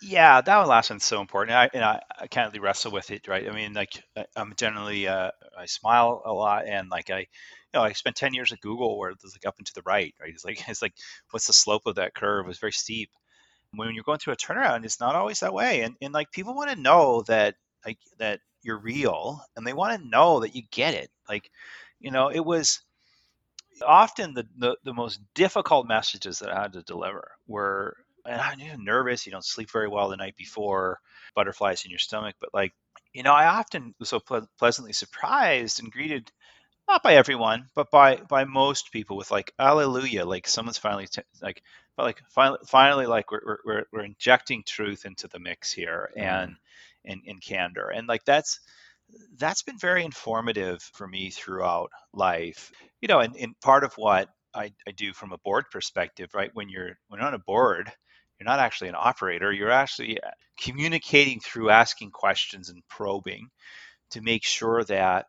Yeah 0.00 0.40
that 0.40 0.56
last 0.68 0.90
one's 0.90 1.04
so 1.04 1.20
important 1.20 1.56
I, 1.56 1.68
and 1.74 1.82
I, 1.82 2.00
I 2.20 2.28
can't 2.28 2.52
really 2.52 2.60
wrestle 2.60 2.92
with 2.92 3.10
it 3.10 3.26
right? 3.26 3.48
I 3.48 3.52
mean 3.52 3.72
like 3.72 4.02
i'm 4.36 4.54
generally 4.56 5.08
uh, 5.08 5.32
i 5.58 5.66
smile 5.66 6.22
a 6.24 6.32
lot 6.32 6.68
and 6.68 6.88
like 6.90 7.10
i 7.10 7.18
you 7.18 7.26
know 7.74 7.82
i 7.82 7.92
spent 7.92 8.14
10 8.14 8.34
years 8.34 8.52
at 8.52 8.60
google 8.60 8.96
where 8.96 9.10
it's 9.10 9.24
like 9.24 9.46
up 9.46 9.56
and 9.58 9.66
to 9.66 9.74
the 9.74 9.82
right 9.84 10.14
right? 10.20 10.32
It's 10.32 10.44
like 10.44 10.62
it's 10.68 10.80
like 10.80 10.94
what's 11.30 11.48
the 11.48 11.52
slope 11.52 11.86
of 11.86 11.96
that 11.96 12.14
curve? 12.14 12.48
It's 12.48 12.60
very 12.60 12.72
steep. 12.72 13.10
When 13.72 13.92
you're 13.96 14.04
going 14.04 14.18
through 14.18 14.34
a 14.34 14.36
turnaround 14.36 14.84
it's 14.84 15.00
not 15.00 15.16
always 15.16 15.40
that 15.40 15.54
way 15.54 15.80
and, 15.80 15.96
and 16.00 16.14
like 16.14 16.30
people 16.30 16.54
want 16.54 16.70
to 16.70 16.80
know 16.80 17.22
that 17.22 17.56
like 17.84 17.98
that 18.18 18.38
you're 18.62 18.78
real 18.78 19.44
and 19.56 19.66
they 19.66 19.72
want 19.72 20.00
to 20.00 20.08
know 20.08 20.40
that 20.40 20.54
you 20.54 20.62
get 20.70 20.94
it. 20.94 21.10
Like 21.28 21.50
you 21.98 22.12
know 22.12 22.28
it 22.28 22.44
was 22.44 22.80
often 23.84 24.34
the, 24.34 24.46
the, 24.56 24.76
the 24.84 24.94
most 24.94 25.20
difficult 25.34 25.86
messages 25.86 26.38
that 26.38 26.50
i 26.50 26.62
had 26.62 26.72
to 26.72 26.82
deliver 26.82 27.32
were 27.46 27.96
and 28.26 28.40
I'm 28.40 28.84
nervous. 28.84 29.26
You 29.26 29.32
don't 29.32 29.44
sleep 29.44 29.70
very 29.70 29.88
well 29.88 30.08
the 30.08 30.16
night 30.16 30.36
before, 30.36 31.00
butterflies 31.34 31.84
in 31.84 31.90
your 31.90 31.98
stomach. 31.98 32.36
But 32.40 32.54
like, 32.54 32.72
you 33.12 33.22
know, 33.22 33.32
I 33.32 33.46
often 33.46 33.94
was 33.98 34.08
so 34.08 34.20
ple- 34.20 34.48
pleasantly 34.58 34.92
surprised 34.92 35.80
and 35.80 35.92
greeted, 35.92 36.30
not 36.88 37.02
by 37.02 37.14
everyone, 37.14 37.66
but 37.74 37.90
by 37.90 38.16
by 38.16 38.44
most 38.44 38.92
people 38.92 39.16
with 39.16 39.30
like, 39.30 39.52
hallelujah, 39.58 40.24
like 40.24 40.46
someone's 40.46 40.78
finally 40.78 41.06
t- 41.06 41.22
like, 41.42 41.62
but 41.96 42.04
like 42.04 42.22
finally, 42.30 42.58
finally, 42.66 43.06
like 43.06 43.30
we're, 43.30 43.58
we're 43.64 43.84
we're 43.92 44.04
injecting 44.04 44.62
truth 44.66 45.04
into 45.04 45.28
the 45.28 45.38
mix 45.38 45.72
here 45.72 46.10
and 46.16 46.52
mm. 46.52 46.56
and 47.04 47.22
in 47.24 47.38
candor, 47.38 47.88
and 47.88 48.08
like 48.08 48.24
that's 48.24 48.60
that's 49.36 49.62
been 49.62 49.78
very 49.78 50.04
informative 50.04 50.82
for 50.94 51.06
me 51.06 51.30
throughout 51.30 51.90
life. 52.12 52.72
You 53.00 53.08
know, 53.08 53.20
and, 53.20 53.36
and 53.36 53.58
part 53.60 53.84
of 53.84 53.94
what 53.94 54.28
I, 54.54 54.72
I 54.86 54.92
do 54.92 55.12
from 55.12 55.32
a 55.32 55.38
board 55.38 55.66
perspective, 55.70 56.30
right? 56.34 56.50
When 56.54 56.68
you're 56.68 56.96
when 57.08 57.20
you're 57.20 57.28
on 57.28 57.34
a 57.34 57.38
board, 57.38 57.90
you're 58.38 58.46
not 58.46 58.60
actually 58.60 58.88
an 58.88 58.96
operator. 58.96 59.52
You're 59.52 59.70
actually 59.70 60.20
uh, 60.20 60.30
communicating 60.60 61.40
through 61.40 61.70
asking 61.70 62.10
questions 62.10 62.68
and 62.68 62.82
probing 62.88 63.48
to 64.10 64.20
make 64.20 64.44
sure 64.44 64.84
that 64.84 65.26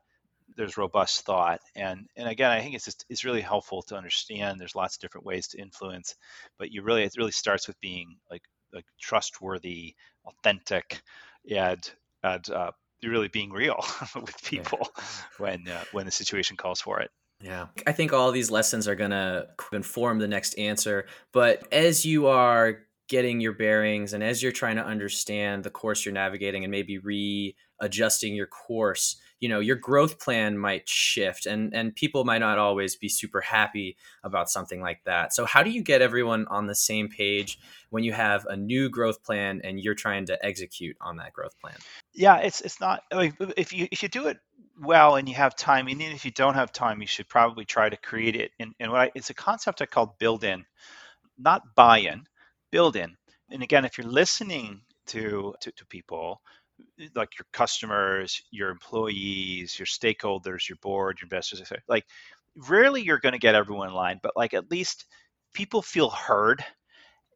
there's 0.55 0.77
robust 0.77 1.25
thought. 1.25 1.59
And 1.75 2.07
and 2.15 2.27
again, 2.27 2.51
I 2.51 2.61
think 2.61 2.75
it's 2.75 2.85
just 2.85 3.05
it's 3.09 3.25
really 3.25 3.41
helpful 3.41 3.81
to 3.83 3.95
understand. 3.95 4.59
There's 4.59 4.75
lots 4.75 4.95
of 4.95 5.01
different 5.01 5.25
ways 5.25 5.47
to 5.49 5.61
influence, 5.61 6.15
but 6.57 6.71
you 6.71 6.81
really 6.81 7.03
it 7.03 7.15
really 7.17 7.31
starts 7.31 7.67
with 7.67 7.79
being 7.81 8.15
like 8.29 8.43
like 8.73 8.85
trustworthy, 8.99 9.95
authentic, 10.25 11.01
and 11.49 11.89
and 12.23 12.49
uh, 12.49 12.71
really 13.03 13.27
being 13.27 13.51
real 13.51 13.83
with 14.15 14.41
people 14.43 14.89
yeah. 14.97 15.03
when 15.37 15.67
uh, 15.67 15.83
when 15.91 16.05
the 16.05 16.11
situation 16.11 16.57
calls 16.57 16.81
for 16.81 16.99
it. 16.99 17.11
Yeah. 17.41 17.67
I 17.85 17.91
think 17.91 18.13
all 18.13 18.31
these 18.31 18.49
lessons 18.49 18.87
are 18.87 18.95
going 18.95 19.11
to 19.11 19.47
inform 19.73 20.19
the 20.19 20.27
next 20.27 20.57
answer. 20.57 21.05
But 21.33 21.71
as 21.71 22.05
you 22.05 22.27
are 22.27 22.79
getting 23.07 23.39
your 23.39 23.53
bearings 23.53 24.13
and 24.13 24.23
as 24.23 24.41
you're 24.41 24.51
trying 24.51 24.75
to 24.77 24.85
understand 24.85 25.63
the 25.63 25.69
course 25.69 26.05
you're 26.05 26.13
navigating 26.13 26.63
and 26.63 26.71
maybe 26.71 26.97
readjusting 26.97 28.33
your 28.33 28.47
course 28.47 29.17
you 29.39 29.49
know 29.49 29.59
your 29.59 29.75
growth 29.75 30.19
plan 30.19 30.57
might 30.57 30.87
shift 30.87 31.45
and 31.45 31.73
and 31.73 31.95
people 31.95 32.23
might 32.23 32.39
not 32.39 32.57
always 32.57 32.95
be 32.95 33.09
super 33.09 33.41
happy 33.41 33.97
about 34.23 34.49
something 34.49 34.81
like 34.81 35.03
that. 35.05 35.33
So 35.33 35.45
how 35.45 35.63
do 35.63 35.69
you 35.69 35.83
get 35.83 36.01
everyone 36.01 36.47
on 36.47 36.67
the 36.67 36.75
same 36.75 37.09
page 37.09 37.59
when 37.89 38.03
you 38.03 38.13
have 38.13 38.45
a 38.45 38.55
new 38.55 38.89
growth 38.89 39.23
plan 39.23 39.61
and 39.63 39.79
you're 39.79 39.95
trying 39.95 40.25
to 40.27 40.45
execute 40.45 40.95
on 41.01 41.17
that 41.17 41.33
growth 41.33 41.59
plan? 41.59 41.75
Yeah 42.13 42.37
it's 42.37 42.61
it's 42.61 42.79
not 42.79 43.03
if 43.11 43.73
you 43.73 43.87
if 43.91 44.01
you 44.01 44.09
do 44.09 44.27
it 44.27 44.37
well 44.81 45.15
and 45.15 45.29
you 45.29 45.35
have 45.35 45.55
time 45.55 45.87
and 45.87 46.01
if 46.01 46.25
you 46.25 46.31
don't 46.31 46.55
have 46.55 46.71
time 46.71 47.01
you 47.01 47.07
should 47.07 47.29
probably 47.29 47.65
try 47.65 47.89
to 47.89 47.97
create 47.97 48.35
it. 48.35 48.51
And, 48.59 48.73
and 48.79 48.91
what 48.91 49.01
I, 49.01 49.11
it's 49.15 49.29
a 49.29 49.33
concept 49.33 49.81
i 49.81 49.85
call 49.85 50.15
build 50.17 50.43
in 50.43 50.65
not 51.37 51.75
buy 51.75 51.99
in 51.99 52.25
build 52.71 52.95
in. 52.95 53.15
And 53.49 53.63
again, 53.63 53.85
if 53.85 53.97
you're 53.97 54.07
listening 54.07 54.81
to, 55.07 55.53
to, 55.61 55.71
to 55.71 55.85
people, 55.87 56.41
like 57.15 57.37
your 57.37 57.45
customers, 57.53 58.41
your 58.51 58.69
employees, 58.69 59.77
your 59.79 59.85
stakeholders, 59.85 60.67
your 60.67 60.77
board, 60.81 61.19
your 61.19 61.27
investors, 61.27 61.61
like 61.87 62.05
rarely 62.67 63.01
you're 63.01 63.19
going 63.19 63.33
to 63.33 63.39
get 63.39 63.55
everyone 63.55 63.89
in 63.89 63.93
line, 63.93 64.19
but 64.21 64.35
like 64.35 64.53
at 64.53 64.71
least 64.71 65.05
people 65.53 65.81
feel 65.81 66.09
heard. 66.09 66.63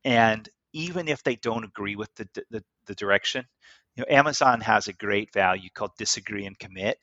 And 0.04 0.48
even 0.74 1.08
if 1.08 1.24
they 1.24 1.36
don't 1.36 1.64
agree 1.64 1.96
with 1.96 2.14
the, 2.16 2.28
the, 2.52 2.64
the 2.86 2.96
direction, 2.96 3.46
you 3.96 4.04
know, 4.04 4.16
Amazon 4.16 4.62
has 4.62 4.88
a 4.88 4.94
great 4.94 5.34
value 5.34 5.70
called 5.74 5.92
disagree 5.98 6.46
and 6.46 6.58
commit. 6.58 6.98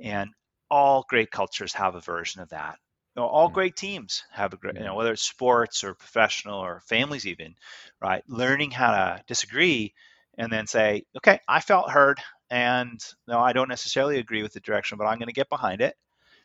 And 0.00 0.30
all 0.70 1.04
great 1.08 1.30
cultures 1.30 1.72
have 1.74 1.94
a 1.94 2.00
version 2.00 2.40
of 2.42 2.48
that 2.50 2.78
know, 3.16 3.26
all 3.26 3.48
great 3.48 3.76
teams 3.76 4.24
have 4.30 4.52
a 4.52 4.56
great, 4.56 4.76
you 4.76 4.84
know, 4.84 4.94
whether 4.94 5.12
it's 5.12 5.22
sports 5.22 5.84
or 5.84 5.94
professional 5.94 6.58
or 6.58 6.80
families 6.86 7.26
even, 7.26 7.54
right? 8.00 8.22
Learning 8.26 8.70
how 8.70 8.92
to 8.92 9.22
disagree 9.26 9.92
and 10.38 10.52
then 10.52 10.66
say, 10.66 11.04
okay, 11.16 11.40
I 11.46 11.60
felt 11.60 11.90
heard 11.90 12.20
and 12.50 13.02
no, 13.26 13.38
I 13.38 13.52
don't 13.52 13.68
necessarily 13.68 14.18
agree 14.18 14.42
with 14.42 14.52
the 14.52 14.60
direction, 14.60 14.98
but 14.98 15.06
I'm 15.06 15.18
going 15.18 15.28
to 15.28 15.34
get 15.34 15.48
behind 15.48 15.80
it 15.80 15.96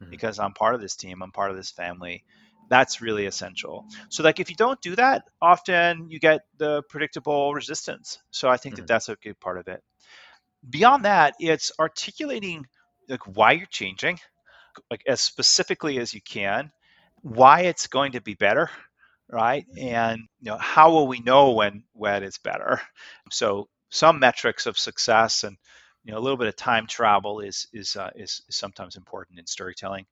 mm-hmm. 0.02 0.10
because 0.10 0.40
I'm 0.40 0.54
part 0.54 0.76
of 0.76 0.82
this 0.82 0.96
team, 0.96 1.22
I'm 1.22 1.32
part 1.32 1.52
of 1.52 1.58
this 1.58 1.72
family. 1.72 2.24
That's 2.70 3.02
really 3.02 3.26
essential. 3.26 3.86
So, 4.10 4.24
like, 4.24 4.42
if 4.42 4.50
you 4.50 4.56
don't 4.58 4.82
do 4.82 4.98
that, 4.98 5.24
often 5.42 6.10
you 6.10 6.20
get 6.20 6.42
the 6.58 6.84
predictable 6.90 7.54
resistance. 7.54 8.20
So, 8.32 8.50
I 8.50 8.58
think 8.58 8.76
mm-hmm. 8.76 8.82
that 8.82 8.88
that's 8.88 9.08
a 9.08 9.16
good 9.16 9.40
part 9.40 9.58
of 9.58 9.70
it. 9.70 9.82
Beyond 10.70 11.06
that, 11.06 11.36
it's 11.40 11.72
articulating 11.80 12.68
like 13.08 13.24
why 13.24 13.54
you're 13.54 13.68
changing 13.68 14.20
like 14.92 15.04
as 15.08 15.22
specifically 15.22 16.00
as 16.00 16.14
you 16.14 16.22
can 16.22 16.72
why 17.22 17.62
it's 17.62 17.88
going 17.88 18.12
to 18.14 18.22
be 18.22 18.36
better 18.36 18.70
right? 19.30 19.66
And 19.78 20.22
you 20.42 20.52
know 20.52 20.58
how 20.58 20.92
will 20.92 21.08
we 21.08 21.20
know 21.20 21.52
when 21.52 21.84
when 21.94 22.24
it's 22.24 22.38
better? 22.38 22.82
So 23.32 23.68
some 23.90 24.20
metrics 24.20 24.66
of 24.66 24.78
success 24.78 25.44
and 25.44 25.58
you 26.04 26.12
know 26.12 26.20
a 26.20 26.22
little 26.22 26.38
bit 26.38 26.48
of 26.48 26.56
time 26.56 26.88
travel 26.88 27.40
is 27.42 27.68
is 27.74 27.96
uh, 27.96 28.12
is, 28.16 28.42
is 28.48 28.56
sometimes 28.58 28.96
important 28.96 29.40
in 29.40 29.46
storytelling. 29.46 30.06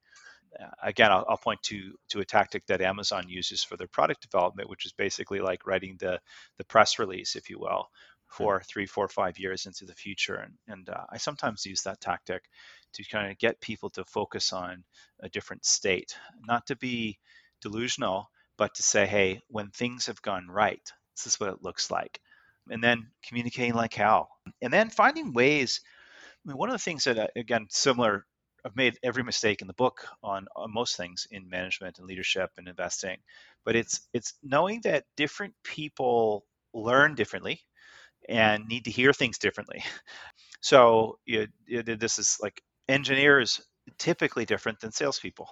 Uh, 0.62 0.70
again 0.84 1.12
I'll, 1.12 1.26
I'll, 1.28 1.38
point 1.38 1.62
to 1.64 1.94
to 2.10 2.22
a 2.22 2.26
tactic 2.26 2.66
that 2.68 2.82
amazon 2.82 3.26
uses 3.28 3.62
for 3.62 3.76
their 3.76 3.88
product 3.88 4.22
development 4.22 4.70
which 4.70 4.86
is 4.86 4.94
basically 4.94 5.42
like 5.42 5.68
writing 5.68 5.98
the 6.00 6.18
the 6.58 6.64
press 6.64 6.98
release 6.98 7.36
if 7.36 7.50
you 7.50 7.60
will 7.60 7.90
for 8.36 8.62
three 8.62 8.86
four 8.86 9.08
five 9.08 9.38
years 9.40 9.66
into 9.66 9.86
the 9.86 9.96
future 9.96 10.36
and 10.36 10.54
and 10.68 10.90
uh, 10.90 11.06
i 11.12 11.18
sometimes 11.18 11.66
use 11.66 11.82
that 11.84 12.02
tactic 12.02 12.44
to 12.96 13.04
kind 13.04 13.32
of 13.32 13.38
get 13.38 13.62
people 13.62 13.90
to 13.92 14.06
focus 14.06 14.54
on 14.54 14.84
a 15.22 15.30
different 15.30 15.66
state, 15.66 16.16
not 16.46 16.68
to 16.68 16.76
be 16.76 17.20
delusional, 17.62 18.30
but 18.58 18.74
to 18.76 18.84
say, 18.84 19.06
hey, 19.06 19.42
when 19.50 19.70
things 19.70 20.06
have 20.06 20.22
gone 20.22 20.48
right, 20.48 20.82
this 21.16 21.28
is 21.28 21.40
what 21.40 21.50
it 21.50 21.62
looks 21.62 21.92
like. 21.92 22.20
And 22.70 22.84
then 22.84 23.08
communicating 23.28 23.74
like 23.74 23.94
how. 23.94 24.30
And 24.62 24.72
then 24.72 24.90
finding 24.90 25.34
ways. 25.34 25.82
I 26.46 26.50
mean, 26.50 26.58
one 26.58 26.70
of 26.70 26.74
the 26.74 26.80
things 26.80 27.04
that, 27.04 27.20
uh, 27.20 27.28
again, 27.36 27.68
similar, 27.70 28.26
I've 28.66 28.76
made 28.76 28.98
every 29.04 29.24
mistake 29.24 29.62
in 29.62 29.68
the 29.68 29.74
book 29.74 30.08
on, 30.24 30.48
on 30.56 30.74
most 30.74 30.96
things 30.96 31.28
in 31.30 31.50
management 31.50 32.00
and 32.00 32.08
leadership 32.08 32.50
and 32.58 32.68
investing, 32.68 33.18
but 33.64 33.76
it's 33.76 34.08
it's 34.14 34.34
knowing 34.42 34.82
that 34.82 35.06
different 35.16 35.54
people 35.64 36.46
learn 36.74 37.14
differently 37.14 37.62
Mm-hmm. 38.30 38.40
and 38.40 38.68
need 38.68 38.86
to 38.86 38.92
hear 38.92 39.14
things 39.14 39.38
differently. 39.38 39.84
So 40.62 41.20
you, 41.26 41.48
you, 41.68 41.84
this 41.84 42.20
is 42.20 42.38
like 42.42 42.62
engineers 42.90 43.62
typically 44.00 44.46
different 44.46 44.80
than 44.80 44.92
salespeople. 44.92 45.50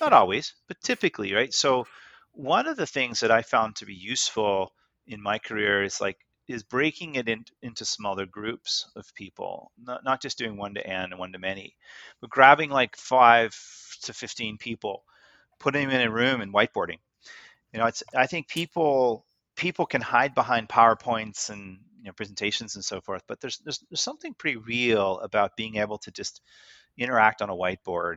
Not 0.00 0.12
always, 0.12 0.54
but 0.68 0.80
typically, 0.82 1.32
right? 1.34 1.52
So 1.52 1.86
one 2.32 2.66
of 2.66 2.76
the 2.76 2.86
things 2.86 3.20
that 3.20 3.30
I 3.30 3.42
found 3.42 3.76
to 3.76 3.86
be 3.86 3.94
useful 3.94 4.72
in 5.06 5.22
my 5.22 5.38
career 5.38 5.82
is 5.82 6.00
like 6.00 6.18
is 6.48 6.62
breaking 6.62 7.14
it 7.14 7.28
in, 7.28 7.44
into 7.62 7.84
smaller 7.84 8.26
groups 8.26 8.90
of 8.96 9.14
people, 9.14 9.70
not, 9.82 10.04
not 10.04 10.20
just 10.20 10.38
doing 10.38 10.56
one 10.56 10.74
to 10.74 10.86
n 10.86 11.04
and 11.12 11.18
one 11.18 11.32
to 11.32 11.38
many, 11.38 11.76
but 12.20 12.30
grabbing 12.30 12.70
like 12.70 12.96
five 12.96 13.56
to 14.02 14.12
15 14.12 14.58
people, 14.58 15.04
putting 15.60 15.88
them 15.88 16.00
in 16.00 16.08
a 16.08 16.10
room 16.10 16.40
and 16.40 16.52
whiteboarding. 16.52 16.98
You 17.72 17.80
know, 17.80 17.86
it's, 17.86 18.02
I 18.16 18.26
think 18.26 18.48
people, 18.48 19.26
people 19.56 19.86
can 19.86 20.00
hide 20.02 20.34
behind 20.34 20.68
PowerPoints 20.68 21.50
and 21.50 21.78
you 22.00 22.06
know, 22.06 22.12
presentations 22.12 22.74
and 22.74 22.84
so 22.84 23.00
forth, 23.00 23.22
but 23.28 23.40
there's, 23.40 23.58
there's, 23.58 23.84
there's 23.90 24.00
something 24.00 24.34
pretty 24.34 24.56
real 24.56 25.18
about 25.20 25.56
being 25.56 25.76
able 25.76 25.98
to 25.98 26.10
just 26.10 26.40
interact 26.98 27.42
on 27.42 27.50
a 27.50 27.54
whiteboard 27.56 28.16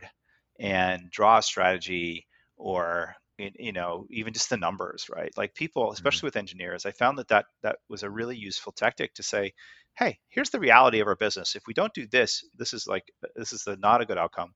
and 0.59 1.09
draw 1.11 1.37
a 1.37 1.43
strategy 1.43 2.27
or 2.57 3.15
you 3.57 3.71
know 3.73 4.05
even 4.11 4.31
just 4.31 4.49
the 4.51 4.57
numbers 4.57 5.07
right 5.13 5.31
like 5.37 5.55
people 5.55 5.85
mm-hmm. 5.85 5.93
especially 5.93 6.19
mm-hmm. 6.19 6.27
with 6.27 6.35
engineers 6.37 6.85
i 6.85 6.91
found 6.91 7.17
that, 7.17 7.27
that 7.29 7.45
that 7.63 7.77
was 7.89 8.03
a 8.03 8.09
really 8.09 8.37
useful 8.37 8.71
tactic 8.71 9.13
to 9.15 9.23
say 9.23 9.51
hey 9.97 10.17
here's 10.29 10.51
the 10.51 10.59
reality 10.59 10.99
of 10.99 11.07
our 11.07 11.15
business 11.15 11.55
if 11.55 11.63
we 11.67 11.73
don't 11.73 11.93
do 11.95 12.05
this 12.07 12.43
this 12.57 12.73
is 12.73 12.85
like 12.85 13.03
this 13.35 13.51
is 13.51 13.63
the 13.63 13.75
not 13.77 14.01
a 14.01 14.05
good 14.05 14.19
outcome 14.19 14.53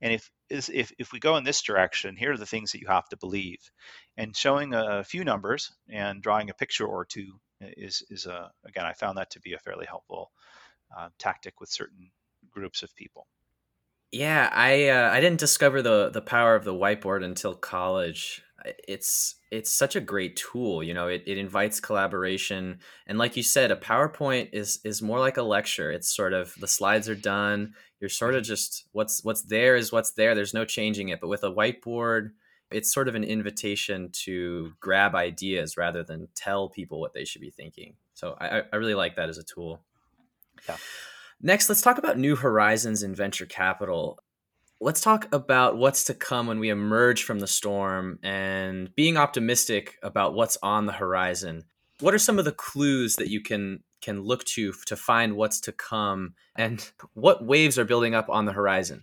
And 0.00 0.12
if 0.12 0.30
if 0.50 0.92
if 0.98 1.12
we 1.12 1.20
go 1.20 1.36
in 1.36 1.44
this 1.44 1.62
direction, 1.62 2.16
here 2.16 2.32
are 2.32 2.36
the 2.36 2.46
things 2.46 2.72
that 2.72 2.80
you 2.80 2.86
have 2.88 3.08
to 3.08 3.16
believe. 3.16 3.58
And 4.16 4.36
showing 4.36 4.74
a 4.74 5.04
few 5.04 5.24
numbers 5.24 5.72
and 5.90 6.22
drawing 6.22 6.50
a 6.50 6.54
picture 6.54 6.86
or 6.86 7.04
two 7.04 7.40
is 7.60 8.02
is 8.10 8.26
a 8.26 8.50
again 8.66 8.86
I 8.86 8.92
found 8.92 9.18
that 9.18 9.30
to 9.30 9.40
be 9.40 9.52
a 9.52 9.58
fairly 9.58 9.86
helpful 9.86 10.30
uh, 10.96 11.08
tactic 11.18 11.60
with 11.60 11.70
certain 11.70 12.10
groups 12.50 12.82
of 12.82 12.94
people. 12.94 13.26
Yeah, 14.10 14.48
I 14.52 14.88
uh, 14.88 15.10
I 15.12 15.20
didn't 15.20 15.40
discover 15.40 15.82
the 15.82 16.10
the 16.10 16.22
power 16.22 16.54
of 16.54 16.64
the 16.64 16.74
whiteboard 16.74 17.24
until 17.24 17.54
college. 17.54 18.42
It's 18.88 19.36
it's 19.50 19.70
such 19.70 19.96
a 19.96 20.00
great 20.00 20.36
tool, 20.36 20.82
you 20.82 20.94
know. 20.94 21.08
It, 21.08 21.24
it 21.26 21.38
invites 21.38 21.78
collaboration, 21.78 22.80
and 23.06 23.18
like 23.18 23.36
you 23.36 23.42
said, 23.42 23.70
a 23.70 23.76
PowerPoint 23.76 24.48
is 24.52 24.80
is 24.82 25.02
more 25.02 25.20
like 25.20 25.36
a 25.36 25.42
lecture. 25.42 25.92
It's 25.92 26.14
sort 26.14 26.32
of 26.32 26.54
the 26.58 26.66
slides 26.66 27.08
are 27.08 27.14
done. 27.14 27.74
You're 28.00 28.08
sort 28.08 28.34
of 28.34 28.44
just 28.44 28.86
what's 28.92 29.22
what's 29.22 29.42
there 29.42 29.76
is 29.76 29.92
what's 29.92 30.12
there. 30.12 30.34
There's 30.34 30.54
no 30.54 30.64
changing 30.64 31.10
it. 31.10 31.20
But 31.20 31.28
with 31.28 31.44
a 31.44 31.52
whiteboard, 31.52 32.30
it's 32.70 32.92
sort 32.92 33.08
of 33.08 33.14
an 33.14 33.24
invitation 33.24 34.10
to 34.12 34.72
grab 34.80 35.14
ideas 35.14 35.76
rather 35.76 36.02
than 36.02 36.28
tell 36.34 36.68
people 36.68 37.00
what 37.00 37.14
they 37.14 37.24
should 37.24 37.40
be 37.40 37.50
thinking. 37.50 37.94
So 38.14 38.36
I, 38.40 38.62
I 38.72 38.76
really 38.76 38.94
like 38.94 39.16
that 39.16 39.28
as 39.28 39.38
a 39.38 39.44
tool. 39.44 39.80
Yeah. 40.68 40.76
Next, 41.40 41.68
let's 41.68 41.82
talk 41.82 41.98
about 41.98 42.18
new 42.18 42.36
horizons 42.36 43.02
in 43.02 43.14
venture 43.14 43.46
capital. 43.46 44.18
Let's 44.80 45.00
talk 45.00 45.32
about 45.32 45.76
what's 45.76 46.04
to 46.04 46.14
come 46.14 46.46
when 46.46 46.58
we 46.58 46.68
emerge 46.68 47.24
from 47.24 47.38
the 47.38 47.46
storm 47.46 48.18
and 48.22 48.94
being 48.94 49.16
optimistic 49.16 49.96
about 50.02 50.34
what's 50.34 50.58
on 50.62 50.86
the 50.86 50.92
horizon. 50.92 51.64
What 52.00 52.14
are 52.14 52.18
some 52.18 52.38
of 52.38 52.44
the 52.44 52.52
clues 52.52 53.16
that 53.16 53.28
you 53.28 53.40
can 53.40 53.82
can 54.00 54.22
look 54.22 54.44
to 54.44 54.72
to 54.86 54.96
find 54.96 55.34
what's 55.34 55.60
to 55.60 55.72
come 55.72 56.34
and 56.54 56.88
what 57.14 57.44
waves 57.44 57.78
are 57.78 57.84
building 57.84 58.14
up 58.14 58.28
on 58.28 58.44
the 58.44 58.52
horizon? 58.52 59.02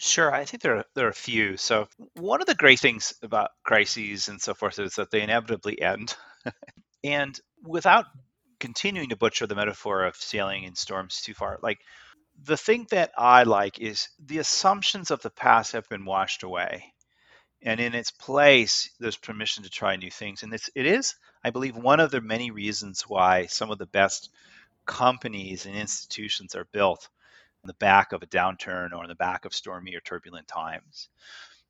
Sure, 0.00 0.34
I 0.34 0.46
think 0.46 0.62
there 0.64 0.78
are, 0.78 0.84
there 0.96 1.06
are 1.06 1.10
a 1.10 1.14
few. 1.14 1.56
So 1.56 1.86
one 2.14 2.40
of 2.40 2.48
the 2.48 2.56
great 2.56 2.80
things 2.80 3.14
about 3.22 3.50
crises 3.62 4.26
and 4.28 4.40
so 4.42 4.52
forth 4.54 4.78
is 4.80 4.94
that 4.96 5.12
they 5.12 5.22
inevitably 5.22 5.80
end. 5.80 6.16
and 7.04 7.38
without 7.62 8.06
continuing 8.58 9.10
to 9.10 9.16
butcher 9.16 9.46
the 9.46 9.54
metaphor 9.54 10.04
of 10.04 10.16
sailing 10.16 10.64
in 10.64 10.74
storms 10.74 11.20
too 11.22 11.34
far. 11.34 11.58
Like 11.62 11.80
the 12.42 12.56
thing 12.56 12.86
that 12.90 13.12
I 13.18 13.44
like 13.44 13.78
is 13.80 14.08
the 14.18 14.38
assumptions 14.38 15.10
of 15.10 15.22
the 15.22 15.30
past 15.30 15.72
have 15.72 15.88
been 15.88 16.04
washed 16.06 16.42
away. 16.42 16.94
And 17.62 17.80
in 17.80 17.94
its 17.94 18.10
place, 18.10 18.90
there's 19.00 19.16
permission 19.16 19.64
to 19.64 19.70
try 19.70 19.96
new 19.96 20.10
things. 20.10 20.42
And 20.42 20.52
it's, 20.54 20.70
it 20.74 20.86
is, 20.86 21.14
I 21.44 21.50
believe, 21.50 21.76
one 21.76 22.00
of 22.00 22.10
the 22.10 22.20
many 22.20 22.50
reasons 22.50 23.02
why 23.02 23.46
some 23.46 23.70
of 23.70 23.78
the 23.78 23.86
best 23.86 24.30
companies 24.86 25.66
and 25.66 25.76
institutions 25.76 26.54
are 26.54 26.66
built 26.72 27.08
the 27.64 27.74
back 27.74 28.12
of 28.12 28.22
a 28.22 28.26
downturn 28.26 28.92
or 28.92 29.02
in 29.02 29.08
the 29.08 29.14
back 29.14 29.44
of 29.44 29.54
stormy 29.54 29.94
or 29.94 30.00
turbulent 30.00 30.48
times. 30.48 31.08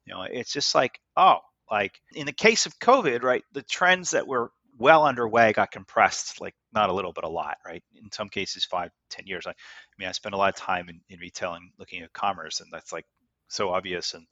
You 0.06 0.14
know, 0.14 0.22
it's 0.22 0.52
just 0.52 0.74
like, 0.74 0.98
oh, 1.16 1.38
like 1.70 2.00
in 2.14 2.26
the 2.26 2.32
case 2.32 2.66
of 2.66 2.78
COVID, 2.78 3.22
right, 3.22 3.44
the 3.52 3.62
trends 3.62 4.10
that 4.10 4.26
were 4.26 4.50
well 4.78 5.04
underway 5.04 5.52
got 5.52 5.70
compressed 5.70 6.40
like 6.40 6.54
not 6.72 6.88
a 6.88 6.92
little 6.92 7.12
but 7.12 7.24
a 7.24 7.28
lot 7.28 7.58
right? 7.66 7.82
In 8.02 8.10
some 8.12 8.28
cases 8.28 8.64
five 8.64 8.90
ten 9.10 9.26
years. 9.26 9.46
I, 9.46 9.50
I 9.50 9.54
mean 9.98 10.08
i 10.08 10.12
spent 10.12 10.34
a 10.34 10.38
lot 10.38 10.48
of 10.48 10.56
time 10.56 10.88
in, 10.88 11.00
in 11.10 11.18
retail 11.18 11.54
and 11.54 11.70
looking 11.78 12.02
at 12.02 12.12
commerce 12.14 12.60
and 12.60 12.70
that's 12.72 12.92
like 12.92 13.04
so 13.48 13.70
obvious. 13.70 14.14
And 14.14 14.24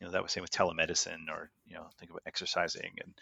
you 0.00 0.06
know 0.06 0.12
that 0.12 0.22
was 0.22 0.32
same 0.32 0.42
with 0.42 0.50
telemedicine 0.50 1.30
or 1.30 1.50
you 1.64 1.74
know 1.74 1.86
think 1.98 2.10
about 2.10 2.22
exercising 2.26 2.90
and 3.02 3.14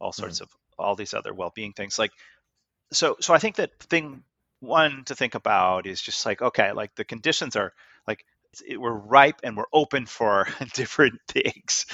all 0.00 0.12
sorts 0.12 0.38
mm 0.40 0.42
of 0.42 0.48
all 0.76 0.96
these 0.96 1.14
other 1.14 1.32
well-being 1.32 1.72
things. 1.72 2.00
Like 2.00 2.10
so 2.92 3.16
so 3.20 3.34
i 3.34 3.38
think 3.38 3.56
that 3.56 3.78
thing 3.80 4.22
one 4.64 5.04
to 5.04 5.14
think 5.14 5.34
about 5.34 5.86
is 5.86 6.00
just 6.00 6.24
like 6.26 6.42
okay 6.42 6.72
like 6.72 6.94
the 6.96 7.04
conditions 7.04 7.56
are 7.56 7.72
like 8.06 8.24
it, 8.66 8.80
we're 8.80 8.92
ripe 8.92 9.40
and 9.42 9.56
we're 9.56 9.64
open 9.72 10.06
for 10.06 10.46
different 10.74 11.20
things 11.28 11.86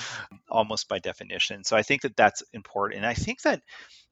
almost 0.49 0.89
by 0.89 0.99
definition 0.99 1.65
so 1.65 1.77
i 1.77 1.83
think 1.83 2.03
that 2.03 2.17
that's 2.17 2.43
important 2.53 2.99
and 2.99 3.07
i 3.07 3.15
think 3.15 3.41
that 3.43 3.63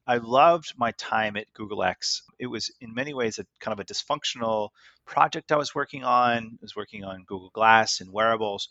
I 0.09 0.17
loved 0.17 0.73
my 0.75 0.91
time 0.93 1.37
at 1.37 1.53
Google 1.53 1.83
X. 1.83 2.23
It 2.39 2.47
was 2.47 2.71
in 2.81 2.95
many 2.95 3.13
ways 3.13 3.37
a 3.37 3.45
kind 3.59 3.73
of 3.73 3.79
a 3.79 3.85
dysfunctional 3.85 4.69
project 5.05 5.51
I 5.51 5.57
was 5.57 5.75
working 5.75 6.03
on. 6.03 6.37
I 6.37 6.63
was 6.63 6.75
working 6.75 7.03
on 7.03 7.25
Google 7.27 7.51
Glass 7.51 8.01
and 8.01 8.11
wearables. 8.11 8.69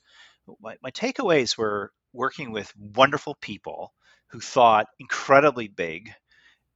My, 0.61 0.75
my 0.83 0.91
takeaways 0.91 1.57
were 1.57 1.93
working 2.13 2.51
with 2.51 2.73
wonderful 2.77 3.37
people 3.41 3.93
who 4.31 4.41
thought 4.41 4.89
incredibly 4.99 5.69
big 5.69 6.13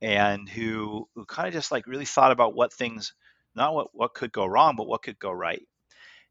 and 0.03 0.49
who, 0.49 1.09
who 1.15 1.25
kind 1.25 1.49
of 1.49 1.55
just 1.55 1.73
like 1.73 1.87
really 1.87 2.05
thought 2.05 2.33
about 2.33 2.55
what 2.55 2.75
things, 2.75 3.15
not 3.55 3.75
what, 3.75 3.89
what 3.95 4.15
could 4.15 4.33
go 4.33 4.45
wrong, 4.45 4.77
but 4.77 4.89
what 4.89 5.03
could 5.03 5.19
go 5.19 5.33
right. 5.33 5.63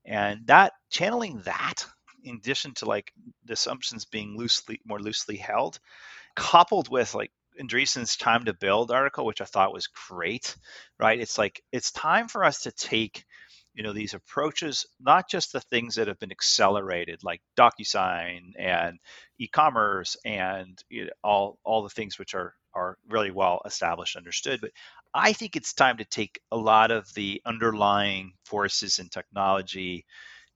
And 0.05 0.47
that 0.47 0.73
channeling 0.91 1.41
that 1.45 1.85
in 2.23 2.35
addition 2.35 2.73
to 2.75 2.85
like 2.85 3.11
the 3.45 3.53
assumptions 3.53 4.05
being 4.05 4.37
loosely 4.37 4.79
more 4.85 4.99
loosely 4.99 5.37
held 5.37 5.79
coupled 6.35 6.89
with 6.89 7.15
like 7.15 7.31
Andreessen's 7.59 8.15
time 8.17 8.45
to 8.45 8.53
build 8.53 8.91
article, 8.91 9.25
which 9.25 9.41
I 9.41 9.45
thought 9.45 9.73
was 9.73 9.87
great, 9.87 10.55
right? 10.99 11.19
It's 11.19 11.37
like 11.37 11.61
it's 11.71 11.91
time 11.91 12.27
for 12.27 12.43
us 12.43 12.61
to 12.61 12.71
take, 12.71 13.25
you 13.73 13.83
know, 13.83 13.93
these 13.93 14.13
approaches, 14.13 14.85
not 14.99 15.29
just 15.29 15.51
the 15.51 15.59
things 15.61 15.95
that 15.95 16.07
have 16.07 16.19
been 16.19 16.31
accelerated, 16.31 17.23
like 17.23 17.41
DocuSign 17.57 18.53
and 18.57 18.99
e-commerce 19.39 20.17
and 20.25 20.79
you 20.89 21.05
know, 21.05 21.11
all 21.23 21.59
all 21.63 21.83
the 21.83 21.89
things 21.89 22.17
which 22.17 22.35
are 22.35 22.55
are 22.73 22.97
really 23.09 23.31
well 23.31 23.61
established, 23.65 24.15
understood. 24.15 24.61
But 24.61 24.71
I 25.13 25.33
think 25.33 25.55
it's 25.55 25.73
time 25.73 25.97
to 25.97 26.05
take 26.05 26.39
a 26.51 26.57
lot 26.57 26.91
of 26.91 27.11
the 27.13 27.41
underlying 27.45 28.33
forces 28.45 28.99
in 28.99 29.09
technology 29.09 30.05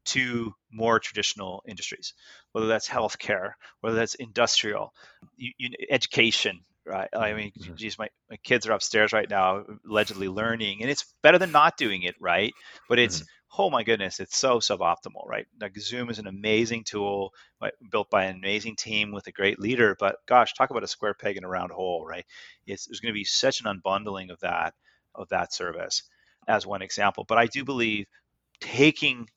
to 0.05 0.53
more 0.72 0.99
traditional 0.99 1.63
industries, 1.68 2.13
whether 2.51 2.68
that's 2.68 2.88
healthcare, 2.88 3.53
whether 3.82 3.95
that's 3.95 4.16
industrial, 4.16 4.93
you, 5.36 5.51
you, 5.57 5.70
education, 5.89 6.61
right? 6.86 7.09
I 7.13 7.34
mean, 7.34 7.51
mm-hmm. 7.59 7.76
geez, 7.76 7.97
my, 7.97 8.07
my 8.30 8.38
kids 8.38 8.68
are 8.68 8.72
upstairs 8.72 9.13
right 9.13 9.30
now, 9.30 9.63
allegedly 9.89 10.30
learning, 10.30 10.82
and 10.82 10.91
it's 10.91 11.13
better 11.24 11.39
than 11.39 11.51
not 11.51 11.78
doing 11.78 12.03
it, 12.03 12.16
right? 12.20 12.53
But 12.88 12.99
it's, 12.99 13.18
mm-hmm. 13.18 13.26
Oh 13.57 13.69
my 13.69 13.83
goodness, 13.83 14.19
it's 14.19 14.37
so 14.37 14.59
suboptimal, 14.59 15.25
right? 15.25 15.47
Like 15.59 15.77
Zoom 15.77 16.09
is 16.09 16.19
an 16.19 16.27
amazing 16.27 16.83
tool 16.83 17.33
built 17.91 18.09
by 18.09 18.25
an 18.25 18.35
amazing 18.35 18.75
team 18.75 19.11
with 19.11 19.27
a 19.27 19.31
great 19.31 19.59
leader, 19.59 19.95
but 19.99 20.17
gosh, 20.25 20.53
talk 20.53 20.69
about 20.69 20.83
a 20.83 20.87
square 20.87 21.13
peg 21.13 21.37
in 21.37 21.43
a 21.43 21.47
round 21.47 21.71
hole, 21.71 22.05
right? 22.05 22.25
It's, 22.67 22.85
there's 22.85 22.99
going 22.99 23.13
to 23.13 23.17
be 23.17 23.23
such 23.23 23.61
an 23.61 23.67
unbundling 23.67 24.31
of 24.31 24.39
that 24.41 24.73
of 25.13 25.29
that 25.29 25.53
service 25.53 26.03
as 26.47 26.65
one 26.65 26.81
example. 26.81 27.23
But 27.27 27.37
I 27.37 27.45
do 27.45 27.63
believe 27.63 28.05
taking 28.59 29.29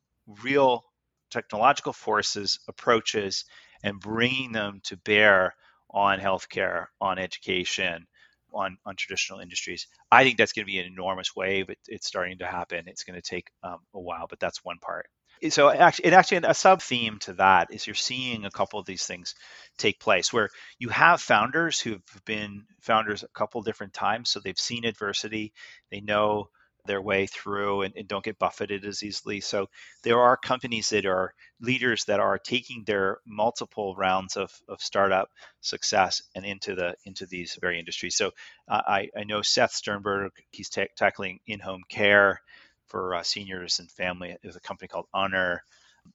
real 0.42 0.84
technological 1.30 1.92
forces, 1.92 2.58
approaches, 2.68 3.44
and 3.82 4.00
bringing 4.00 4.52
them 4.52 4.80
to 4.84 4.96
bear 4.96 5.54
on 5.90 6.18
healthcare, 6.18 6.86
on 7.00 7.18
education, 7.18 8.06
on, 8.52 8.78
on 8.84 8.96
traditional 8.96 9.40
industries. 9.40 9.86
I 10.10 10.24
think 10.24 10.38
that's 10.38 10.52
going 10.52 10.64
to 10.64 10.72
be 10.72 10.78
an 10.78 10.86
enormous 10.86 11.34
wave. 11.34 11.68
It, 11.70 11.78
it's 11.86 12.06
starting 12.06 12.38
to 12.38 12.46
happen. 12.46 12.84
It's 12.86 13.04
going 13.04 13.20
to 13.20 13.22
take 13.22 13.50
um, 13.62 13.78
a 13.94 14.00
while, 14.00 14.26
but 14.28 14.40
that's 14.40 14.64
one 14.64 14.78
part. 14.78 15.06
So 15.50 15.70
actually, 15.70 16.06
it 16.06 16.12
actually 16.14 16.40
a 16.44 16.54
sub 16.54 16.82
theme 16.82 17.18
to 17.20 17.34
that 17.34 17.68
is 17.70 17.86
you're 17.86 17.94
seeing 17.94 18.44
a 18.44 18.50
couple 18.50 18.80
of 18.80 18.86
these 18.86 19.06
things 19.06 19.34
take 19.76 20.00
place 20.00 20.32
where 20.32 20.48
you 20.78 20.88
have 20.88 21.20
founders 21.20 21.80
who've 21.80 22.02
been 22.24 22.64
founders 22.80 23.22
a 23.22 23.28
couple 23.28 23.62
different 23.62 23.94
times, 23.94 24.30
so 24.30 24.40
they've 24.40 24.58
seen 24.58 24.84
adversity, 24.84 25.52
they 25.92 26.00
know 26.00 26.48
their 26.88 27.00
way 27.00 27.26
through 27.26 27.82
and, 27.82 27.94
and, 27.96 28.08
don't 28.08 28.24
get 28.24 28.38
buffeted 28.38 28.84
as 28.84 29.02
easily. 29.02 29.40
So 29.40 29.68
there 30.02 30.18
are 30.18 30.36
companies 30.36 30.88
that 30.88 31.06
are 31.06 31.34
leaders 31.60 32.04
that 32.06 32.18
are 32.18 32.38
taking 32.38 32.82
their 32.84 33.18
multiple 33.26 33.94
rounds 33.94 34.36
of, 34.36 34.50
of 34.68 34.80
startup 34.80 35.28
success 35.60 36.22
and 36.34 36.44
into 36.44 36.74
the 36.74 36.94
into 37.04 37.26
these 37.26 37.58
very 37.60 37.78
industries. 37.78 38.16
So 38.16 38.32
uh, 38.66 38.80
I, 38.86 39.10
I 39.16 39.24
know 39.24 39.42
Seth 39.42 39.72
Sternberg, 39.72 40.32
he's 40.50 40.70
ta- 40.70 40.86
tackling 40.96 41.40
in-home 41.46 41.82
care 41.88 42.40
for 42.86 43.14
uh, 43.14 43.22
seniors 43.22 43.78
and 43.78 43.90
family. 43.90 44.36
There's 44.42 44.56
a 44.56 44.60
company 44.60 44.88
called 44.88 45.06
Honor. 45.12 45.62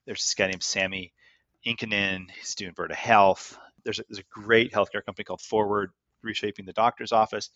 There's 0.05 0.21
this 0.21 0.33
guy 0.33 0.47
named 0.47 0.63
Sami 0.63 1.13
Inkinen. 1.65 2.31
He's 2.31 2.55
doing 2.55 2.73
Virta 2.73 2.95
Health. 2.95 3.57
There's 3.83 3.99
a, 3.99 4.03
there's 4.09 4.19
a 4.19 4.41
great 4.41 4.73
healthcare 4.73 5.05
company 5.05 5.23
called 5.23 5.41
Forward, 5.41 5.91
reshaping 6.23 6.65
the 6.65 6.73
doctor's 6.73 7.11
office 7.11 7.51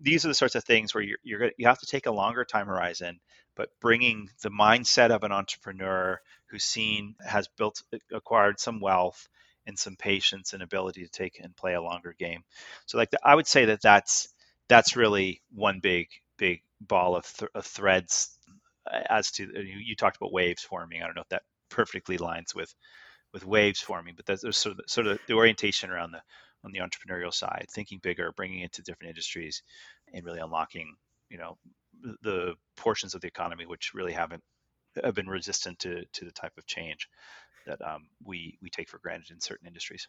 these 0.00 0.24
are 0.24 0.28
the 0.28 0.34
sorts 0.34 0.54
of 0.54 0.64
things 0.64 0.94
where 0.94 1.02
you're, 1.02 1.18
you're 1.22 1.50
you 1.56 1.66
have 1.66 1.78
to 1.78 1.86
take 1.86 2.06
a 2.06 2.12
longer 2.12 2.44
time 2.44 2.66
horizon 2.66 3.20
but 3.56 3.68
bringing 3.80 4.28
the 4.42 4.50
mindset 4.50 5.10
of 5.10 5.22
an 5.22 5.32
entrepreneur 5.32 6.20
who's 6.46 6.64
seen 6.64 7.14
has 7.24 7.48
built 7.48 7.82
acquired 8.12 8.58
some 8.58 8.80
wealth 8.80 9.28
and 9.66 9.78
some 9.78 9.96
patience 9.96 10.52
and 10.52 10.62
ability 10.62 11.02
to 11.04 11.10
take 11.10 11.40
and 11.40 11.56
play 11.56 11.74
a 11.74 11.82
longer 11.82 12.14
game. 12.18 12.44
So 12.86 12.98
like 12.98 13.10
the, 13.10 13.18
i 13.24 13.34
would 13.34 13.46
say 13.46 13.66
that 13.66 13.82
that's 13.82 14.28
that's 14.68 14.96
really 14.96 15.42
one 15.54 15.80
big 15.80 16.08
big 16.36 16.62
ball 16.80 17.16
of, 17.16 17.26
th- 17.32 17.50
of 17.54 17.64
threads 17.64 18.38
uh, 18.90 19.00
as 19.08 19.30
to 19.32 19.44
you, 19.44 19.78
you, 19.78 19.96
talked 19.96 20.16
about 20.16 20.32
waves 20.32 20.62
forming. 20.62 21.02
I 21.02 21.06
don't 21.06 21.14
know 21.14 21.22
if 21.22 21.28
that 21.28 21.42
perfectly 21.70 22.18
lines 22.18 22.54
with 22.54 22.74
with 23.32 23.46
waves 23.46 23.80
forming 23.80 24.14
but 24.16 24.26
there's 24.26 24.56
sort 24.56 24.78
of, 24.78 24.84
sort 24.86 25.06
of 25.06 25.18
the 25.26 25.34
orientation 25.34 25.90
around 25.90 26.12
the 26.12 26.22
on 26.64 26.72
the 26.72 26.80
entrepreneurial 26.80 27.32
side, 27.32 27.66
thinking 27.70 27.98
bigger, 28.00 28.32
bringing 28.32 28.60
it 28.60 28.72
to 28.72 28.82
different 28.82 29.10
industries, 29.10 29.62
and 30.12 30.24
really 30.24 30.40
unlocking, 30.40 30.96
you 31.30 31.38
know, 31.38 31.58
the 32.22 32.54
portions 32.76 33.14
of 33.14 33.20
the 33.20 33.28
economy 33.28 33.66
which 33.66 33.92
really 33.94 34.12
haven't 34.12 34.42
have 35.02 35.14
been 35.14 35.28
resistant 35.28 35.78
to 35.80 36.04
to 36.12 36.24
the 36.24 36.32
type 36.32 36.56
of 36.58 36.66
change. 36.66 37.08
that 37.66 37.80
um, 37.82 38.08
we 38.24 38.58
we 38.62 38.70
take 38.70 38.88
for 38.90 38.98
granted 38.98 39.30
in 39.32 39.40
certain 39.40 39.66
industries. 39.68 40.08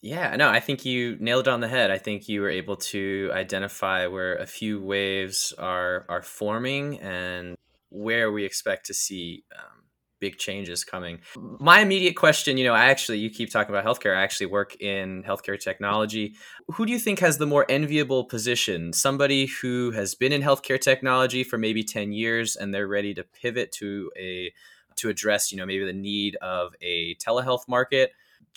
Yeah, 0.00 0.36
no, 0.36 0.48
I 0.48 0.60
think 0.60 0.84
you 0.84 1.16
nailed 1.18 1.48
it 1.48 1.50
on 1.50 1.60
the 1.60 1.68
head. 1.68 1.90
I 1.90 1.98
think 1.98 2.28
you 2.28 2.40
were 2.40 2.48
able 2.50 2.76
to 2.76 3.30
identify 3.32 4.06
where 4.06 4.36
a 4.36 4.46
few 4.46 4.80
waves 4.80 5.52
are 5.58 6.06
are 6.08 6.22
forming 6.22 7.00
and 7.00 7.56
where 7.90 8.30
we 8.30 8.44
expect 8.44 8.86
to 8.86 8.94
see 8.94 9.44
um, 9.56 9.77
big 10.20 10.38
changes 10.38 10.84
coming. 10.84 11.20
My 11.36 11.80
immediate 11.80 12.16
question, 12.16 12.56
you 12.56 12.64
know, 12.64 12.74
I 12.74 12.86
actually 12.86 13.18
you 13.18 13.30
keep 13.30 13.50
talking 13.50 13.74
about 13.74 13.84
healthcare. 13.84 14.16
I 14.16 14.22
actually 14.22 14.46
work 14.46 14.80
in 14.80 15.22
healthcare 15.22 15.58
technology. 15.58 16.34
Who 16.68 16.86
do 16.86 16.92
you 16.92 16.98
think 16.98 17.18
has 17.20 17.38
the 17.38 17.46
more 17.46 17.66
enviable 17.68 18.24
position? 18.24 18.92
Somebody 18.92 19.46
who 19.46 19.90
has 19.92 20.14
been 20.14 20.32
in 20.32 20.42
healthcare 20.42 20.80
technology 20.80 21.44
for 21.44 21.58
maybe 21.58 21.82
10 21.84 22.12
years 22.12 22.56
and 22.56 22.74
they're 22.74 22.88
ready 22.88 23.14
to 23.14 23.24
pivot 23.24 23.72
to 23.72 24.10
a 24.18 24.52
to 24.96 25.08
address, 25.08 25.52
you 25.52 25.58
know, 25.58 25.66
maybe 25.66 25.84
the 25.84 25.92
need 25.92 26.36
of 26.36 26.74
a 26.82 27.14
telehealth 27.16 27.68
market 27.68 28.12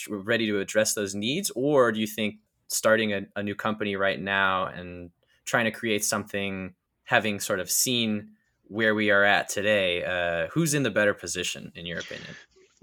ready 0.10 0.48
to 0.48 0.60
address 0.60 0.94
those 0.94 1.14
needs 1.14 1.52
or 1.56 1.92
do 1.92 2.00
you 2.00 2.08
think 2.08 2.36
starting 2.68 3.14
a, 3.14 3.22
a 3.36 3.44
new 3.44 3.56
company 3.56 3.96
right 3.96 4.20
now 4.20 4.66
and 4.66 5.12
trying 5.46 5.66
to 5.66 5.72
create 5.72 6.04
something 6.04 6.74
having 7.04 7.40
sort 7.40 7.60
of 7.60 7.70
seen 7.70 8.30
where 8.72 8.96
we 8.96 9.12
are 9.12 9.24
at 9.24 9.50
today 9.50 10.04
uh, 10.04 10.48
who's 10.54 10.74
in 10.74 10.84
the 10.84 10.92
better 10.92 11.14
position 11.14 11.72
in 11.76 11.86
your 11.86 12.00
opinion 12.00 12.34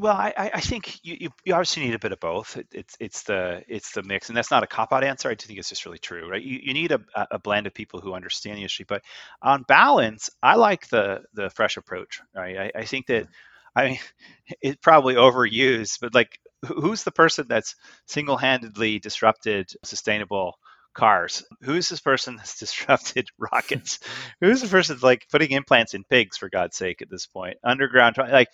well, 0.00 0.14
I, 0.14 0.32
I 0.54 0.60
think 0.60 1.00
you, 1.02 1.28
you, 1.44 1.52
obviously 1.52 1.84
need 1.84 1.94
a 1.94 1.98
bit 1.98 2.12
of 2.12 2.20
both. 2.20 2.56
It, 2.56 2.68
it's 2.72 2.96
it's 3.00 3.24
the 3.24 3.64
it's 3.66 3.90
the 3.90 4.04
mix, 4.04 4.28
and 4.28 4.36
that's 4.36 4.50
not 4.50 4.62
a 4.62 4.66
cop 4.68 4.92
out 4.92 5.02
answer. 5.02 5.28
I 5.28 5.34
do 5.34 5.44
think 5.44 5.58
it's 5.58 5.70
just 5.70 5.84
really 5.84 5.98
true, 5.98 6.30
right? 6.30 6.40
You, 6.40 6.60
you 6.62 6.72
need 6.72 6.92
a, 6.92 7.00
a 7.32 7.40
blend 7.40 7.66
of 7.66 7.74
people 7.74 8.00
who 8.00 8.14
understand 8.14 8.56
the 8.56 8.60
industry, 8.60 8.86
but 8.88 9.02
on 9.42 9.64
balance, 9.64 10.30
I 10.40 10.54
like 10.54 10.88
the 10.88 11.22
the 11.34 11.50
fresh 11.50 11.76
approach. 11.76 12.20
Right? 12.32 12.56
I, 12.56 12.78
I 12.78 12.84
think 12.84 13.06
that 13.08 13.26
I 13.74 13.98
it's 14.62 14.78
probably 14.80 15.16
overused, 15.16 15.98
but 16.00 16.14
like 16.14 16.38
who's 16.64 17.02
the 17.02 17.10
person 17.10 17.46
that's 17.48 17.74
single-handedly 18.06 19.00
disrupted 19.00 19.72
sustainable 19.84 20.58
cars? 20.94 21.44
Who's 21.62 21.88
this 21.88 22.00
person 22.00 22.36
that's 22.36 22.58
disrupted 22.60 23.28
rockets? 23.38 24.00
Who's 24.40 24.62
the 24.62 24.68
person 24.68 24.96
that's 24.96 25.02
like 25.02 25.26
putting 25.30 25.52
implants 25.52 25.94
in 25.94 26.04
pigs 26.04 26.36
for 26.36 26.48
God's 26.48 26.76
sake 26.76 27.02
at 27.02 27.10
this 27.10 27.26
point? 27.26 27.58
Underground, 27.64 28.16
like 28.18 28.48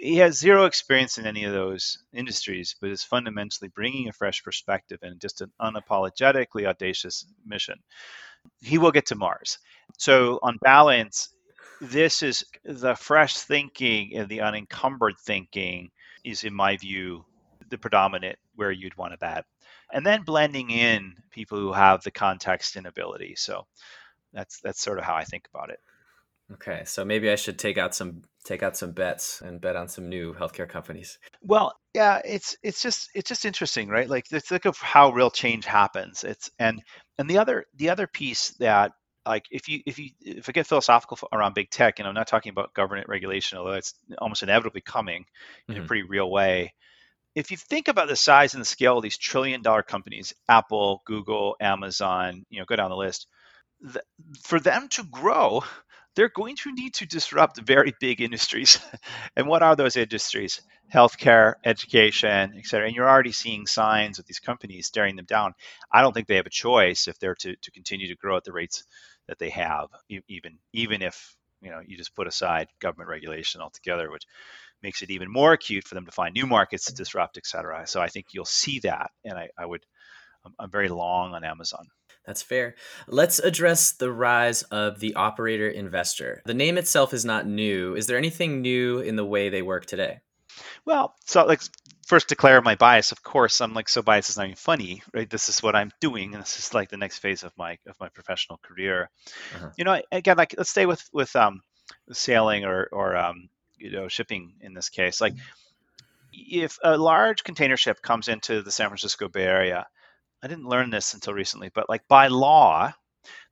he 0.00 0.16
has 0.16 0.38
zero 0.38 0.64
experience 0.64 1.18
in 1.18 1.26
any 1.26 1.44
of 1.44 1.52
those 1.52 1.98
industries, 2.12 2.74
but 2.80 2.90
is 2.90 3.04
fundamentally 3.04 3.68
bringing 3.68 4.08
a 4.08 4.12
fresh 4.12 4.42
perspective 4.42 4.98
and 5.02 5.20
just 5.20 5.42
an 5.42 5.52
unapologetically 5.60 6.66
audacious 6.66 7.26
mission. 7.44 7.78
He 8.62 8.78
will 8.78 8.92
get 8.92 9.06
to 9.06 9.14
Mars. 9.14 9.58
So, 9.98 10.38
on 10.42 10.58
balance, 10.62 11.28
this 11.80 12.22
is 12.22 12.44
the 12.64 12.94
fresh 12.94 13.34
thinking 13.34 14.16
and 14.16 14.28
the 14.28 14.40
unencumbered 14.40 15.16
thinking 15.22 15.90
is, 16.24 16.44
in 16.44 16.54
my 16.54 16.78
view, 16.78 17.24
the 17.68 17.78
predominant 17.78 18.38
where 18.54 18.70
you'd 18.70 18.96
want 18.96 19.12
to 19.12 19.18
bet. 19.18 19.44
And 19.92 20.04
then 20.04 20.22
blending 20.22 20.70
in 20.70 21.14
people 21.30 21.58
who 21.58 21.72
have 21.72 22.02
the 22.02 22.10
context 22.10 22.76
and 22.76 22.86
ability. 22.86 23.34
So 23.36 23.66
that's 24.32 24.60
that's 24.60 24.80
sort 24.80 24.98
of 24.98 25.04
how 25.04 25.14
I 25.14 25.24
think 25.24 25.48
about 25.52 25.70
it. 25.70 25.80
Okay, 26.52 26.82
so 26.84 27.04
maybe 27.04 27.30
I 27.30 27.36
should 27.36 27.58
take 27.58 27.78
out 27.78 27.94
some 27.94 28.22
take 28.44 28.62
out 28.62 28.76
some 28.76 28.92
bets 28.92 29.40
and 29.40 29.60
bet 29.60 29.76
on 29.76 29.88
some 29.88 30.08
new 30.08 30.34
healthcare 30.34 30.68
companies. 30.68 31.18
Well, 31.42 31.74
yeah, 31.94 32.20
it's 32.24 32.56
it's 32.62 32.82
just 32.82 33.10
it's 33.14 33.28
just 33.28 33.44
interesting, 33.44 33.88
right? 33.88 34.08
Like 34.08 34.26
think 34.26 34.64
of 34.64 34.76
how 34.78 35.12
real 35.12 35.30
change 35.30 35.64
happens. 35.64 36.24
It's 36.24 36.50
and 36.58 36.82
and 37.18 37.30
the 37.30 37.38
other 37.38 37.66
the 37.76 37.90
other 37.90 38.06
piece 38.06 38.50
that 38.58 38.92
like 39.26 39.44
if 39.50 39.68
you 39.68 39.80
if 39.86 39.98
you 39.98 40.10
if 40.20 40.48
I 40.48 40.52
get 40.52 40.66
philosophical 40.66 41.18
around 41.32 41.54
big 41.54 41.70
tech, 41.70 41.98
and 41.98 42.08
I'm 42.08 42.14
not 42.14 42.26
talking 42.26 42.50
about 42.50 42.74
government 42.74 43.08
regulation, 43.08 43.58
although 43.58 43.74
it's 43.74 43.94
almost 44.18 44.42
inevitably 44.42 44.80
coming 44.80 45.26
in 45.68 45.74
mm-hmm. 45.74 45.84
a 45.84 45.86
pretty 45.86 46.02
real 46.02 46.30
way 46.30 46.74
if 47.34 47.50
you 47.50 47.56
think 47.56 47.88
about 47.88 48.08
the 48.08 48.16
size 48.16 48.54
and 48.54 48.60
the 48.60 48.66
scale 48.66 48.96
of 48.96 49.02
these 49.02 49.18
trillion 49.18 49.62
dollar 49.62 49.82
companies 49.82 50.32
apple 50.48 51.02
google 51.06 51.56
amazon 51.60 52.44
you 52.50 52.58
know 52.58 52.64
go 52.66 52.76
down 52.76 52.90
the 52.90 52.96
list 52.96 53.26
for 54.42 54.60
them 54.60 54.88
to 54.88 55.04
grow 55.04 55.62
they're 56.16 56.28
going 56.28 56.56
to 56.56 56.72
need 56.72 56.94
to 56.94 57.06
disrupt 57.06 57.60
very 57.60 57.94
big 58.00 58.20
industries. 58.20 58.78
And 59.36 59.46
what 59.46 59.62
are 59.62 59.76
those 59.76 59.96
industries? 59.96 60.60
Healthcare 60.92 61.54
education 61.64 62.54
et 62.58 62.66
cetera. 62.66 62.88
And 62.88 62.96
you're 62.96 63.08
already 63.08 63.32
seeing 63.32 63.66
signs 63.66 64.18
of 64.18 64.26
these 64.26 64.40
companies 64.40 64.86
staring 64.86 65.16
them 65.16 65.24
down. 65.24 65.54
I 65.90 66.02
don't 66.02 66.12
think 66.12 66.26
they 66.26 66.36
have 66.36 66.46
a 66.46 66.50
choice 66.50 67.06
if 67.06 67.18
they're 67.18 67.36
to, 67.36 67.54
to 67.54 67.70
continue 67.70 68.08
to 68.08 68.16
grow 68.16 68.36
at 68.36 68.44
the 68.44 68.52
rates 68.52 68.84
that 69.28 69.38
they 69.38 69.50
have 69.50 69.86
even 70.08 70.58
even 70.72 71.02
if 71.02 71.36
you 71.62 71.70
know 71.70 71.80
you 71.86 71.96
just 71.96 72.16
put 72.16 72.26
aside 72.26 72.66
government 72.80 73.08
regulation 73.08 73.60
altogether 73.60 74.10
which 74.10 74.24
makes 74.82 75.02
it 75.02 75.10
even 75.10 75.30
more 75.30 75.52
acute 75.52 75.86
for 75.86 75.94
them 75.94 76.06
to 76.06 76.12
find 76.12 76.34
new 76.34 76.46
markets 76.46 76.86
to 76.86 76.94
disrupt, 76.94 77.36
et 77.36 77.46
cetera. 77.46 77.86
So 77.86 78.00
I 78.00 78.08
think 78.08 78.26
you'll 78.32 78.44
see 78.44 78.80
that, 78.80 79.10
and 79.24 79.38
I, 79.38 79.48
I 79.58 79.66
would, 79.66 79.84
I'm, 80.44 80.54
I'm 80.58 80.70
very 80.70 80.88
long 80.88 81.34
on 81.34 81.44
Amazon. 81.44 81.86
That's 82.26 82.42
fair. 82.42 82.74
Let's 83.08 83.38
address 83.38 83.92
the 83.92 84.12
rise 84.12 84.62
of 84.64 85.00
the 85.00 85.14
operator 85.14 85.68
investor. 85.68 86.42
The 86.44 86.54
name 86.54 86.76
itself 86.76 87.14
is 87.14 87.24
not 87.24 87.46
new. 87.46 87.96
Is 87.96 88.06
there 88.06 88.18
anything 88.18 88.60
new 88.60 89.00
in 89.00 89.16
the 89.16 89.24
way 89.24 89.48
they 89.48 89.62
work 89.62 89.86
today? 89.86 90.20
Well, 90.84 91.14
so 91.24 91.46
like 91.46 91.62
first 92.06 92.28
declare 92.28 92.60
my 92.60 92.74
bias. 92.74 93.12
Of 93.12 93.22
course, 93.22 93.60
I'm 93.60 93.72
like 93.72 93.88
so 93.88 94.02
biased 94.02 94.28
it's 94.28 94.36
not 94.36 94.46
even 94.46 94.56
funny, 94.56 95.02
right? 95.14 95.30
This 95.30 95.48
is 95.48 95.62
what 95.62 95.74
I'm 95.74 95.92
doing, 96.00 96.34
and 96.34 96.42
this 96.42 96.58
is 96.58 96.74
like 96.74 96.90
the 96.90 96.98
next 96.98 97.18
phase 97.18 97.42
of 97.42 97.52
my 97.56 97.78
of 97.86 97.98
my 97.98 98.08
professional 98.10 98.58
career. 98.62 99.08
Uh-huh. 99.56 99.70
You 99.78 99.84
know, 99.84 100.00
again, 100.12 100.36
like 100.36 100.54
let's 100.58 100.70
stay 100.70 100.86
with 100.86 101.02
with 101.12 101.34
um, 101.36 101.62
sailing 102.12 102.64
or 102.64 102.88
or 102.92 103.16
um, 103.16 103.48
you 103.80 103.90
know 103.90 104.08
shipping 104.08 104.52
in 104.60 104.74
this 104.74 104.88
case 104.88 105.20
like 105.20 105.34
if 106.32 106.78
a 106.84 106.96
large 106.96 107.42
container 107.42 107.76
ship 107.76 108.00
comes 108.02 108.28
into 108.28 108.62
the 108.62 108.70
san 108.70 108.88
francisco 108.88 109.28
bay 109.28 109.44
area 109.44 109.86
i 110.42 110.46
didn't 110.46 110.68
learn 110.68 110.90
this 110.90 111.14
until 111.14 111.34
recently 111.34 111.70
but 111.74 111.88
like 111.88 112.06
by 112.08 112.28
law 112.28 112.92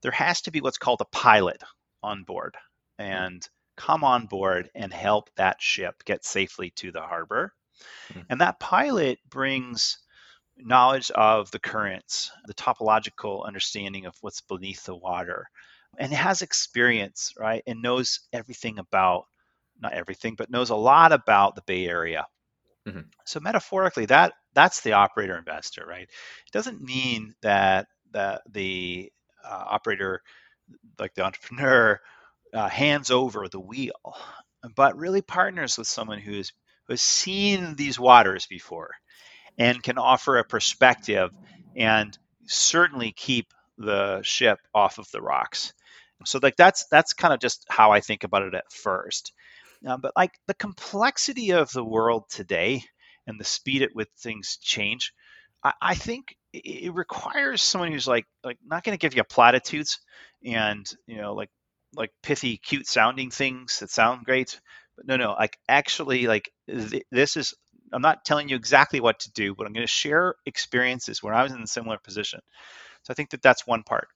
there 0.02 0.12
has 0.12 0.42
to 0.42 0.50
be 0.50 0.60
what's 0.60 0.78
called 0.78 1.00
a 1.00 1.16
pilot 1.16 1.62
on 2.02 2.22
board 2.22 2.56
and 2.98 3.48
come 3.76 4.04
on 4.04 4.26
board 4.26 4.70
and 4.74 4.92
help 4.92 5.30
that 5.36 5.60
ship 5.60 6.02
get 6.04 6.24
safely 6.24 6.70
to 6.70 6.90
the 6.90 7.00
harbor. 7.00 7.52
Mm-hmm. 8.10 8.20
and 8.28 8.40
that 8.40 8.58
pilot 8.58 9.20
brings 9.30 9.98
knowledge 10.56 11.12
of 11.12 11.48
the 11.52 11.60
currents 11.60 12.32
the 12.46 12.54
topological 12.54 13.46
understanding 13.46 14.06
of 14.06 14.16
what's 14.20 14.40
beneath 14.40 14.84
the 14.84 14.96
water 14.96 15.48
and 15.96 16.12
has 16.12 16.42
experience 16.42 17.32
right 17.38 17.62
and 17.68 17.80
knows 17.80 18.20
everything 18.32 18.80
about 18.80 19.26
not 19.80 19.92
everything, 19.92 20.34
but 20.36 20.50
knows 20.50 20.70
a 20.70 20.76
lot 20.76 21.12
about 21.12 21.54
the 21.54 21.62
Bay 21.62 21.86
Area. 21.86 22.26
Mm-hmm. 22.86 23.00
So 23.26 23.40
metaphorically, 23.40 24.06
that 24.06 24.32
that's 24.54 24.80
the 24.80 24.92
operator 24.92 25.36
investor, 25.36 25.84
right? 25.86 26.02
It 26.02 26.52
doesn't 26.52 26.80
mean 26.80 27.34
that 27.42 27.86
that 28.12 28.42
the 28.50 29.12
uh, 29.44 29.64
operator, 29.68 30.22
like 30.98 31.14
the 31.14 31.24
entrepreneur, 31.24 32.00
uh, 32.54 32.68
hands 32.68 33.10
over 33.10 33.48
the 33.48 33.60
wheel, 33.60 34.16
but 34.74 34.96
really 34.96 35.22
partners 35.22 35.76
with 35.76 35.86
someone 35.86 36.18
who 36.18 36.32
is 36.32 36.52
who 36.86 36.94
has 36.94 37.02
seen 37.02 37.74
these 37.76 38.00
waters 38.00 38.46
before, 38.46 38.90
and 39.58 39.82
can 39.82 39.98
offer 39.98 40.38
a 40.38 40.44
perspective 40.44 41.30
and 41.76 42.16
certainly 42.46 43.12
keep 43.12 43.52
the 43.76 44.22
ship 44.22 44.58
off 44.74 44.98
of 44.98 45.10
the 45.12 45.20
rocks. 45.20 45.74
So 46.24 46.40
like 46.42 46.56
that's 46.56 46.86
that's 46.90 47.12
kind 47.12 47.32
of 47.32 47.40
just 47.40 47.66
how 47.68 47.92
I 47.92 48.00
think 48.00 48.24
about 48.24 48.42
it 48.42 48.54
at 48.54 48.72
first. 48.72 49.32
Uh, 49.86 49.96
but 49.96 50.12
like 50.16 50.32
the 50.46 50.54
complexity 50.54 51.52
of 51.52 51.70
the 51.72 51.84
world 51.84 52.24
today 52.28 52.82
and 53.26 53.38
the 53.38 53.44
speed 53.44 53.82
at 53.82 53.94
which 53.94 54.08
things 54.18 54.58
change, 54.60 55.12
I, 55.62 55.72
I 55.80 55.94
think 55.94 56.36
it 56.52 56.94
requires 56.94 57.62
someone 57.62 57.92
who's 57.92 58.08
like 58.08 58.26
like 58.42 58.58
not 58.64 58.82
going 58.84 58.96
to 58.96 59.00
give 59.00 59.14
you 59.14 59.22
platitudes 59.24 60.00
and 60.44 60.86
you 61.06 61.18
know 61.18 61.34
like 61.34 61.50
like 61.94 62.10
pithy, 62.22 62.56
cute 62.56 62.86
sounding 62.86 63.30
things 63.30 63.80
that 63.80 63.90
sound 63.90 64.24
great. 64.24 64.60
But 64.96 65.06
no, 65.06 65.16
no, 65.16 65.32
like 65.32 65.58
actually, 65.68 66.26
like 66.26 66.50
th- 66.68 67.04
this 67.10 67.36
is. 67.36 67.54
I'm 67.90 68.02
not 68.02 68.22
telling 68.22 68.50
you 68.50 68.56
exactly 68.56 69.00
what 69.00 69.20
to 69.20 69.32
do, 69.32 69.54
but 69.54 69.66
I'm 69.66 69.72
going 69.72 69.86
to 69.86 69.90
share 69.90 70.34
experiences 70.44 71.22
where 71.22 71.32
I 71.32 71.42
was 71.42 71.52
in 71.52 71.62
a 71.62 71.66
similar 71.66 71.96
position. 71.96 72.40
So 73.04 73.10
I 73.10 73.14
think 73.14 73.30
that 73.30 73.40
that's 73.40 73.66
one 73.66 73.82
part. 73.82 74.08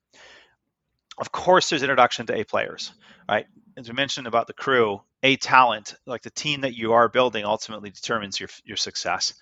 Of 1.16 1.32
course, 1.32 1.70
there's 1.70 1.82
introduction 1.82 2.26
to 2.26 2.38
A 2.38 2.44
players, 2.44 2.92
right? 3.26 3.46
As 3.78 3.88
we 3.88 3.94
mentioned 3.94 4.26
about 4.26 4.46
the 4.46 4.52
crew, 4.52 5.00
a 5.22 5.36
talent, 5.36 5.94
like 6.06 6.22
the 6.22 6.30
team 6.30 6.62
that 6.62 6.74
you 6.76 6.92
are 6.92 7.08
building, 7.08 7.44
ultimately 7.44 7.90
determines 7.90 8.40
your 8.40 8.48
your 8.64 8.76
success. 8.76 9.34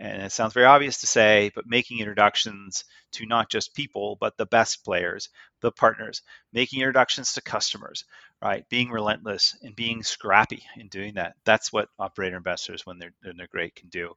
And 0.00 0.22
it 0.22 0.30
sounds 0.30 0.52
very 0.52 0.66
obvious 0.66 1.00
to 1.00 1.08
say, 1.08 1.50
but 1.56 1.66
making 1.66 1.98
introductions 1.98 2.84
to 3.12 3.26
not 3.26 3.50
just 3.50 3.74
people, 3.74 4.16
but 4.20 4.36
the 4.36 4.46
best 4.46 4.84
players, 4.84 5.28
the 5.60 5.72
partners, 5.72 6.22
making 6.52 6.80
introductions 6.80 7.32
to 7.32 7.42
customers, 7.42 8.04
right? 8.40 8.64
Being 8.68 8.90
relentless 8.90 9.56
and 9.62 9.74
being 9.74 10.04
scrappy 10.04 10.62
in 10.76 10.86
doing 10.86 11.14
that. 11.14 11.34
That's 11.44 11.72
what 11.72 11.88
operator 11.98 12.36
investors, 12.36 12.86
when 12.86 12.98
they're, 12.98 13.12
when 13.22 13.36
they're 13.36 13.48
great, 13.48 13.74
can 13.74 13.88
do. 13.88 14.14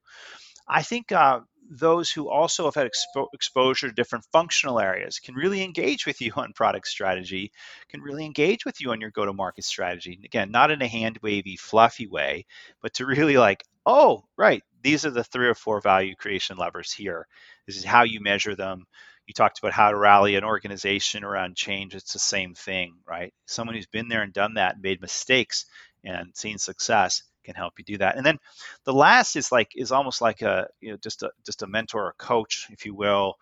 I 0.71 0.83
think 0.83 1.11
uh, 1.11 1.41
those 1.69 2.09
who 2.09 2.29
also 2.29 2.63
have 2.63 2.75
had 2.75 2.89
expo- 2.89 3.27
exposure 3.33 3.89
to 3.89 3.93
different 3.93 4.25
functional 4.31 4.79
areas 4.79 5.19
can 5.19 5.35
really 5.35 5.63
engage 5.63 6.05
with 6.05 6.21
you 6.21 6.31
on 6.37 6.53
product 6.53 6.87
strategy, 6.87 7.51
can 7.89 8.01
really 8.01 8.25
engage 8.25 8.63
with 8.63 8.79
you 8.79 8.91
on 8.91 9.01
your 9.01 9.11
go 9.11 9.25
to 9.25 9.33
market 9.33 9.65
strategy. 9.65 10.19
Again, 10.23 10.49
not 10.49 10.71
in 10.71 10.81
a 10.81 10.87
hand 10.87 11.19
wavy, 11.21 11.57
fluffy 11.57 12.07
way, 12.07 12.45
but 12.81 12.93
to 12.95 13.05
really 13.05 13.37
like 13.37 13.63
oh, 13.85 14.23
right, 14.37 14.63
these 14.83 15.05
are 15.05 15.11
the 15.11 15.23
three 15.23 15.47
or 15.47 15.55
four 15.55 15.81
value 15.81 16.15
creation 16.15 16.55
levers 16.55 16.93
here. 16.93 17.27
This 17.65 17.77
is 17.77 17.83
how 17.83 18.03
you 18.03 18.21
measure 18.21 18.55
them. 18.55 18.85
You 19.25 19.33
talked 19.33 19.57
about 19.59 19.73
how 19.73 19.89
to 19.89 19.97
rally 19.97 20.35
an 20.35 20.43
organization 20.43 21.23
around 21.23 21.55
change. 21.55 21.95
It's 21.95 22.13
the 22.13 22.19
same 22.19 22.53
thing, 22.53 22.95
right? 23.07 23.33
Someone 23.47 23.75
who's 23.75 23.87
been 23.87 24.07
there 24.07 24.21
and 24.21 24.31
done 24.31 24.53
that, 24.53 24.79
made 24.79 25.01
mistakes 25.01 25.65
and 26.03 26.31
seen 26.35 26.59
success 26.59 27.23
can 27.43 27.55
help 27.55 27.73
you 27.77 27.85
do 27.85 27.97
that. 27.97 28.17
And 28.17 28.25
then 28.25 28.37
the 28.83 28.93
last 28.93 29.35
is 29.35 29.51
like 29.51 29.71
is 29.75 29.91
almost 29.91 30.21
like 30.21 30.41
a 30.41 30.67
you 30.79 30.91
know 30.91 30.97
just 30.97 31.23
a 31.23 31.31
just 31.45 31.63
a 31.63 31.67
mentor 31.67 32.07
or 32.07 32.13
coach, 32.17 32.67
if 32.71 32.85
you 32.85 32.93
will, 32.93 33.35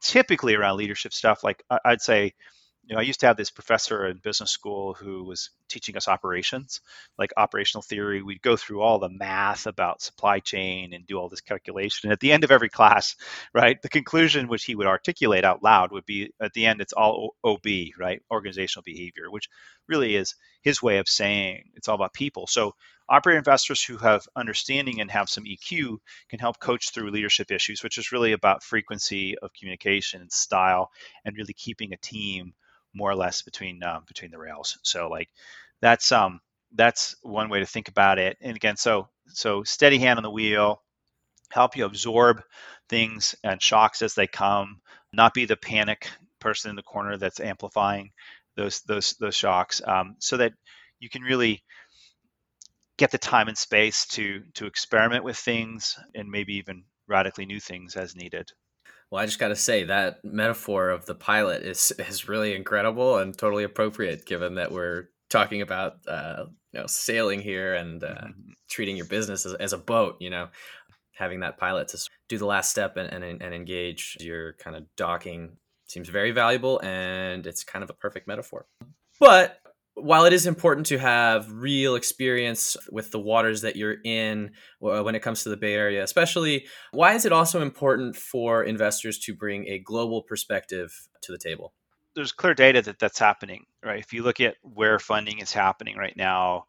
typically 0.00 0.54
around 0.54 0.76
leadership 0.76 1.12
stuff. 1.12 1.44
Like 1.44 1.62
I'd 1.84 2.02
say 2.02 2.34
you 2.86 2.94
know, 2.94 3.00
I 3.00 3.04
used 3.04 3.20
to 3.20 3.26
have 3.26 3.36
this 3.36 3.50
professor 3.50 4.06
in 4.06 4.18
business 4.18 4.52
school 4.52 4.94
who 4.94 5.24
was 5.24 5.50
teaching 5.68 5.96
us 5.96 6.06
operations, 6.06 6.80
like 7.18 7.32
operational 7.36 7.82
theory. 7.82 8.22
We'd 8.22 8.42
go 8.42 8.56
through 8.56 8.80
all 8.80 9.00
the 9.00 9.08
math 9.08 9.66
about 9.66 10.02
supply 10.02 10.38
chain 10.38 10.94
and 10.94 11.04
do 11.04 11.18
all 11.18 11.28
this 11.28 11.40
calculation. 11.40 12.06
And 12.06 12.12
at 12.12 12.20
the 12.20 12.32
end 12.32 12.44
of 12.44 12.52
every 12.52 12.68
class, 12.68 13.16
right, 13.52 13.80
the 13.82 13.88
conclusion 13.88 14.46
which 14.46 14.64
he 14.64 14.76
would 14.76 14.86
articulate 14.86 15.44
out 15.44 15.64
loud 15.64 15.90
would 15.90 16.06
be 16.06 16.30
at 16.40 16.52
the 16.52 16.64
end, 16.66 16.80
it's 16.80 16.92
all 16.92 17.34
OB, 17.42 17.66
right, 17.98 18.22
organizational 18.30 18.84
behavior, 18.84 19.30
which 19.30 19.48
really 19.88 20.16
is 20.16 20.34
his 20.62 20.82
way 20.82 20.98
of 20.98 21.08
saying 21.08 21.70
it's 21.74 21.88
all 21.88 21.94
about 21.94 22.12
people. 22.14 22.46
So 22.46 22.72
operator 23.08 23.38
investors 23.38 23.82
who 23.82 23.96
have 23.98 24.26
understanding 24.34 25.00
and 25.00 25.10
have 25.10 25.28
some 25.28 25.46
EQ 25.46 25.98
can 26.28 26.38
help 26.40 26.58
coach 26.58 26.90
through 26.90 27.10
leadership 27.10 27.50
issues, 27.50 27.82
which 27.82 27.98
is 27.98 28.12
really 28.12 28.32
about 28.32 28.62
frequency 28.64 29.38
of 29.38 29.52
communication 29.58 30.20
and 30.20 30.32
style 30.32 30.90
and 31.24 31.36
really 31.36 31.54
keeping 31.54 31.92
a 31.92 31.98
team 31.98 32.54
more 32.94 33.10
or 33.10 33.16
less 33.16 33.42
between 33.42 33.82
uh, 33.82 34.00
between 34.06 34.30
the 34.30 34.38
rails. 34.38 34.78
So 34.82 35.08
like 35.08 35.28
that's 35.80 36.10
um 36.12 36.40
that's 36.74 37.16
one 37.22 37.48
way 37.48 37.60
to 37.60 37.66
think 37.66 37.88
about 37.88 38.18
it. 38.18 38.36
And 38.40 38.56
again, 38.56 38.76
so 38.76 39.08
so 39.28 39.62
steady 39.62 39.98
hand 39.98 40.18
on 40.18 40.22
the 40.22 40.30
wheel, 40.30 40.82
help 41.50 41.76
you 41.76 41.84
absorb 41.84 42.42
things 42.88 43.34
and 43.44 43.62
shocks 43.62 44.02
as 44.02 44.14
they 44.14 44.26
come, 44.26 44.80
not 45.12 45.34
be 45.34 45.44
the 45.44 45.56
panic 45.56 46.08
person 46.40 46.70
in 46.70 46.76
the 46.76 46.82
corner 46.82 47.16
that's 47.16 47.40
amplifying 47.40 48.10
those 48.56 48.82
those 48.82 49.14
those 49.20 49.34
shocks, 49.34 49.82
um, 49.86 50.16
so 50.18 50.36
that 50.38 50.52
you 50.98 51.08
can 51.08 51.22
really 51.22 51.62
get 52.98 53.10
the 53.10 53.18
time 53.18 53.48
and 53.48 53.58
space 53.58 54.06
to 54.06 54.42
to 54.54 54.66
experiment 54.66 55.24
with 55.24 55.36
things 55.36 55.98
and 56.14 56.30
maybe 56.30 56.54
even 56.54 56.84
radically 57.08 57.46
new 57.46 57.60
things 57.60 57.96
as 57.96 58.16
needed. 58.16 58.50
Well, 59.10 59.22
I 59.22 59.26
just 59.26 59.38
got 59.38 59.48
to 59.48 59.56
say 59.56 59.84
that 59.84 60.24
metaphor 60.24 60.90
of 60.90 61.06
the 61.06 61.14
pilot 61.14 61.62
is 61.62 61.92
is 61.98 62.28
really 62.28 62.54
incredible 62.54 63.18
and 63.18 63.36
totally 63.36 63.64
appropriate, 63.64 64.26
given 64.26 64.56
that 64.56 64.72
we're 64.72 65.08
talking 65.30 65.62
about 65.62 65.98
uh, 66.08 66.46
you 66.72 66.80
know 66.80 66.86
sailing 66.86 67.40
here 67.40 67.74
and 67.74 68.02
uh, 68.02 68.08
mm-hmm. 68.08 68.52
treating 68.68 68.96
your 68.96 69.06
business 69.06 69.46
as, 69.46 69.54
as, 69.54 69.72
a 69.72 69.78
boat. 69.78 70.16
You 70.20 70.30
know, 70.30 70.48
having 71.14 71.40
that 71.40 71.58
pilot 71.58 71.88
to 71.88 71.98
do 72.28 72.38
the 72.38 72.46
last 72.46 72.70
step 72.70 72.96
and, 72.96 73.08
and, 73.12 73.42
and 73.42 73.54
engage 73.54 74.16
your 74.20 74.54
kind 74.54 74.76
of 74.76 74.84
docking 74.96 75.56
seems 75.86 76.08
very 76.08 76.30
valuable, 76.30 76.80
and 76.82 77.46
it's 77.46 77.64
kind 77.64 77.82
of 77.82 77.90
a 77.90 77.94
perfect 77.94 78.26
metaphor. 78.26 78.66
But 79.18 79.60
while 79.96 80.26
it 80.26 80.32
is 80.34 80.46
important 80.46 80.86
to 80.88 80.98
have 80.98 81.50
real 81.50 81.94
experience 81.94 82.76
with 82.90 83.10
the 83.10 83.18
waters 83.18 83.62
that 83.62 83.76
you're 83.76 83.96
in 84.04 84.50
when 84.78 85.14
it 85.14 85.22
comes 85.22 85.42
to 85.42 85.48
the 85.48 85.56
Bay 85.56 85.72
Area, 85.72 86.04
especially, 86.04 86.66
why 86.92 87.14
is 87.14 87.24
it 87.24 87.32
also 87.32 87.62
important 87.62 88.14
for 88.14 88.62
investors 88.62 89.18
to 89.20 89.34
bring 89.34 89.66
a 89.68 89.78
global 89.78 90.22
perspective 90.22 90.92
to 91.22 91.32
the 91.32 91.38
table? 91.38 91.72
There's 92.14 92.32
clear 92.32 92.54
data 92.54 92.82
that 92.82 92.98
that's 92.98 93.18
happening, 93.18 93.64
right? 93.82 94.00
If 94.00 94.12
you 94.12 94.22
look 94.22 94.40
at 94.40 94.56
where 94.62 94.98
funding 94.98 95.38
is 95.38 95.52
happening 95.52 95.96
right 95.96 96.16
now, 96.16 96.66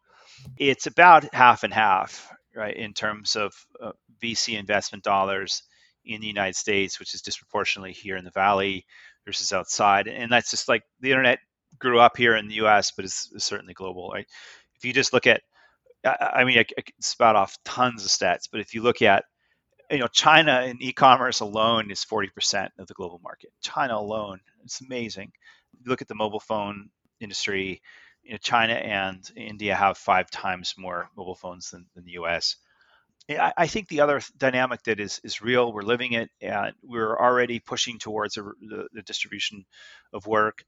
it's 0.56 0.86
about 0.86 1.32
half 1.34 1.64
and 1.64 1.72
half, 1.72 2.32
right, 2.54 2.76
in 2.76 2.94
terms 2.94 3.36
of 3.36 3.52
uh, 3.82 3.92
VC 4.22 4.58
investment 4.58 5.04
dollars 5.04 5.62
in 6.04 6.20
the 6.22 6.26
United 6.26 6.56
States, 6.56 6.98
which 6.98 7.14
is 7.14 7.20
disproportionately 7.20 7.92
here 7.92 8.16
in 8.16 8.24
the 8.24 8.30
Valley 8.30 8.86
versus 9.28 9.52
outside. 9.52 10.08
And 10.08 10.32
that's 10.32 10.50
just 10.50 10.68
like 10.68 10.82
the 11.00 11.10
internet 11.10 11.38
grew 11.78 12.00
up 12.00 12.16
here 12.16 12.34
in 12.34 12.48
the 12.48 12.54
U.S., 12.54 12.92
but 12.92 13.04
is 13.04 13.30
certainly 13.36 13.74
global. 13.74 14.10
Right? 14.10 14.26
If 14.74 14.84
you 14.84 14.92
just 14.92 15.12
look 15.12 15.26
at, 15.26 15.42
I, 16.04 16.44
mean, 16.44 16.58
I, 16.58 16.64
I 16.78 16.82
spout 17.00 17.36
off 17.36 17.58
tons 17.64 18.04
of 18.04 18.10
stats, 18.10 18.48
but 18.50 18.60
if 18.60 18.74
you 18.74 18.82
look 18.82 19.02
at, 19.02 19.24
you 19.90 19.98
know, 19.98 20.06
China 20.08 20.62
in 20.62 20.82
e-commerce 20.82 21.40
alone 21.40 21.90
is 21.90 22.04
40% 22.04 22.68
of 22.78 22.86
the 22.86 22.94
global 22.94 23.20
market. 23.22 23.50
China 23.60 23.96
alone, 23.96 24.40
it's 24.64 24.80
amazing. 24.80 25.30
Look 25.86 26.02
at 26.02 26.08
the 26.08 26.14
mobile 26.14 26.40
phone 26.40 26.88
industry. 27.20 27.82
You 28.22 28.32
know, 28.32 28.38
China 28.38 28.74
and 28.74 29.30
India 29.36 29.74
have 29.74 29.98
five 29.98 30.30
times 30.30 30.74
more 30.78 31.10
mobile 31.16 31.34
phones 31.34 31.70
than, 31.70 31.86
than 31.94 32.04
the 32.04 32.12
U.S. 32.12 32.56
I, 33.30 33.66
think 33.66 33.88
the 33.88 34.00
other 34.00 34.22
dynamic 34.38 34.82
that 34.84 35.00
is 35.00 35.20
is 35.22 35.42
real. 35.42 35.72
We're 35.72 35.82
living 35.82 36.12
it, 36.12 36.30
and 36.40 36.72
we're 36.82 37.18
already 37.18 37.60
pushing 37.60 37.98
towards 37.98 38.38
a, 38.38 38.42
the, 38.42 38.88
the 38.92 39.02
distribution 39.02 39.66
of 40.14 40.26
work 40.26 40.64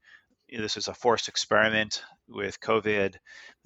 this 0.59 0.75
was 0.75 0.87
a 0.87 0.93
forced 0.93 1.27
experiment 1.27 2.03
with 2.27 2.59
COVID. 2.59 3.15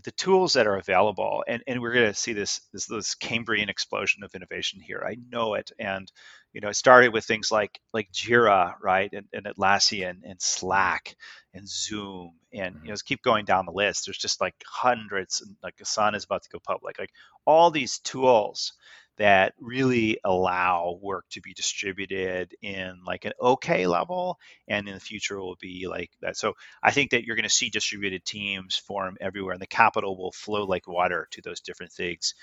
The 0.03 0.11
tools 0.11 0.53
that 0.53 0.67
are 0.67 0.75
available, 0.75 1.43
and, 1.47 1.63
and 1.67 1.81
we're 1.81 1.93
going 1.93 2.11
to 2.11 2.13
see 2.13 2.33
this, 2.33 2.61
this 2.73 2.85
this 2.85 3.15
Cambrian 3.15 3.69
explosion 3.69 4.23
of 4.23 4.35
innovation 4.35 4.79
here. 4.79 5.03
I 5.05 5.17
know 5.29 5.55
it, 5.55 5.71
and 5.79 6.11
you 6.55 6.61
know 6.61 6.69
it 6.69 6.77
started 6.77 7.11
with 7.11 7.25
things 7.25 7.51
like 7.51 7.81
like 7.93 8.09
Jira, 8.13 8.75
right, 8.81 9.11
and, 9.11 9.27
and 9.33 9.45
Atlassian, 9.45 10.21
and 10.23 10.41
Slack, 10.41 11.17
and 11.53 11.67
Zoom, 11.67 12.31
and 12.53 12.75
you 12.75 12.79
mm-hmm. 12.79 12.87
know 12.87 12.95
keep 13.03 13.21
going 13.21 13.43
down 13.43 13.65
the 13.65 13.73
list. 13.73 14.05
There's 14.05 14.17
just 14.17 14.39
like 14.39 14.55
hundreds, 14.65 15.41
and 15.41 15.57
like 15.61 15.75
Asana 15.83 16.15
is 16.15 16.23
about 16.23 16.43
to 16.43 16.49
go 16.49 16.59
public. 16.65 16.97
Like 16.97 17.11
all 17.45 17.71
these 17.71 17.99
tools 17.99 18.71
that 19.17 19.53
really 19.59 20.19
allow 20.23 20.97
work 21.01 21.25
to 21.29 21.41
be 21.41 21.53
distributed 21.53 22.53
in 22.61 22.99
like 23.05 23.25
an 23.25 23.31
okay 23.41 23.87
level 23.87 24.37
and 24.67 24.87
in 24.87 24.93
the 24.93 24.99
future 24.99 25.39
will 25.39 25.57
be 25.61 25.87
like 25.87 26.11
that 26.21 26.35
so 26.35 26.53
i 26.83 26.91
think 26.91 27.11
that 27.11 27.23
you're 27.23 27.35
going 27.35 27.43
to 27.43 27.49
see 27.49 27.69
distributed 27.69 28.25
teams 28.25 28.75
form 28.75 29.15
everywhere 29.21 29.53
and 29.53 29.61
the 29.61 29.67
capital 29.67 30.17
will 30.17 30.31
flow 30.31 30.65
like 30.65 30.87
water 30.87 31.27
to 31.31 31.41
those 31.41 31.61
different 31.61 31.91
things 31.91 32.33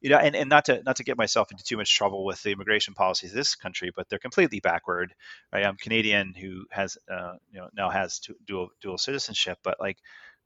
you 0.00 0.10
know 0.10 0.18
and, 0.18 0.36
and 0.36 0.50
not 0.50 0.64
to 0.66 0.82
not 0.84 0.96
to 0.96 1.04
get 1.04 1.16
myself 1.16 1.50
into 1.50 1.64
too 1.64 1.76
much 1.76 1.94
trouble 1.94 2.24
with 2.24 2.42
the 2.42 2.52
immigration 2.52 2.94
policies 2.94 3.30
of 3.30 3.36
this 3.36 3.54
country 3.54 3.90
but 3.94 4.08
they're 4.08 4.18
completely 4.18 4.60
backward 4.60 5.14
right 5.52 5.64
i'm 5.64 5.76
canadian 5.76 6.34
who 6.38 6.64
has 6.70 6.98
uh, 7.10 7.34
you 7.50 7.58
know 7.58 7.68
now 7.74 7.88
has 7.88 8.20
dual 8.46 8.68
dual 8.80 8.98
citizenship 8.98 9.58
but 9.62 9.78
like 9.80 9.98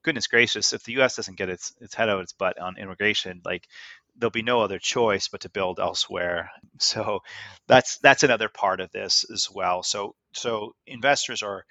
goodness 0.02 0.26
gracious, 0.26 0.72
if 0.72 0.82
the 0.84 0.92
U.S. 0.94 1.16
doesn't 1.16 1.38
get 1.38 1.48
its 1.48 1.72
its 1.80 1.94
head 1.94 2.08
out 2.08 2.22
its 2.22 2.32
butt 2.32 2.58
on 2.58 2.78
immigration, 2.78 3.40
like 3.44 3.68
there'll 4.16 4.30
be 4.30 4.42
no 4.42 4.60
other 4.60 4.78
choice 4.78 5.28
but 5.28 5.42
to 5.42 5.48
build 5.50 5.80
elsewhere. 5.80 6.50
So 6.78 7.20
that's 7.68 7.98
that's 7.98 8.24
another 8.24 8.48
part 8.48 8.80
of 8.80 8.90
this 8.90 9.24
as 9.32 9.48
well. 9.48 9.84
So 9.84 10.16
so 10.32 10.74
investors 10.84 11.42
are 11.42 11.64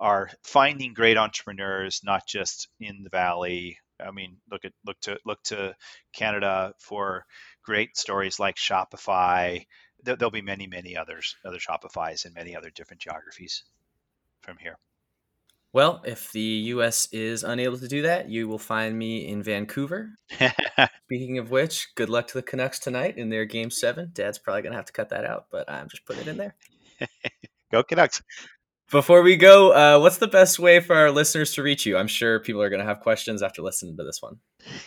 are 0.00 0.28
finding 0.42 0.92
great 0.92 1.16
entrepreneurs 1.16 2.00
not 2.02 2.26
just 2.26 2.68
in 2.80 3.04
the 3.04 3.10
valley. 3.10 3.78
I 4.00 4.10
mean, 4.10 4.38
look 4.50 4.64
at 4.64 4.72
look 4.84 5.00
to 5.02 5.18
look 5.24 5.40
to 5.44 5.76
Canada 6.12 6.74
for 6.80 7.24
great 7.62 7.96
stories 7.96 8.40
like 8.40 8.56
Shopify. 8.56 9.64
There, 10.02 10.16
there'll 10.16 10.32
be 10.32 10.42
many 10.42 10.66
many 10.66 10.96
others 10.96 11.36
other 11.44 11.58
Shopifys 11.58 12.26
in 12.26 12.32
many 12.32 12.56
other 12.56 12.70
different 12.70 13.02
geographies 13.02 13.62
from 14.42 14.56
here. 14.58 14.78
Well, 15.76 16.00
if 16.06 16.32
the 16.32 16.40
U.S. 16.40 17.06
is 17.12 17.44
unable 17.44 17.76
to 17.76 17.86
do 17.86 18.00
that, 18.00 18.30
you 18.30 18.48
will 18.48 18.58
find 18.58 18.98
me 18.98 19.28
in 19.28 19.42
Vancouver. 19.42 20.08
Speaking 21.04 21.36
of 21.36 21.50
which, 21.50 21.94
good 21.96 22.08
luck 22.08 22.28
to 22.28 22.32
the 22.32 22.42
Canucks 22.42 22.78
tonight 22.78 23.18
in 23.18 23.28
their 23.28 23.44
Game 23.44 23.68
Seven. 23.68 24.08
Dad's 24.14 24.38
probably 24.38 24.62
gonna 24.62 24.76
have 24.76 24.86
to 24.86 24.92
cut 24.94 25.10
that 25.10 25.26
out, 25.26 25.48
but 25.52 25.70
I'm 25.70 25.90
just 25.90 26.06
putting 26.06 26.22
it 26.22 26.28
in 26.28 26.38
there. 26.38 26.54
go 27.70 27.82
Canucks! 27.82 28.22
Before 28.90 29.20
we 29.20 29.36
go, 29.36 29.72
uh, 29.72 30.00
what's 30.00 30.16
the 30.16 30.28
best 30.28 30.58
way 30.58 30.80
for 30.80 30.96
our 30.96 31.10
listeners 31.10 31.52
to 31.52 31.62
reach 31.62 31.84
you? 31.84 31.98
I'm 31.98 32.08
sure 32.08 32.40
people 32.40 32.62
are 32.62 32.70
going 32.70 32.80
to 32.80 32.86
have 32.86 33.00
questions 33.00 33.42
after 33.42 33.60
listening 33.60 33.98
to 33.98 34.02
this 34.02 34.22
one. 34.22 34.38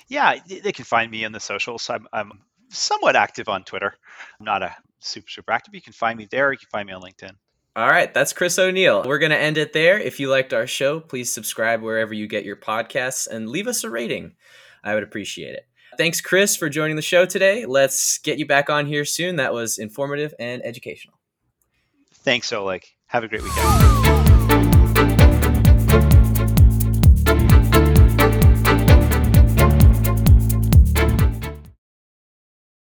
Yeah, 0.07 0.39
they 0.47 0.71
can 0.71 0.85
find 0.85 1.11
me 1.11 1.23
in 1.23 1.33
the 1.33 1.39
socials. 1.39 1.87
I'm, 1.91 2.07
I'm 2.13 2.31
somewhat 2.69 3.15
active 3.15 3.47
on 3.47 3.63
Twitter. 3.63 3.93
I'm 4.39 4.43
not 4.43 4.63
a 4.63 4.75
super 4.97 5.29
super 5.29 5.51
active. 5.51 5.75
You 5.75 5.83
can 5.83 5.93
find 5.93 6.17
me 6.17 6.27
there. 6.31 6.51
You 6.51 6.57
can 6.57 6.69
find 6.71 6.87
me 6.87 6.93
on 6.93 7.03
LinkedIn. 7.03 7.35
All 7.75 7.87
right, 7.87 8.13
that's 8.13 8.33
Chris 8.33 8.57
O'Neill. 8.59 9.03
We're 9.05 9.19
going 9.19 9.31
to 9.31 9.37
end 9.37 9.57
it 9.57 9.73
there. 9.73 9.99
If 9.99 10.19
you 10.19 10.29
liked 10.29 10.53
our 10.53 10.67
show, 10.67 10.99
please 10.99 11.31
subscribe 11.31 11.81
wherever 11.81 12.13
you 12.13 12.27
get 12.27 12.43
your 12.43 12.55
podcasts 12.55 13.27
and 13.27 13.47
leave 13.47 13.67
us 13.67 13.83
a 13.83 13.89
rating. 13.89 14.35
I 14.83 14.95
would 14.95 15.03
appreciate 15.03 15.53
it. 15.53 15.65
Thanks, 15.97 16.21
Chris, 16.21 16.55
for 16.55 16.69
joining 16.69 16.95
the 16.95 17.01
show 17.01 17.25
today. 17.25 17.65
Let's 17.65 18.17
get 18.19 18.39
you 18.39 18.45
back 18.45 18.69
on 18.69 18.85
here 18.85 19.05
soon. 19.05 19.35
That 19.35 19.53
was 19.53 19.77
informative 19.77 20.33
and 20.39 20.61
educational. 20.65 21.19
Thanks, 22.13 22.51
Oleg. 22.51 22.85
Have 23.07 23.23
a 23.23 23.27
great 23.27 23.43
weekend. 23.43 24.18